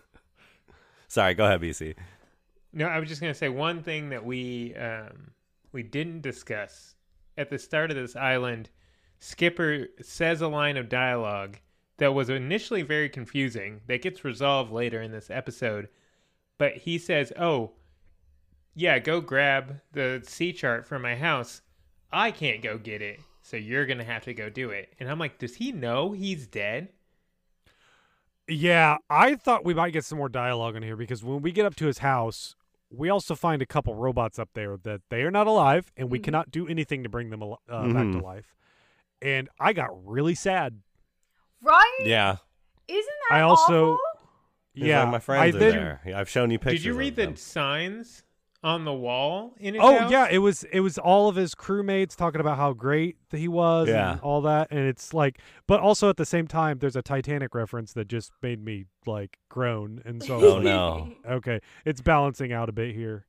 Sorry, 1.08 1.34
go 1.34 1.46
ahead, 1.46 1.62
BC. 1.62 1.96
No, 2.74 2.88
I 2.88 3.00
was 3.00 3.08
just 3.10 3.22
gonna 3.22 3.34
say 3.34 3.50
one 3.50 3.82
thing 3.84 4.10
that 4.10 4.26
we 4.26 4.76
um, 4.76 5.32
we 5.72 5.82
didn't 5.84 6.22
discuss 6.22 6.96
at 7.38 7.50
the 7.50 7.58
start 7.58 7.89
of 7.91 7.98
this 7.98 8.16
island. 8.16 8.70
Skipper 9.20 9.88
says 10.02 10.41
a 10.41 10.48
line 10.48 10.78
of 10.78 10.89
dialogue 10.89 11.58
that 11.98 12.14
was 12.14 12.30
initially 12.30 12.82
very 12.82 13.10
confusing. 13.10 13.82
That 13.88 14.02
gets 14.02 14.24
resolved 14.26 14.72
later 14.72 15.02
in 15.02 15.12
this 15.12 15.30
episode, 15.30 15.89
but 16.58 16.78
he 16.78 16.98
says, 16.98 17.32
"Oh, 17.38 17.74
yeah, 18.74 19.00
go 19.00 19.22
grab 19.22 19.82
the 19.91 20.22
sea 20.26 20.52
chart 20.54 20.86
from 20.86 21.02
my 21.02 21.16
house. 21.16 21.62
I 22.12 22.32
can't 22.32 22.62
go 22.62 22.78
get 22.78 23.02
it, 23.02 23.20
so 23.41 23.58
you're 23.58 23.86
gonna 23.86 24.04
have 24.04 24.24
to 24.26 24.34
go 24.34 24.50
do 24.50 24.70
it." 24.70 24.93
And 25.00 25.10
I'm 25.10 25.20
like, 25.20 25.38
"Does 25.38 25.56
he 25.56 25.72
know 25.72 26.12
he's 26.12 26.48
dead?" 26.48 26.89
Yeah, 28.48 28.98
I 29.10 29.36
thought 29.36 29.66
we 29.66 29.74
might 29.74 29.93
get 29.93 30.06
some 30.06 30.20
more 30.20 30.30
dialogue 30.30 30.76
in 30.76 30.84
here 30.84 30.96
because 30.96 31.24
when 31.24 31.41
we 31.41 31.52
get 31.52 31.66
up 31.66 31.76
to 31.78 31.88
his 31.88 32.00
house, 32.00 32.56
we 32.91 33.10
also 33.10 33.34
find 33.34 33.62
a 33.62 33.66
couple 33.66 33.96
robots 33.96 34.38
up 34.38 34.50
there 34.54 34.78
that 34.78 35.02
they 35.10 35.24
are 35.24 35.32
not 35.32 35.48
alive, 35.48 35.91
and 35.98 36.12
we 36.12 36.20
Mhm. 36.20 36.24
cannot 36.26 36.52
do 36.52 36.68
anything 36.68 37.02
to 37.02 37.10
bring 37.10 37.32
them 37.32 37.41
al- 37.41 37.62
uh, 37.68 37.88
back 37.91 38.12
to 38.12 38.20
Mhm. 38.20 38.22
life. 38.22 38.56
And 39.22 39.50
I 39.60 39.74
got 39.74 39.89
really 40.06 40.36
sad. 40.36 40.82
Right? 41.66 41.97
Yeah, 42.03 42.38
Isn't 42.88 43.05
that 43.30 43.38
I 43.38 43.41
also, 43.41 43.93
awful? 43.93 43.99
Yeah, 44.76 45.01
like, 45.03 45.09
my 45.11 45.18
I 45.18 45.20
friends 45.20 45.55
are 45.55 45.59
then- 45.59 45.72
there. 45.72 46.01
Yeah, 46.05 46.20
I've 46.20 46.30
shown 46.30 46.51
you 46.51 46.59
pictures. 46.59 46.80
Did 46.82 46.86
you 46.86 46.91
of 46.91 46.97
read 46.99 47.16
them. 47.16 47.34
the 47.34 47.39
signs 47.39 48.24
on 48.63 48.84
the 48.84 48.93
wall 48.93 49.53
in 49.59 49.74
his 49.76 49.84
Oh 49.84 49.97
house? 49.99 50.11
yeah, 50.11 50.28
it 50.30 50.39
was 50.39 50.63
it 50.66 50.80
was 50.82 50.97
all 50.97 51.28
of 51.30 51.36
his 51.36 51.53
crewmates 51.55 52.16
talking 52.16 52.41
about 52.41 52.57
how 52.57 52.74
great 52.74 53.16
he 53.32 53.47
was 53.47 53.88
Yeah. 53.88 54.13
and 54.13 54.22
all 54.22 54.41
that, 54.41 54.68
and 54.72 54.80
it's 54.82 55.13
like, 55.13 55.39
but 55.68 55.80
also 55.80 56.09
at 56.09 56.18
the 56.18 56.26
same 56.26 56.47
time, 56.47 56.80
there's 56.80 56.95
a 56.95 57.01
Titanic 57.03 57.53
reference 57.55 57.93
that 57.93 58.07
just 58.07 58.32
made 58.41 58.63
me 58.63 58.86
like 59.05 59.38
groan, 59.49 60.01
and 60.05 60.22
so 60.24 60.36
Oh 60.43 60.53
like, 60.55 60.63
no. 60.63 61.13
okay, 61.30 61.59
it's 61.86 62.01
balancing 62.01 62.51
out 62.53 62.70
a 62.70 62.72
bit 62.72 62.93
here. 62.95 63.26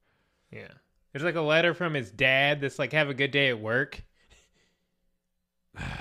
Yeah. 0.50 0.68
There's 1.12 1.24
like 1.24 1.34
a 1.36 1.40
letter 1.42 1.72
from 1.74 1.94
his 1.94 2.10
dad 2.10 2.60
that's 2.60 2.78
like, 2.78 2.92
have 2.92 3.08
a 3.08 3.14
good 3.14 3.30
day 3.30 3.48
at 3.48 3.58
work. 3.60 4.02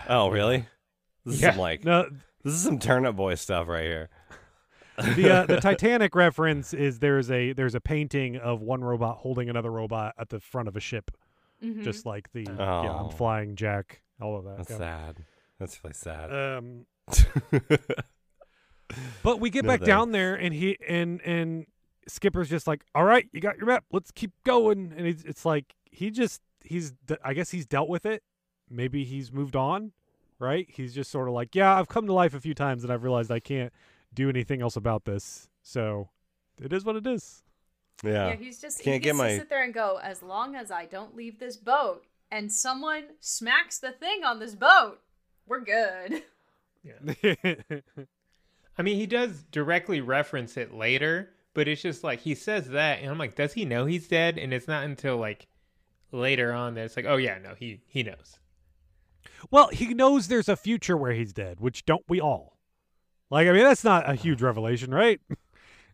Oh 0.08 0.30
really? 0.30 0.66
This 1.26 1.36
is 1.36 1.42
Yeah. 1.42 1.52
some 1.52 1.60
like 1.60 1.84
No, 1.84 2.10
this 2.44 2.54
is 2.54 2.62
some 2.62 2.80
turnip 2.80 3.16
boy 3.16 3.36
stuff 3.36 3.68
right 3.68 3.84
here. 3.86 4.10
the 5.16 5.30
uh, 5.32 5.46
the 5.46 5.58
Titanic 5.62 6.16
reference 6.16 6.74
is 6.74 7.00
there's 7.00 7.30
a 7.32 7.54
there's 7.54 7.76
a 7.76 7.82
painting 7.82 8.38
of 8.38 8.62
one 8.62 8.82
robot 8.84 9.18
holding 9.18 9.50
another 9.50 9.72
robot 9.72 10.14
at 10.18 10.30
the 10.30 10.40
front 10.40 10.68
of 10.68 10.76
a 10.76 10.80
ship, 10.80 11.12
Mhm. 11.64 11.84
just 11.84 12.06
like 12.06 12.32
the 12.32 12.44
yeah 12.44 12.56
Oh. 12.60 13.06
I'm 13.06 13.10
flying 13.18 13.56
Jack, 13.56 14.02
all 14.22 14.38
of 14.38 14.46
that. 14.46 14.58
That's 14.58 14.70
yeah. 14.72 14.78
sad. 14.78 15.26
That's 15.60 15.84
really 15.84 15.94
sad. 15.94 16.32
Um, 16.34 16.86
but 19.24 19.40
we 19.40 19.50
get 19.50 19.66
No 19.66 19.70
back 19.70 19.82
down 19.82 20.12
there, 20.12 20.36
and 20.36 20.54
he 20.54 20.78
and 20.88 21.22
and 21.22 21.66
Skipper's 22.08 22.50
just 22.50 22.68
like, 22.68 22.84
"All 22.94 23.04
right, 23.04 23.28
you 23.34 23.40
got 23.42 23.58
your 23.58 23.66
map. 23.66 23.84
Let's 23.92 24.12
keep 24.12 24.32
going." 24.44 24.94
And 24.96 25.08
it's 25.08 25.24
it's 25.24 25.46
like 25.46 25.76
he 25.92 26.12
just 26.12 26.42
he's 26.64 26.94
I 27.24 27.34
guess 27.34 27.50
he's 27.52 27.66
dealt 27.66 27.90
with 27.90 28.06
it. 28.06 28.22
Maybe 28.70 29.04
he's 29.04 29.32
moved 29.32 29.56
on, 29.56 29.92
right? 30.40 30.68
He's 30.70 30.94
just 30.94 31.12
sort 31.12 31.28
of 31.28 31.34
like, 31.34 31.56
"Yeah, 31.56 31.78
I've 31.78 31.88
come 31.88 32.08
to 32.08 32.14
life 32.14 32.34
a 32.34 32.40
few 32.40 32.54
times, 32.54 32.84
and 32.84 32.92
I've 32.92 33.04
realized 33.04 33.32
I 33.32 33.40
can't 33.40 33.72
do 34.14 34.30
anything 34.30 34.62
else 34.62 34.76
about 34.76 35.06
this. 35.06 35.48
So 35.62 36.10
it 36.62 36.72
is 36.74 36.84
what 36.86 36.96
it 36.96 37.06
is." 37.08 37.44
yeah. 38.04 38.28
Yeah, 38.30 38.36
he's 38.36 38.60
just 38.60 38.80
Can't 38.84 38.96
he 38.96 39.00
get 39.00 39.04
gets 39.12 39.18
my- 39.18 39.38
sit 39.38 39.50
there 39.50 39.64
and 39.64 39.74
go, 39.74 40.00
as 40.04 40.22
long 40.22 40.56
as 40.56 40.70
I 40.72 40.86
don't 40.86 41.16
leave 41.16 41.40
this 41.40 41.56
boat 41.56 42.04
and 42.30 42.52
someone 42.52 43.06
smacks 43.22 43.80
the 43.80 43.92
thing 43.92 44.24
on 44.26 44.40
this 44.40 44.54
boat, 44.56 45.00
we're 45.48 45.62
good. 45.62 46.24
Yeah. 46.84 47.36
I 48.78 48.82
mean, 48.82 48.98
he 48.98 49.06
does 49.08 49.44
directly 49.52 50.02
reference 50.02 50.58
it 50.58 50.74
later, 50.74 51.32
but 51.54 51.68
it's 51.68 51.82
just 51.82 52.04
like 52.04 52.20
he 52.20 52.36
says 52.36 52.70
that, 52.70 53.00
and 53.00 53.10
I'm 53.10 53.18
like, 53.18 53.36
does 53.36 53.54
he 53.54 53.64
know 53.64 53.86
he's 53.86 54.08
dead? 54.10 54.38
And 54.38 54.54
it's 54.54 54.68
not 54.68 54.84
until 54.84 55.18
like 55.18 55.48
later 56.12 56.52
on 56.52 56.74
that 56.76 56.86
it's 56.86 56.98
like, 56.98 57.06
oh 57.08 57.16
yeah, 57.18 57.38
no, 57.42 57.56
he 57.58 57.80
he 57.88 58.04
knows. 58.04 58.38
Well, 59.52 59.70
he 59.70 59.94
knows 59.94 60.28
there's 60.28 60.50
a 60.50 60.56
future 60.56 60.98
where 60.98 61.14
he's 61.14 61.34
dead, 61.34 61.60
which 61.60 61.86
don't 61.86 62.04
we 62.08 62.20
all? 62.20 62.58
Like, 63.30 63.48
I 63.48 63.52
mean, 63.54 63.64
that's 63.64 63.84
not 63.84 64.10
a 64.10 64.16
huge 64.16 64.42
revelation, 64.42 64.94
right? 64.94 65.20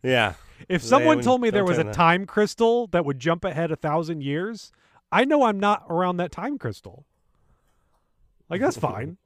Yeah. 0.04 0.34
If 0.68 0.82
someone 0.82 1.18
we 1.18 1.22
told 1.22 1.40
me 1.40 1.50
there 1.50 1.64
was 1.64 1.78
a 1.78 1.82
turn 1.82 1.86
that- 1.86 1.94
time 1.94 2.26
crystal 2.26 2.88
that 2.88 3.04
would 3.04 3.20
jump 3.20 3.44
ahead 3.44 3.70
a 3.70 3.76
thousand 3.76 4.22
years, 4.24 4.72
I 5.12 5.24
know 5.24 5.44
I'm 5.44 5.60
not 5.60 5.84
around 5.88 6.16
that 6.16 6.32
time 6.32 6.58
crystal. 6.58 7.06
Like 8.50 8.60
that's 8.60 8.76
fine. 8.76 9.18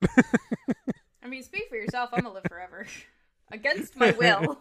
I 1.22 1.26
mean, 1.26 1.42
speak 1.42 1.68
for 1.68 1.74
yourself. 1.74 2.10
I'm 2.12 2.22
gonna 2.22 2.34
live 2.34 2.44
forever, 2.48 2.86
against 3.50 3.96
my 3.96 4.12
will. 4.12 4.56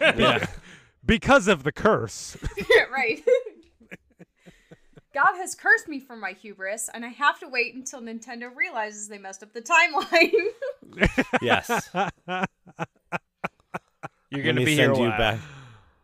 Yeah. 0.00 0.46
because 1.04 1.48
of 1.48 1.64
the 1.64 1.72
curse. 1.72 2.36
right. 2.92 3.22
God 5.14 5.36
has 5.36 5.54
cursed 5.54 5.88
me 5.88 6.00
for 6.00 6.16
my 6.16 6.32
hubris, 6.32 6.88
and 6.92 7.04
I 7.04 7.08
have 7.08 7.38
to 7.40 7.48
wait 7.48 7.74
until 7.74 8.00
Nintendo 8.00 8.54
realizes 8.54 9.08
they 9.08 9.18
messed 9.18 9.42
up 9.42 9.52
the 9.52 9.62
timeline. 9.62 10.32
yes. 11.42 11.90
You're 14.30 14.42
gonna 14.42 14.60
me 14.60 14.64
be 14.64 14.76
send 14.76 14.92
here 14.96 15.02
a 15.02 15.04
you 15.04 15.08
while. 15.10 15.18
back. 15.18 15.40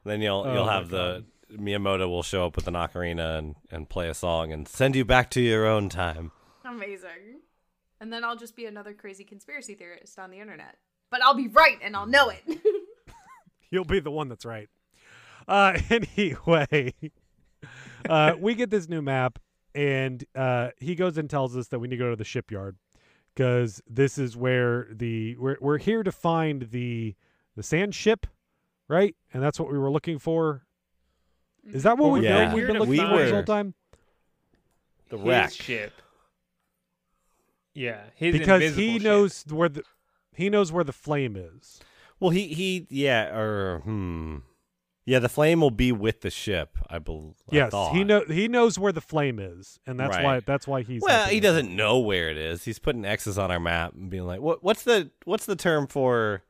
Then 0.04 0.20
you'll 0.20 0.44
Oh 0.46 0.52
you'll 0.52 0.66
my 0.66 0.74
have 0.74 0.90
the 0.90 1.24
Miyamoto 1.50 2.08
will 2.08 2.22
show 2.22 2.44
up 2.44 2.56
with 2.56 2.68
an 2.68 2.74
ocarina 2.74 3.38
and, 3.38 3.56
and 3.70 3.88
play 3.88 4.08
a 4.08 4.14
song 4.14 4.52
and 4.52 4.68
send 4.68 4.94
you 4.94 5.04
back 5.04 5.30
to 5.30 5.40
your 5.40 5.66
own 5.66 5.88
time. 5.88 6.30
Amazing. 6.64 7.40
And 8.00 8.12
then 8.12 8.24
I'll 8.24 8.36
just 8.36 8.54
be 8.54 8.66
another 8.66 8.92
crazy 8.92 9.24
conspiracy 9.24 9.74
theorist 9.74 10.18
on 10.18 10.30
the 10.30 10.38
internet. 10.38 10.76
But 11.10 11.22
I'll 11.22 11.34
be 11.34 11.48
right, 11.48 11.78
and 11.82 11.96
I'll 11.96 12.06
know 12.06 12.28
it. 12.28 12.42
You'll 13.70 13.84
be 13.84 14.00
the 14.00 14.10
one 14.10 14.28
that's 14.28 14.44
right. 14.44 14.68
Uh, 15.46 15.78
anyway, 15.90 16.92
uh, 18.08 18.34
we 18.38 18.54
get 18.54 18.70
this 18.70 18.88
new 18.88 19.02
map, 19.02 19.38
and 19.74 20.24
uh, 20.34 20.70
he 20.78 20.94
goes 20.94 21.18
and 21.18 21.28
tells 21.28 21.56
us 21.56 21.68
that 21.68 21.78
we 21.78 21.88
need 21.88 21.96
to 21.96 22.02
go 22.04 22.10
to 22.10 22.16
the 22.16 22.24
shipyard 22.24 22.76
because 23.34 23.80
this 23.88 24.18
is 24.18 24.36
where 24.36 24.88
the 24.90 25.36
we're 25.36 25.56
we're 25.60 25.78
here 25.78 26.02
to 26.02 26.12
find 26.12 26.62
the 26.70 27.14
the 27.56 27.62
sand 27.62 27.94
ship, 27.94 28.26
right? 28.88 29.14
And 29.32 29.42
that's 29.42 29.58
what 29.60 29.70
we 29.70 29.78
were 29.78 29.90
looking 29.90 30.18
for. 30.18 30.64
Is 31.64 31.82
that 31.82 31.98
what 31.98 32.04
Well, 32.04 32.12
we've, 32.12 32.22
yeah. 32.24 32.46
been, 32.46 32.54
we've 32.54 32.66
been 32.66 32.78
looking 32.78 32.90
We 32.90 32.98
for 32.98 33.18
this 33.18 33.30
whole 33.32 33.42
time? 33.42 33.74
The 35.10 35.16
his 35.18 35.26
wreck. 35.26 35.50
ship. 35.52 35.92
Yeah, 37.74 38.00
his 38.14 38.32
Because 38.32 38.74
he 38.74 38.94
ship. 38.94 39.02
knows 39.02 39.44
where 39.48 39.68
the 39.68 39.82
he 40.34 40.48
knows 40.50 40.72
where 40.72 40.84
the 40.84 40.92
flame 40.92 41.36
is. 41.36 41.80
Well, 42.20 42.30
he 42.30 42.48
he 42.48 42.86
yeah 42.90 43.34
or 43.36 43.80
hmm 43.80 44.38
yeah 45.08 45.18
the 45.18 45.28
flame 45.28 45.62
will 45.62 45.70
be 45.70 45.90
with 45.90 46.20
the 46.20 46.30
ship. 46.30 46.76
I 46.88 46.98
believe. 46.98 47.34
Yes, 47.50 47.72
he 47.92 48.04
know 48.04 48.24
he 48.28 48.46
knows 48.46 48.78
where 48.78 48.92
the 48.92 49.00
flame 49.00 49.38
is, 49.38 49.80
and 49.86 49.98
that's 49.98 50.16
why 50.16 50.40
that's 50.40 50.68
why 50.68 50.82
he's 50.82 51.00
Well, 51.02 51.28
he 51.28 51.40
doesn't 51.40 51.74
know 51.74 51.98
where 51.98 52.28
it 52.28 52.36
is. 52.36 52.64
He's 52.64 52.78
putting 52.78 53.06
X's 53.06 53.38
on 53.38 53.50
our 53.50 53.58
map 53.58 53.94
and 53.94 54.10
being 54.10 54.26
like, 54.26 54.40
"What? 54.40 54.62
What's 54.62 54.82
the 54.82 55.10
what's 55.24 55.46
the 55.46 55.56
term 55.56 55.86
for 55.86 56.42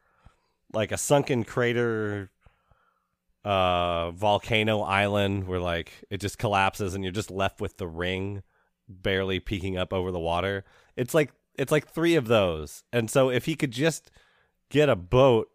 like 0.73 0.91
a 0.91 0.99
sunken 0.99 1.45
crater, 1.45 2.31
uh, 3.45 4.11
volcano 4.11 4.81
island 4.81 5.47
where 5.47 5.61
like 5.61 5.93
it 6.11 6.21
just 6.21 6.37
collapses 6.37 6.95
and 6.95 7.05
you're 7.05 7.13
just 7.13 7.31
left 7.31 7.61
with 7.61 7.77
the 7.77 7.87
ring 7.87 8.43
barely 8.89 9.39
peeking 9.39 9.79
up 9.79 9.93
over 9.93 10.11
the 10.11 10.19
water? 10.19 10.65
It's 10.97 11.15
like 11.15 11.33
it's 11.55 11.71
like 11.71 11.89
three 11.89 12.17
of 12.17 12.27
those, 12.27 12.83
and 12.93 13.09
so 13.09 13.31
if 13.31 13.45
he 13.45 13.55
could 13.55 13.71
just 13.71 14.11
get 14.69 14.89
a 14.89 14.97
boat 14.97 15.49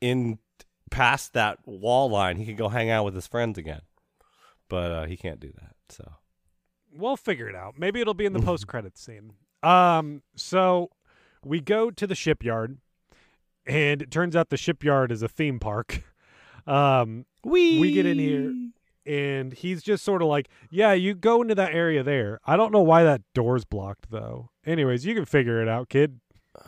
in 0.00 0.38
past 0.94 1.32
that 1.32 1.58
wall 1.66 2.08
line, 2.08 2.36
he 2.36 2.46
could 2.46 2.56
go 2.56 2.68
hang 2.68 2.88
out 2.88 3.04
with 3.04 3.14
his 3.14 3.26
friends 3.26 3.58
again. 3.58 3.82
But 4.68 4.90
uh, 4.92 5.04
he 5.06 5.16
can't 5.16 5.40
do 5.40 5.52
that. 5.60 5.74
So 5.88 6.12
We'll 6.96 7.16
figure 7.16 7.48
it 7.48 7.56
out. 7.56 7.74
Maybe 7.76 8.00
it'll 8.00 8.14
be 8.14 8.24
in 8.24 8.32
the 8.32 8.40
post 8.50 8.66
credits 8.66 9.00
scene. 9.04 9.32
Um, 9.62 10.22
so 10.36 10.90
we 11.44 11.60
go 11.60 11.90
to 11.90 12.06
the 12.06 12.14
shipyard, 12.14 12.78
and 13.66 14.00
it 14.00 14.10
turns 14.10 14.36
out 14.36 14.50
the 14.50 14.56
shipyard 14.56 15.10
is 15.10 15.22
a 15.22 15.28
theme 15.28 15.58
park. 15.58 16.02
Um, 16.66 17.26
we 17.44 17.78
we 17.78 17.92
get 17.92 18.06
in 18.06 18.18
here, 18.18 18.54
and 19.04 19.52
he's 19.52 19.82
just 19.82 20.02
sort 20.02 20.22
of 20.22 20.28
like, 20.28 20.48
"Yeah, 20.70 20.94
you 20.94 21.14
go 21.14 21.42
into 21.42 21.54
that 21.56 21.74
area 21.74 22.02
there." 22.02 22.40
I 22.46 22.56
don't 22.56 22.72
know 22.72 22.80
why 22.80 23.04
that 23.04 23.20
door's 23.34 23.66
blocked 23.66 24.10
though. 24.10 24.48
Anyways, 24.64 25.04
you 25.04 25.14
can 25.14 25.26
figure 25.26 25.60
it 25.60 25.68
out, 25.68 25.90
kid. 25.90 26.20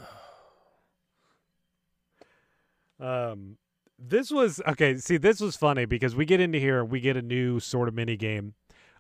Um, 3.00 3.56
this 3.98 4.30
was 4.30 4.60
okay. 4.66 4.96
See, 4.96 5.16
this 5.16 5.40
was 5.40 5.56
funny 5.56 5.84
because 5.84 6.14
we 6.14 6.24
get 6.24 6.40
into 6.40 6.58
here, 6.58 6.84
we 6.84 7.00
get 7.00 7.16
a 7.16 7.22
new 7.22 7.60
sort 7.60 7.88
of 7.88 7.94
mini 7.94 8.16
game 8.16 8.54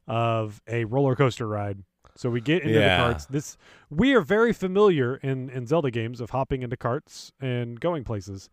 of 0.06 0.62
a 0.66 0.84
roller 0.84 1.16
coaster 1.16 1.46
ride. 1.46 1.82
So 2.14 2.30
we 2.30 2.40
get 2.40 2.62
into 2.62 2.78
Yeah. 2.78 2.96
the 2.96 3.02
carts. 3.04 3.26
This 3.26 3.56
we 3.90 4.14
are 4.14 4.22
very 4.22 4.52
familiar 4.52 5.16
in 5.16 5.50
in 5.50 5.66
Zelda 5.66 5.90
games 5.90 6.20
of 6.20 6.30
hopping 6.30 6.62
into 6.62 6.76
carts 6.76 7.32
and 7.40 7.78
going 7.80 8.04
places. 8.04 8.48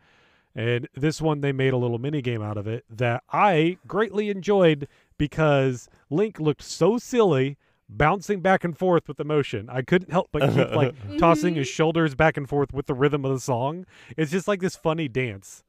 And 0.56 0.88
this 0.96 1.22
one 1.22 1.42
they 1.42 1.52
made 1.52 1.74
a 1.74 1.78
little 1.78 1.98
mini 1.98 2.22
game 2.22 2.42
out 2.42 2.58
of 2.58 2.68
it 2.68 2.86
that 2.90 3.24
I 3.32 3.78
greatly 3.88 4.30
enjoyed 4.30 4.88
because 5.18 5.90
Link 6.10 6.40
looked 6.40 6.62
so 6.62 6.98
silly 6.98 7.58
bouncing 7.90 8.42
back 8.42 8.64
and 8.64 8.78
forth 8.78 9.08
with 9.08 9.18
the 9.18 9.24
motion. 9.24 9.70
I 9.70 9.82
couldn't 9.82 10.12
help 10.12 10.30
but 10.32 10.54
keep 10.54 10.72
like 10.72 10.96
tossing 11.20 11.52
mm-hmm. 11.52 11.60
his 11.60 11.68
shoulders 11.68 12.16
back 12.16 12.38
and 12.38 12.48
forth 12.48 12.74
with 12.74 12.88
the 12.88 12.94
rhythm 12.94 13.26
of 13.26 13.32
the 13.32 13.40
song. 13.40 13.86
It's 14.18 14.32
just 14.32 14.48
like 14.48 14.62
this 14.62 14.76
funny 14.76 15.08
dance. 15.08 15.64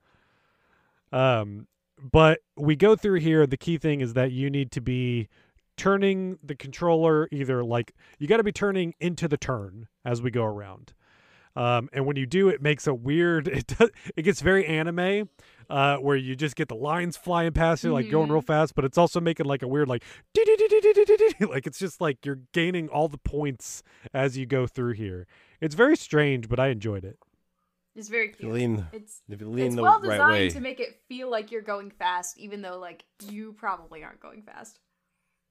Um, 1.14 1.68
but 2.10 2.40
we 2.56 2.74
go 2.76 2.96
through 2.96 3.20
here. 3.20 3.46
The 3.46 3.56
key 3.56 3.78
thing 3.78 4.00
is 4.00 4.14
that 4.14 4.32
you 4.32 4.50
need 4.50 4.72
to 4.72 4.80
be 4.80 5.28
turning 5.76 6.38
the 6.42 6.54
controller 6.54 7.28
either 7.32 7.64
like 7.64 7.94
you 8.18 8.28
got 8.28 8.36
to 8.36 8.44
be 8.44 8.52
turning 8.52 8.94
into 9.00 9.26
the 9.26 9.36
turn 9.36 9.88
as 10.04 10.20
we 10.20 10.30
go 10.30 10.44
around. 10.44 10.92
Um, 11.56 11.88
and 11.92 12.04
when 12.04 12.16
you 12.16 12.26
do, 12.26 12.48
it 12.48 12.60
makes 12.60 12.88
a 12.88 12.94
weird. 12.94 13.48
It 13.54 13.68
does, 13.68 13.90
it 14.16 14.22
gets 14.22 14.40
very 14.40 14.66
anime, 14.66 15.28
uh, 15.70 15.98
where 15.98 16.16
you 16.16 16.34
just 16.34 16.56
get 16.56 16.66
the 16.68 16.74
lines 16.74 17.16
flying 17.16 17.52
past 17.52 17.84
you, 17.84 17.92
like 17.92 18.10
going 18.10 18.30
real 18.32 18.42
fast. 18.42 18.74
But 18.74 18.84
it's 18.84 18.98
also 18.98 19.20
making 19.20 19.46
like 19.46 19.62
a 19.62 19.68
weird 19.68 19.88
like, 19.88 20.02
like 21.48 21.66
it's 21.68 21.78
just 21.78 22.00
like 22.00 22.26
you're 22.26 22.40
gaining 22.52 22.88
all 22.88 23.06
the 23.06 23.18
points 23.18 23.84
as 24.12 24.36
you 24.36 24.46
go 24.46 24.66
through 24.66 24.94
here. 24.94 25.28
It's 25.60 25.76
very 25.76 25.96
strange, 25.96 26.48
but 26.48 26.58
I 26.58 26.68
enjoyed 26.68 27.04
it. 27.04 27.18
It's 27.96 28.08
very 28.08 28.30
if 28.30 28.40
you 28.40 28.48
cute. 28.48 28.52
lean, 28.52 28.86
It's 28.92 29.22
if 29.28 29.40
you 29.40 29.48
lean 29.48 29.66
it's 29.66 29.76
the 29.76 29.82
well 29.82 30.00
right 30.00 30.10
designed 30.10 30.32
way, 30.32 30.50
to 30.50 30.60
make 30.60 30.80
it 30.80 31.00
feel 31.08 31.30
like 31.30 31.52
you're 31.52 31.62
going 31.62 31.90
fast, 31.90 32.36
even 32.38 32.60
though 32.62 32.78
like 32.78 33.04
you 33.28 33.52
probably 33.52 34.02
aren't 34.02 34.20
going 34.20 34.42
fast. 34.42 34.80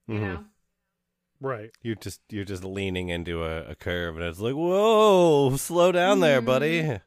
You 0.08 0.16
Mhm. 0.16 0.22
know. 0.22 0.46
Right. 1.39 1.72
you're 1.82 1.96
just 1.96 2.22
you're 2.30 2.46
just 2.46 2.64
leaning 2.64 3.10
into 3.10 3.44
a, 3.44 3.64
a 3.72 3.76
curve, 3.76 4.16
and 4.18 4.26
it's 4.26 4.39
like, 4.39 4.56
whoa, 4.56 5.56
slow 5.58 5.91
down 5.91 6.20
there, 6.22 6.41
buddy. 6.41 7.00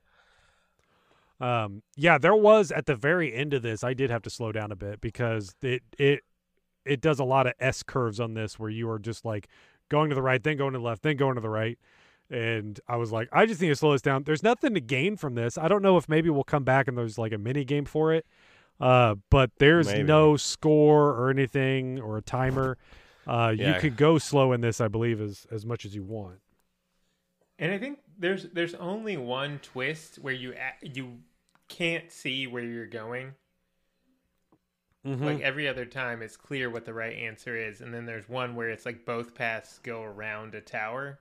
Um, 1.40 1.82
yeah, 1.96 2.16
there 2.18 2.34
was 2.34 2.72
at 2.72 2.86
the 2.86 2.94
very 2.96 3.34
end 3.34 3.52
of 3.52 3.62
this. 3.62 3.84
I 3.84 3.92
did 3.94 4.10
have 4.10 4.22
to 4.22 4.30
slow 4.30 4.52
down 4.52 4.72
a 4.72 4.76
bit 4.76 5.00
because 5.00 5.54
it 5.62 5.82
it 5.98 6.22
it 6.84 7.00
does 7.00 7.18
a 7.18 7.24
lot 7.24 7.46
of 7.46 7.52
S 7.60 7.82
curves 7.82 8.20
on 8.20 8.34
this 8.34 8.58
where 8.58 8.70
you 8.70 8.88
are 8.90 8.98
just 8.98 9.24
like 9.24 9.48
going 9.90 10.08
to 10.08 10.14
the 10.14 10.22
right, 10.22 10.42
then 10.42 10.56
going 10.56 10.72
to 10.72 10.78
the 10.78 10.84
left, 10.84 11.02
then 11.02 11.16
going 11.16 11.34
to 11.34 11.40
the 11.40 11.50
right. 11.50 11.78
And 12.30 12.78
I 12.88 12.96
was 12.96 13.12
like, 13.12 13.28
I 13.32 13.46
just 13.46 13.60
need 13.60 13.68
to 13.68 13.76
slow 13.76 13.92
this 13.92 14.02
down. 14.02 14.24
There's 14.24 14.42
nothing 14.42 14.74
to 14.74 14.80
gain 14.80 15.16
from 15.16 15.34
this. 15.34 15.56
I 15.56 15.68
don't 15.68 15.82
know 15.82 15.96
if 15.96 16.08
maybe 16.08 16.28
we'll 16.28 16.44
come 16.44 16.64
back 16.64 16.88
and 16.88 16.98
there's 16.98 17.18
like 17.18 17.32
a 17.32 17.38
mini 17.38 17.64
game 17.64 17.84
for 17.84 18.12
it. 18.12 18.26
Uh, 18.80 19.14
but 19.30 19.50
there's 19.58 19.86
Maybe. 19.86 20.02
no 20.02 20.36
score 20.36 21.10
or 21.10 21.30
anything 21.30 22.00
or 22.00 22.18
a 22.18 22.22
timer. 22.22 22.76
Uh, 23.26 23.52
you 23.56 23.74
could 23.80 23.96
go 23.96 24.18
slow 24.18 24.52
in 24.52 24.60
this, 24.60 24.80
I 24.80 24.88
believe, 24.88 25.20
as 25.20 25.46
as 25.50 25.64
much 25.64 25.84
as 25.84 25.94
you 25.94 26.04
want. 26.04 26.40
And 27.58 27.72
I 27.72 27.78
think 27.78 28.00
there's 28.18 28.44
there's 28.52 28.74
only 28.74 29.16
one 29.16 29.58
twist 29.62 30.16
where 30.16 30.34
you 30.34 30.54
you 30.82 31.18
can't 31.68 32.12
see 32.12 32.46
where 32.46 32.62
you're 32.62 32.86
going. 32.86 33.34
Mm-hmm. 35.06 35.24
Like 35.24 35.40
every 35.40 35.68
other 35.68 35.86
time, 35.86 36.20
it's 36.20 36.36
clear 36.36 36.68
what 36.68 36.84
the 36.84 36.92
right 36.92 37.16
answer 37.16 37.56
is, 37.56 37.80
and 37.80 37.94
then 37.94 38.06
there's 38.06 38.28
one 38.28 38.54
where 38.56 38.70
it's 38.70 38.84
like 38.84 39.04
both 39.04 39.34
paths 39.34 39.78
go 39.82 40.02
around 40.02 40.54
a 40.54 40.60
tower. 40.60 41.20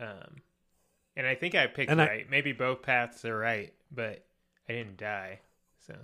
Um, 0.00 0.42
and 1.16 1.26
I 1.26 1.34
think 1.34 1.54
I 1.54 1.66
picked 1.66 1.90
And 1.90 2.00
I- 2.02 2.06
right. 2.06 2.30
Maybe 2.30 2.52
both 2.52 2.82
paths 2.82 3.24
are 3.24 3.36
right, 3.38 3.72
but 3.90 4.24
I 4.68 4.72
didn't 4.72 4.96
die. 4.98 5.40
So 5.86 5.94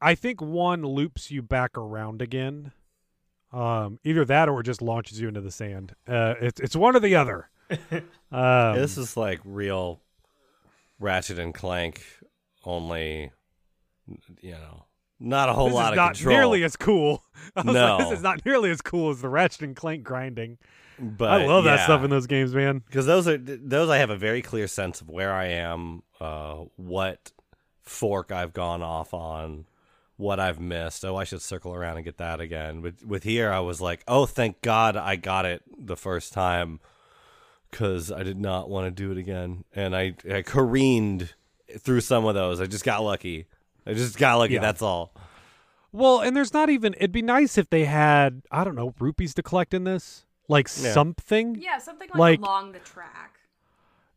I 0.00 0.14
think 0.14 0.40
one 0.42 0.82
loops 0.82 1.30
you 1.30 1.42
back 1.42 1.76
around 1.78 2.20
again. 2.22 2.72
Um, 3.52 4.00
either 4.04 4.24
that 4.26 4.48
or 4.48 4.60
it 4.60 4.64
just 4.64 4.82
launches 4.82 5.20
you 5.20 5.28
into 5.28 5.40
the 5.40 5.50
sand. 5.52 5.94
Uh, 6.06 6.34
it's 6.40 6.60
it's 6.60 6.76
one 6.76 6.94
or 6.96 7.00
the 7.00 7.14
other. 7.16 7.48
Um, 8.32 8.74
this 8.74 8.98
is 8.98 9.16
like 9.16 9.40
real 9.44 10.00
Ratchet 10.98 11.38
and 11.38 11.54
Clank, 11.54 12.02
only 12.64 13.30
you 14.40 14.50
know, 14.52 14.84
not 15.20 15.48
a 15.48 15.52
whole 15.52 15.66
this 15.66 15.74
lot 15.74 15.84
is 15.86 15.90
of 15.92 15.96
not 15.96 16.14
control. 16.16 16.34
nearly 16.36 16.64
as 16.64 16.76
cool. 16.76 17.22
I 17.56 17.62
was 17.62 17.74
like, 17.74 17.98
this 18.00 18.18
is 18.18 18.22
not 18.22 18.44
nearly 18.44 18.70
as 18.72 18.80
cool 18.82 19.10
as 19.10 19.20
the 19.20 19.28
Ratchet 19.28 19.62
and 19.62 19.76
Clank 19.76 20.02
grinding. 20.02 20.58
But 20.98 21.30
I 21.30 21.46
love 21.46 21.64
that 21.64 21.84
stuff 21.84 22.04
in 22.04 22.10
those 22.10 22.26
games, 22.26 22.54
man. 22.54 22.82
because 22.86 23.06
those 23.06 23.28
are 23.28 23.38
those 23.38 23.88
I 23.90 23.98
have 23.98 24.10
a 24.10 24.16
very 24.16 24.42
clear 24.42 24.66
sense 24.66 25.00
of 25.00 25.08
where 25.08 25.32
I 25.32 25.46
am, 25.46 26.02
uh, 26.20 26.64
what 26.76 27.32
fork 27.82 28.32
I've 28.32 28.52
gone 28.52 28.82
off 28.82 29.14
on, 29.14 29.66
what 30.16 30.40
I've 30.40 30.60
missed. 30.60 31.04
Oh, 31.04 31.16
I 31.16 31.24
should 31.24 31.42
circle 31.42 31.74
around 31.74 31.96
and 31.96 32.04
get 32.04 32.18
that 32.18 32.40
again. 32.40 32.82
With 32.82 33.04
with 33.04 33.24
here, 33.24 33.52
I 33.52 33.60
was 33.60 33.80
like, 33.80 34.02
oh, 34.08 34.26
thank 34.26 34.60
God 34.62 34.96
I 34.96 35.16
got 35.16 35.44
it 35.46 35.62
the 35.78 35.96
first 35.96 36.32
time, 36.32 36.80
because 37.70 38.10
I 38.10 38.22
did 38.22 38.38
not 38.38 38.68
want 38.68 38.86
to 38.86 38.90
do 38.90 39.12
it 39.12 39.18
again, 39.18 39.64
and 39.74 39.96
I 39.96 40.14
I 40.30 40.42
careened 40.42 41.34
through 41.78 42.00
some 42.00 42.24
of 42.24 42.34
those. 42.34 42.60
I 42.60 42.66
just 42.66 42.84
got 42.84 43.02
lucky. 43.02 43.46
I 43.86 43.94
just 43.94 44.18
got 44.18 44.36
lucky. 44.36 44.54
Yeah. 44.54 44.60
That's 44.60 44.82
all. 44.82 45.12
Well, 45.92 46.20
and 46.20 46.36
there's 46.36 46.52
not 46.52 46.68
even. 46.68 46.94
It'd 46.94 47.12
be 47.12 47.22
nice 47.22 47.56
if 47.56 47.70
they 47.70 47.84
had 47.86 48.42
I 48.50 48.64
don't 48.64 48.74
know 48.74 48.94
rupees 48.98 49.32
to 49.34 49.42
collect 49.42 49.72
in 49.72 49.84
this, 49.84 50.25
like 50.48 50.68
Yeah. 50.68 50.92
something. 50.92 51.56
Yeah, 51.60 51.78
something 51.78 52.08
like, 52.10 52.18
Like- 52.18 52.38
along 52.40 52.72
the 52.72 52.78
track. 52.80 53.38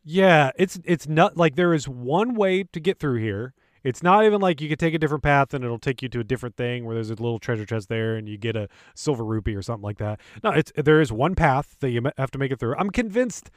Yeah, 0.03 0.51
it's 0.55 0.79
it's 0.85 1.07
not 1.07 1.37
like 1.37 1.55
there 1.55 1.73
is 1.73 1.87
one 1.87 2.33
way 2.33 2.63
to 2.63 2.79
get 2.79 2.99
through 2.99 3.19
here. 3.19 3.53
It's 3.83 4.01
not 4.03 4.25
even 4.25 4.41
like 4.41 4.59
you 4.59 4.67
could 4.67 4.79
take 4.79 4.93
a 4.93 4.97
different 4.97 5.23
path 5.23 5.53
and 5.53 5.63
it'll 5.63 5.79
take 5.79 6.01
you 6.01 6.09
to 6.09 6.19
a 6.19 6.23
different 6.23 6.55
thing 6.57 6.83
where 6.85 6.95
there's 6.95 7.09
a 7.09 7.15
little 7.15 7.39
treasure 7.39 7.65
chest 7.65 7.87
there 7.89 8.15
and 8.15 8.27
you 8.27 8.37
get 8.37 8.55
a 8.55 8.67
silver 8.95 9.23
rupee 9.23 9.55
or 9.55 9.61
something 9.61 9.83
like 9.83 9.97
that. 9.99 10.19
No, 10.43 10.51
it's 10.51 10.71
there 10.75 10.99
is 10.99 11.11
one 11.11 11.35
path 11.35 11.77
that 11.79 11.91
you 11.91 12.01
have 12.17 12.31
to 12.31 12.39
make 12.39 12.51
it 12.51 12.59
through. 12.59 12.75
I'm 12.77 12.89
convinced, 12.89 13.51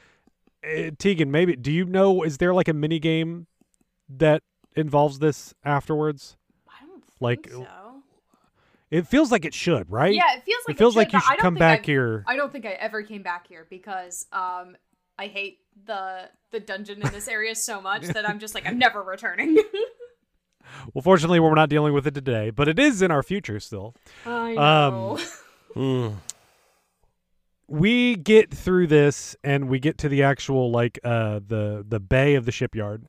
uh, 0.65 0.91
Tegan. 0.97 1.31
Maybe 1.31 1.55
do 1.55 1.71
you 1.71 1.85
know? 1.85 2.23
Is 2.23 2.37
there 2.37 2.53
like 2.53 2.67
a 2.67 2.73
mini 2.73 2.99
game 2.99 3.47
that 4.09 4.43
involves 4.75 5.19
this 5.19 5.53
afterwards? 5.65 6.37
I 6.69 6.85
don't 6.85 7.03
think 7.03 7.21
Like, 7.21 7.49
so. 7.49 7.67
It 8.93 9.07
feels 9.07 9.31
like 9.31 9.43
it 9.43 9.53
should, 9.53 9.89
right? 9.89 10.13
Yeah, 10.13 10.35
it 10.37 10.43
feels 10.43 10.63
like 10.67 10.75
it 10.75 10.77
feels 10.77 10.93
should, 10.93 10.97
like 10.99 11.13
you 11.13 11.19
should 11.21 11.39
come 11.39 11.55
back 11.55 11.79
I've- 11.79 11.91
here. 11.91 12.23
I 12.27 12.35
don't 12.35 12.51
think 12.51 12.65
I 12.65 12.71
ever 12.73 13.01
came 13.01 13.23
back 13.23 13.47
here 13.47 13.65
because 13.69 14.25
um 14.31 14.75
I 15.17 15.27
hate 15.27 15.59
the 15.85 16.29
the 16.51 16.59
dungeon 16.59 17.01
in 17.01 17.11
this 17.11 17.27
area 17.27 17.55
so 17.55 17.81
much 17.81 18.03
that 18.03 18.27
I'm 18.29 18.39
just 18.39 18.53
like 18.55 18.67
I'm 18.67 18.77
never 18.77 19.01
returning. 19.03 19.57
Well, 20.93 21.01
fortunately, 21.01 21.39
we're 21.39 21.53
not 21.55 21.69
dealing 21.69 21.93
with 21.93 22.07
it 22.07 22.13
today, 22.15 22.49
but 22.49 22.67
it 22.67 22.79
is 22.79 23.01
in 23.01 23.11
our 23.11 23.21
future 23.21 23.59
still. 23.59 23.93
I 24.25 24.55
Um, 24.55 24.93
know. 24.93 25.19
Hmm. 25.73 26.07
we 27.67 28.15
get 28.15 28.49
through 28.51 28.87
this 28.87 29.35
and 29.43 29.69
we 29.69 29.79
get 29.79 29.97
to 29.99 30.09
the 30.09 30.23
actual 30.23 30.71
like 30.71 30.99
uh 31.03 31.39
the 31.45 31.85
the 31.87 31.99
bay 31.99 32.35
of 32.35 32.45
the 32.45 32.51
shipyard 32.51 33.05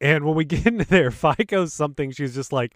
and 0.00 0.24
when 0.24 0.34
we 0.34 0.44
get 0.44 0.66
into 0.66 0.84
there 0.88 1.10
Fi 1.10 1.34
goes 1.46 1.72
something 1.72 2.10
she's 2.10 2.34
just 2.34 2.52
like 2.52 2.74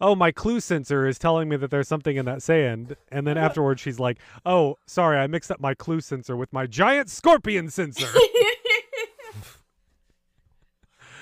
oh 0.00 0.14
my 0.14 0.30
clue 0.30 0.60
sensor 0.60 1.06
is 1.06 1.18
telling 1.18 1.48
me 1.48 1.56
that 1.56 1.70
there's 1.70 1.88
something 1.88 2.16
in 2.16 2.24
that 2.24 2.42
sand 2.42 2.96
and 3.10 3.26
then 3.26 3.36
afterwards 3.46 3.80
she's 3.80 3.98
like 4.00 4.18
oh 4.44 4.76
sorry 4.86 5.18
i 5.18 5.26
mixed 5.26 5.50
up 5.50 5.60
my 5.60 5.74
clue 5.74 6.00
sensor 6.00 6.36
with 6.36 6.52
my 6.52 6.66
giant 6.66 7.08
scorpion 7.10 7.68
sensor 7.70 8.06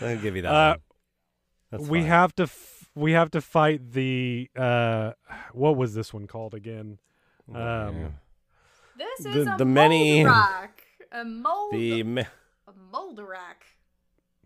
I'll 0.01 0.17
give 0.19 0.37
you 0.37 0.43
that. 0.43 0.53
Uh, 0.53 0.71
one. 0.71 0.79
That's 1.71 1.89
we 1.89 2.01
fine. 2.01 2.09
have 2.09 2.35
to 2.37 2.43
f- 2.45 2.89
we 2.95 3.13
have 3.13 3.31
to 3.33 3.41
fight 3.41 3.93
the 3.93 4.49
uh 4.57 5.13
what 5.53 5.77
was 5.77 5.95
this 5.95 6.13
one 6.13 6.27
called 6.27 6.55
again 6.55 6.99
Oh, 7.53 7.61
um 7.89 8.15
this 8.97 9.25
the- 9.25 9.31
is 9.41 9.47
a 9.47 9.55
the 9.59 9.65
many- 9.65 10.25
Moldarach. 10.25 10.69
A 11.13 11.25
mold 11.25 11.73
the 11.75 12.03
me- 12.03 12.23
a 12.23 12.73
Moldarach. 12.93 13.63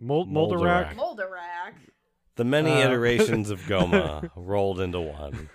Mol- 0.00 0.26
Moldarach. 0.26 0.94
Moldarach. 0.94 1.74
The 2.38 2.44
many 2.44 2.70
Uh, 2.70 2.78
iterations 2.88 3.50
of 3.50 3.60
Gohma 3.62 4.30
rolled 4.34 4.80
into 4.80 5.00
one. 5.00 5.50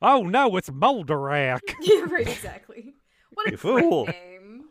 oh 0.00 0.22
no 0.22 0.56
it's 0.56 0.70
Moldarach 0.70 1.60
yeah, 1.80 2.04
right, 2.08 2.28
exactly. 2.28 2.94
What 3.32 3.48
a 3.48 3.50
You 3.50 3.56
great 3.56 3.80
fool. 3.82 4.06
name. 4.06 4.64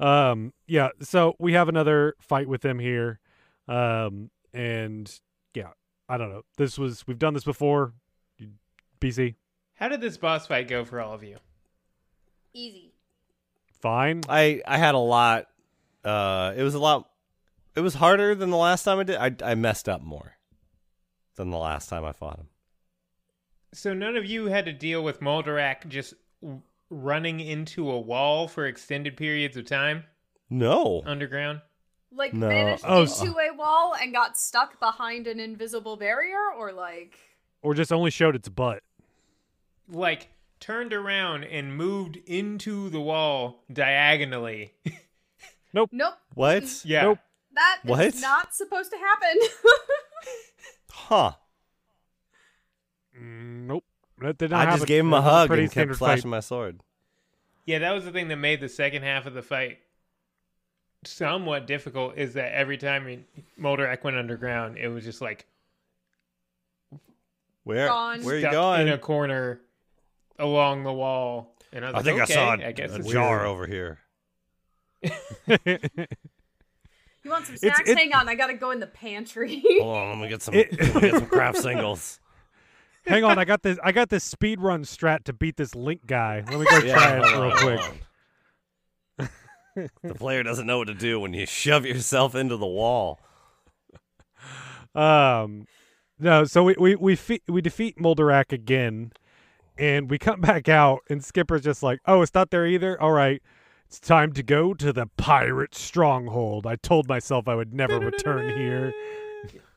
Um, 0.00 0.52
yeah. 0.66 0.88
So 1.02 1.34
we 1.38 1.52
have 1.52 1.68
another 1.68 2.14
fight 2.20 2.48
with 2.48 2.62
them 2.62 2.78
here, 2.78 3.20
um, 3.68 4.30
and 4.54 5.12
yeah, 5.54 5.70
I 6.08 6.16
don't 6.16 6.30
know. 6.30 6.42
This 6.56 6.78
was 6.78 7.06
we've 7.06 7.18
done 7.18 7.34
this 7.34 7.44
before. 7.44 7.92
BC, 9.00 9.34
How 9.74 9.88
did 9.88 10.00
this 10.00 10.16
boss 10.16 10.46
fight 10.46 10.68
go 10.68 10.84
for 10.84 11.00
all 11.00 11.12
of 11.12 11.24
you? 11.24 11.36
Easy. 12.54 12.94
fine. 13.80 14.22
I 14.28 14.62
I 14.66 14.78
had 14.78 14.94
a 14.94 14.98
lot. 14.98 15.46
Uh, 16.04 16.54
it 16.56 16.62
was 16.62 16.74
a 16.74 16.78
lot. 16.78 17.08
It 17.74 17.80
was 17.80 17.94
harder 17.94 18.34
than 18.34 18.50
the 18.50 18.56
last 18.56 18.82
time 18.84 18.98
I 18.98 19.02
did. 19.04 19.16
I 19.16 19.34
I 19.52 19.54
messed 19.54 19.88
up 19.88 20.02
more 20.02 20.34
than 21.36 21.50
the 21.50 21.58
last 21.58 21.88
time 21.88 22.04
I 22.04 22.12
fought 22.12 22.38
him. 22.38 22.48
So 23.72 23.94
none 23.94 24.16
of 24.16 24.26
you 24.26 24.46
had 24.46 24.66
to 24.66 24.72
deal 24.72 25.02
with 25.02 25.20
Moldarach 25.20 25.88
just 25.88 26.12
w- 26.42 26.60
running 26.90 27.40
into 27.40 27.90
a 27.90 27.98
wall 27.98 28.46
for 28.48 28.66
extended 28.66 29.16
periods 29.16 29.56
of 29.56 29.64
time 29.64 30.04
No. 30.50 31.02
underground? 31.06 31.62
Like 32.14 32.34
No. 32.34 32.48
vanished 32.48 32.84
Oh, 32.86 33.02
into 33.04 33.38
a 33.38 33.54
wall 33.56 33.94
and 33.98 34.12
got 34.12 34.36
stuck 34.36 34.78
behind 34.78 35.26
an 35.26 35.40
invisible 35.40 35.96
barrier, 35.96 36.52
or 36.54 36.70
like 36.72 37.18
Or 37.62 37.72
just 37.72 37.90
only 37.92 38.10
showed 38.10 38.36
its 38.36 38.50
butt. 38.50 38.82
Like 39.88 40.28
turned 40.60 40.92
around 40.92 41.44
and 41.44 41.74
moved 41.74 42.16
into 42.26 42.90
the 42.90 43.00
wall 43.00 43.64
diagonally. 43.72 44.74
Nope. 45.74 45.88
Nope. 45.90 46.12
What? 46.34 46.82
yeah. 46.84 47.02
Nope. 47.04 47.18
That 47.54 47.78
is 47.84 47.90
What? 47.90 48.14
not 48.20 48.54
supposed 48.54 48.90
to 48.92 48.98
happen. 48.98 49.38
Huh. 50.94 51.32
Nope. 53.18 53.84
That 54.18 54.38
did 54.38 54.50
not 54.50 54.68
I 54.68 54.72
just 54.72 54.86
gave 54.86 55.00
him 55.04 55.10
That 55.10 55.16
a 55.18 55.20
was 55.20 55.30
hug 55.30 55.48
pretty 55.48 55.62
and 55.64 55.70
kept 55.72 55.74
standard 55.74 55.98
flashing 55.98 56.22
fight. 56.24 56.28
my 56.30 56.40
sword. 56.40 56.80
Yeah, 57.66 57.78
that 57.80 57.92
was 57.92 58.04
the 58.04 58.12
thing 58.12 58.28
that 58.28 58.36
made 58.36 58.60
the 58.60 58.68
second 58.68 59.02
half 59.02 59.26
of 59.26 59.34
the 59.34 59.42
fight 59.42 59.78
somewhat 61.04 61.66
difficult. 61.66 62.16
Is 62.18 62.34
that 62.34 62.54
every 62.54 62.76
time 62.76 63.06
he- 63.06 63.24
Moldarach 63.60 64.04
went 64.04 64.16
underground, 64.16 64.76
it 64.78 64.88
was 64.88 65.02
just 65.04 65.20
like 65.20 65.46
Where? 67.64 67.88
Gone. 67.88 68.22
Where 68.22 68.34
are 68.34 68.38
you 68.38 68.42
stuck 68.42 68.52
going? 68.52 68.82
in 68.82 68.88
a 68.92 68.98
corner 68.98 69.60
along 70.38 70.84
the 70.84 70.92
wall. 70.92 71.56
And 71.72 71.84
I 71.84 71.88
was 71.88 71.94
I 71.94 71.98
like, 71.98 72.04
think 72.04 72.20
okay, 72.20 72.32
I 72.32 72.36
saw 72.56 72.62
a, 72.62 72.68
I 72.68 72.72
guess 72.72 72.92
a 72.92 72.96
it's 72.96 73.08
jar 73.10 73.38
weird. 73.38 73.46
over 73.48 73.66
here. 73.66 73.98
you 77.24 77.30
want 77.30 77.46
some 77.46 77.56
snacks? 77.56 77.80
it's- 77.80 77.96
Hang 77.96 78.12
on, 78.14 78.28
I 78.28 78.34
gotta 78.34 78.54
go 78.54 78.70
in 78.70 78.80
the 78.80 78.86
pantry. 78.86 79.62
Hold 79.80 79.96
on, 79.96 80.08
let 80.10 80.18
me 80.18 80.28
get 80.28 80.42
some. 80.42 80.54
It- 80.58 80.72
let 80.78 80.94
me 80.94 81.00
get 81.02 81.14
some 81.14 81.26
Kraft 81.26 81.58
Singles. 81.58 82.20
Hang 83.06 83.24
on, 83.24 83.38
I 83.38 83.44
got 83.44 83.62
this. 83.62 83.78
I 83.82 83.92
got 83.92 84.08
this 84.10 84.22
speed 84.24 84.60
run 84.60 84.84
strat 84.84 85.24
to 85.24 85.32
beat 85.32 85.56
this 85.56 85.74
Link 85.74 86.06
guy. 86.06 86.44
Let 86.48 86.60
me 86.60 86.66
go 86.70 86.78
Yeah, 86.78 86.94
try 86.94 87.16
it 87.16 87.32
real 87.32 87.42
on, 87.50 87.56
quick. 87.58 87.80
the 90.04 90.14
player 90.14 90.42
doesn't 90.42 90.66
know 90.66 90.78
what 90.78 90.88
to 90.88 90.94
do 90.94 91.18
when 91.18 91.32
you 91.34 91.46
shove 91.46 91.84
yourself 91.86 92.34
into 92.34 92.56
the 92.56 92.66
wall. 92.66 93.18
Um, 94.94 95.66
no, 96.18 96.44
so 96.44 96.62
we 96.62 96.74
we 96.78 96.94
we, 96.94 97.16
fe- 97.16 97.40
we 97.48 97.60
defeat 97.62 97.96
Moldarach 97.98 98.52
again, 98.52 99.12
and 99.78 100.10
we 100.10 100.18
come 100.18 100.40
back 100.40 100.68
out, 100.68 101.00
and 101.08 101.24
Skipper's 101.24 101.62
just 101.62 101.82
like, 101.82 102.00
"Oh, 102.06 102.22
it's 102.22 102.34
not 102.34 102.50
there 102.50 102.66
either. 102.66 103.00
All 103.00 103.12
right, 103.12 103.42
it's 103.92 104.00
time 104.00 104.32
to 104.32 104.42
go 104.42 104.72
to 104.72 104.90
the 104.90 105.06
pirate 105.18 105.74
stronghold. 105.74 106.66
I 106.66 106.76
told 106.76 107.08
myself 107.08 107.46
I 107.46 107.54
would 107.54 107.74
never 107.74 107.98
return 108.00 108.56
here." 108.56 108.94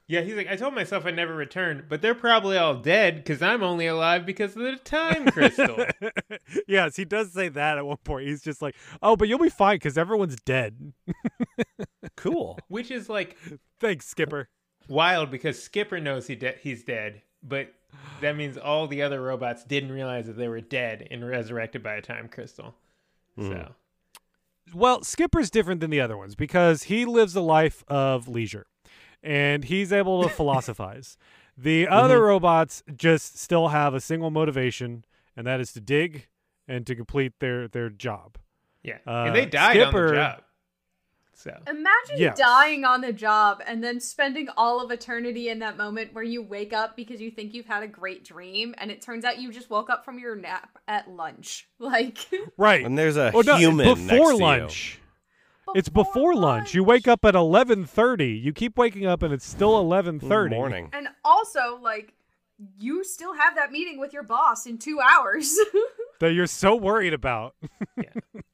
Yeah, 0.07 0.21
he's 0.21 0.35
like, 0.35 0.47
I 0.47 0.55
told 0.55 0.75
myself 0.75 1.07
I'd 1.07 1.15
never 1.15 1.33
return, 1.33 1.83
but 1.89 1.99
they're 2.03 2.13
probably 2.13 2.57
all 2.59 2.75
dead 2.75 3.15
because 3.15 3.41
I'm 3.41 3.63
only 3.63 3.87
alive 3.87 4.23
because 4.23 4.55
of 4.55 4.61
the 4.61 4.75
time 4.75 5.25
crystal. 5.31 5.83
yes, 6.67 6.95
he 6.95 7.05
does 7.05 7.33
say 7.33 7.49
that 7.49 7.79
at 7.79 7.85
one 7.87 7.97
point. 8.03 8.27
He's 8.27 8.43
just 8.43 8.61
like, 8.61 8.75
"Oh, 9.01 9.15
but 9.15 9.27
you'll 9.27 9.39
be 9.39 9.49
fine 9.49 9.77
because 9.77 9.97
everyone's 9.97 10.35
dead." 10.45 10.93
Cool. 12.15 12.59
Which 12.67 12.91
is 12.91 13.09
like 13.09 13.35
Thanks, 13.79 14.05
Skipper. 14.07 14.47
wild 14.87 15.31
because 15.31 15.59
Skipper 15.61 15.99
knows 15.99 16.27
he 16.27 16.35
de- 16.35 16.55
he's 16.61 16.83
dead, 16.83 17.23
but 17.41 17.73
that 18.21 18.35
means 18.35 18.57
all 18.57 18.85
the 18.87 19.01
other 19.01 19.21
robots 19.21 19.63
didn't 19.63 19.91
realize 19.91 20.27
that 20.27 20.37
they 20.37 20.47
were 20.47 20.61
dead 20.61 21.07
and 21.09 21.27
resurrected 21.27 21.81
by 21.81 21.95
a 21.95 22.01
time 22.01 22.27
crystal. 22.29 22.75
Hmm. 23.37 23.47
So 23.51 23.75
Well, 24.73 25.03
Skipper's 25.03 25.49
different 25.49 25.81
than 25.81 25.89
the 25.91 26.01
other 26.01 26.17
ones 26.17 26.35
because 26.35 26.83
he 26.83 27.05
lives 27.05 27.35
a 27.35 27.41
life 27.41 27.83
of 27.87 28.27
leisure 28.27 28.65
and 29.23 29.63
he's 29.65 29.91
able 29.93 30.23
to 30.23 30.29
philosophize. 30.39 31.17
The 31.57 31.87
other 31.87 32.21
robots 32.21 32.83
just 32.95 33.37
still 33.37 33.69
have 33.69 33.93
a 33.93 34.01
single 34.01 34.29
motivation, 34.29 35.05
and 35.37 35.47
that 35.47 35.59
is 35.61 35.71
to 35.73 35.79
dig 35.81 36.27
and 36.67 36.85
to 36.87 36.95
complete 36.95 37.33
their, 37.39 37.67
their 37.69 37.89
job. 37.89 38.37
yeah, 38.83 38.97
Uh, 39.07 39.25
and 39.27 39.35
they 39.35 39.45
died 39.45 39.77
on 39.79 39.93
the 39.93 40.13
job. 40.13 40.41
So 41.37 41.51
Imagine 41.67 42.15
Yes. 42.17 42.37
dying 42.37 42.85
on 42.85 43.01
the 43.01 43.11
job 43.11 43.61
and 43.67 43.83
then 43.83 43.99
spending 43.99 44.47
all 44.55 44.81
of 44.81 44.89
eternity 44.89 45.49
in 45.49 45.59
that 45.59 45.75
moment 45.77 46.13
where 46.13 46.23
you 46.23 46.41
wake 46.41 46.71
up 46.71 46.95
because 46.95 47.19
you 47.19 47.29
think 47.29 47.53
you've 47.53 47.65
had 47.65 47.83
a 47.83 47.87
great 47.87 48.23
dream 48.23 48.73
and 48.77 48.89
it 48.89 49.01
turns 49.01 49.25
out 49.25 49.37
you 49.39 49.51
just 49.51 49.69
woke 49.69 49.89
up 49.89 50.05
from 50.05 50.17
your 50.17 50.35
nap 50.35 50.77
at 50.87 51.09
lunch. 51.09 51.67
Like 51.79 52.17
Right. 52.57 52.85
And 52.85 52.97
there's 52.97 53.17
a 53.17 53.31
Oh, 53.33 53.41
no, 53.41 53.57
human 53.57 53.85
before 53.95 54.15
next 54.17 54.29
to 54.29 54.33
you. 54.35 54.41
lunch. 54.41 54.99
It's 55.75 55.89
before 55.89 56.33
lunch. 56.35 56.73
You 56.73 56.83
wake 56.85 57.07
up 57.07 57.25
at 57.25 57.33
11:30. 57.35 58.41
You 58.41 58.53
keep 58.53 58.77
waking 58.77 59.05
up 59.05 59.21
and 59.23 59.33
it's 59.33 59.45
still 59.45 59.73
11:30. 59.83 60.49
Morning. 60.51 60.89
and 60.93 61.09
also 61.25 61.77
like 61.81 62.13
you 62.77 63.03
still 63.03 63.33
have 63.33 63.55
that 63.55 63.71
meeting 63.71 63.99
with 63.99 64.13
your 64.13 64.23
boss 64.23 64.65
in 64.65 64.77
2 64.77 64.99
hours. 64.99 65.55
That 66.21 66.31
you're 66.31 66.47
so 66.47 66.77
worried 66.77 67.13
about. 67.13 67.55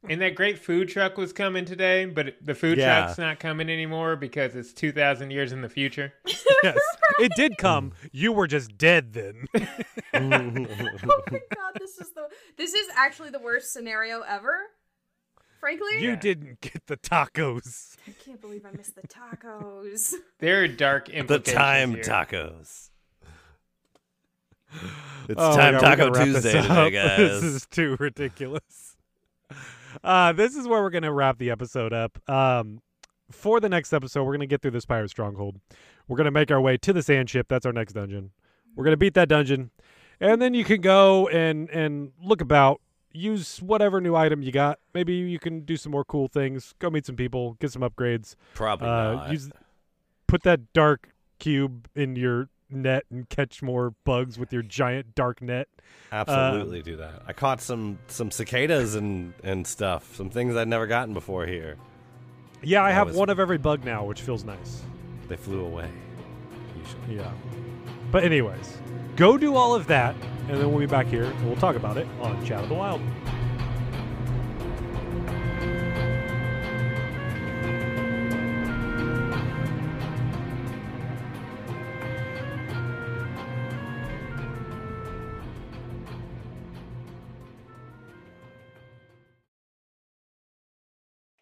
and 0.09 0.19
that 0.19 0.33
great 0.33 0.57
food 0.57 0.89
truck 0.89 1.15
was 1.15 1.31
coming 1.31 1.63
today, 1.63 2.05
but 2.07 2.33
the 2.41 2.55
food 2.55 2.79
Yeah. 2.79 3.01
truck's 3.03 3.19
not 3.19 3.39
coming 3.39 3.69
anymore 3.69 4.15
because 4.15 4.55
it's 4.55 4.73
two 4.73 4.91
thousand 4.91 5.29
years 5.29 5.51
in 5.51 5.61
the 5.61 5.69
future. 5.69 6.11
yes. 6.63 6.79
It 7.19 7.33
did 7.35 7.59
come. 7.59 7.91
You 8.11 8.31
were 8.31 8.47
just 8.47 8.79
dead 8.79 9.13
then. 9.13 9.45
oh 9.55 10.19
my 10.19 11.39
god, 11.55 11.73
this 11.79 11.99
is 11.99 12.11
the 12.15 12.27
this 12.57 12.73
is 12.73 12.87
actually 12.97 13.29
the 13.29 13.37
worst 13.39 13.71
scenario 13.71 14.21
ever. 14.21 14.57
Frankly, 15.59 15.99
You 16.01 16.15
didn't 16.15 16.61
get 16.61 16.87
the 16.87 16.97
tacos. 16.97 17.95
I 18.07 18.11
can't 18.25 18.41
believe 18.41 18.65
I 18.65 18.75
missed 18.75 18.95
the 18.95 19.07
tacos. 19.07 20.13
There 20.39 20.63
are 20.63 20.67
dark 20.67 21.09
implications. 21.09 21.45
The 21.45 21.53
time 21.53 21.91
here. 21.93 22.03
tacos. 22.03 22.89
It's 25.29 25.35
Oh 25.37 25.55
time 25.55 25.73
God, 25.73 25.81
Taco 25.81 26.09
gotta 26.09 26.11
wrap 26.19 26.27
this 26.27 26.43
Tuesday 26.43 26.59
up. 26.59 26.65
today, 26.67 26.91
guys. 26.91 27.17
This 27.41 27.43
is 27.43 27.65
too 27.67 27.95
ridiculous. 27.99 28.95
Uh, 30.03 30.31
this 30.33 30.55
is 30.55 30.67
where 30.67 30.81
we're 30.81 30.89
gonna 30.89 31.11
wrap 31.11 31.37
the 31.37 31.51
episode 31.51 31.93
up. 31.93 32.17
Um, 32.29 32.81
for 33.29 33.59
the 33.59 33.69
next 33.69 33.93
episode, 33.93 34.23
we're 34.23 34.33
gonna 34.33 34.45
get 34.47 34.61
through 34.61 34.71
this 34.71 34.85
pirate 34.85 35.09
stronghold. 35.09 35.57
We're 36.07 36.17
gonna 36.17 36.31
make 36.31 36.51
our 36.51 36.61
way 36.61 36.77
to 36.77 36.93
the 36.93 37.01
sand 37.03 37.29
ship. 37.29 37.47
That's 37.49 37.65
our 37.65 37.73
next 37.73 37.93
dungeon. 37.93 38.31
We're 38.75 38.83
gonna 38.85 38.97
beat 38.97 39.13
that 39.15 39.29
dungeon, 39.29 39.71
and 40.19 40.41
then 40.41 40.53
you 40.53 40.63
can 40.63 40.81
go 40.81 41.27
and 41.27 41.69
and 41.69 42.11
look 42.23 42.41
about. 42.41 42.81
Use 43.13 43.61
whatever 43.61 43.99
new 43.99 44.15
item 44.15 44.41
you 44.41 44.53
got. 44.53 44.79
Maybe 44.93 45.13
you 45.13 45.37
can 45.37 45.65
do 45.65 45.75
some 45.75 45.91
more 45.91 46.05
cool 46.05 46.29
things. 46.29 46.73
Go 46.79 46.89
meet 46.89 47.05
some 47.05 47.17
people. 47.17 47.57
Get 47.59 47.69
some 47.73 47.81
upgrades. 47.81 48.35
Probably 48.53 48.87
Uh, 48.87 49.13
not. 49.15 49.31
use 49.33 49.49
put 50.27 50.43
that 50.43 50.71
dark 50.71 51.09
cube 51.37 51.89
in 51.93 52.15
your 52.15 52.47
net 52.71 53.05
and 53.09 53.27
catch 53.29 53.61
more 53.61 53.93
bugs 54.03 54.37
with 54.37 54.51
your 54.53 54.61
giant 54.61 55.15
dark 55.15 55.41
net. 55.41 55.67
Absolutely 56.11 56.79
um, 56.79 56.83
do 56.85 56.95
that. 56.97 57.23
I 57.27 57.33
caught 57.33 57.61
some 57.61 57.99
some 58.07 58.31
cicadas 58.31 58.95
and 58.95 59.33
and 59.43 59.65
stuff. 59.65 60.15
Some 60.15 60.29
things 60.29 60.55
I'd 60.55 60.67
never 60.67 60.87
gotten 60.87 61.13
before 61.13 61.45
here. 61.45 61.77
Yeah, 62.63 62.83
I 62.83 62.91
have 62.91 63.07
was- 63.07 63.17
one 63.17 63.29
of 63.29 63.39
every 63.39 63.57
bug 63.57 63.83
now, 63.83 64.05
which 64.05 64.21
feels 64.21 64.43
nice. 64.43 64.81
They 65.27 65.37
flew 65.37 65.65
away. 65.65 65.89
Usually. 66.77 67.17
Yeah. 67.17 67.31
But 68.11 68.23
anyways, 68.23 68.77
go 69.15 69.37
do 69.37 69.55
all 69.55 69.73
of 69.73 69.87
that, 69.87 70.15
and 70.49 70.59
then 70.59 70.69
we'll 70.69 70.79
be 70.79 70.85
back 70.85 71.07
here 71.07 71.23
and 71.23 71.45
we'll 71.47 71.55
talk 71.55 71.75
about 71.75 71.97
it 71.97 72.07
on 72.21 72.43
Chat 72.45 72.63
of 72.63 72.69
the 72.69 72.75
Wild. 72.75 73.01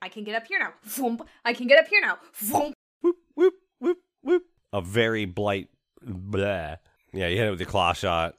I 0.10 0.12
can 0.12 0.24
get 0.24 0.34
up 0.34 0.48
here 0.48 0.58
now. 0.58 0.74
Vroom. 0.86 1.22
I 1.46 1.54
can 1.54 1.68
get 1.68 1.78
up 1.78 1.88
here 1.88 2.02
now. 2.02 2.18
Vroom. 2.34 2.74
Whoop 3.04 3.18
whoop 3.36 3.54
whoop 3.80 3.98
whoop. 4.24 4.42
A 4.74 4.82
very 4.82 5.26
blight. 5.26 5.68
Blah. 6.02 6.78
Yeah, 7.14 7.28
you 7.28 7.38
hit 7.38 7.46
it 7.46 7.52
with 7.52 7.60
your 7.60 7.70
claw 7.70 7.94
shot, 7.94 8.34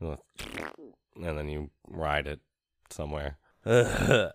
and 0.00 0.16
then 1.14 1.46
you 1.50 1.68
ride 1.86 2.26
it 2.26 2.40
somewhere. 2.88 3.36
Man, 3.66 4.32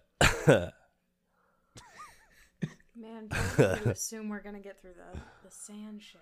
don't 3.58 3.86
you 3.86 3.92
assume 3.92 4.30
we're 4.30 4.44
gonna 4.44 4.60
get 4.60 4.80
through 4.80 4.94
the, 4.94 5.20
the 5.44 5.50
sand 5.50 6.04
ship. 6.04 6.22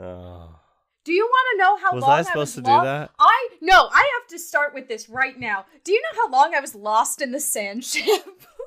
oh. 0.00 0.60
Do 1.04 1.12
you 1.12 1.24
want 1.26 1.46
to 1.52 1.58
know 1.64 1.76
how 1.76 1.94
Was 1.94 2.02
long 2.02 2.10
I 2.12 2.18
I 2.18 2.22
supposed 2.22 2.38
was 2.38 2.54
to 2.54 2.60
do 2.62 2.82
that? 2.84 3.10
I 3.18 3.48
no, 3.60 3.88
I 3.92 4.10
have 4.20 4.28
to 4.30 4.38
start 4.38 4.72
with 4.74 4.86
this 4.88 5.08
right 5.08 5.38
now. 5.38 5.66
Do 5.82 5.92
you 5.92 6.00
know 6.00 6.22
how 6.22 6.30
long 6.30 6.54
I 6.54 6.60
was 6.60 6.74
lost 6.76 7.20
in 7.20 7.32
the 7.32 7.40
sand 7.40 7.84
ship? 7.84 8.04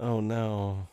Oh 0.00 0.20
no. 0.20 0.88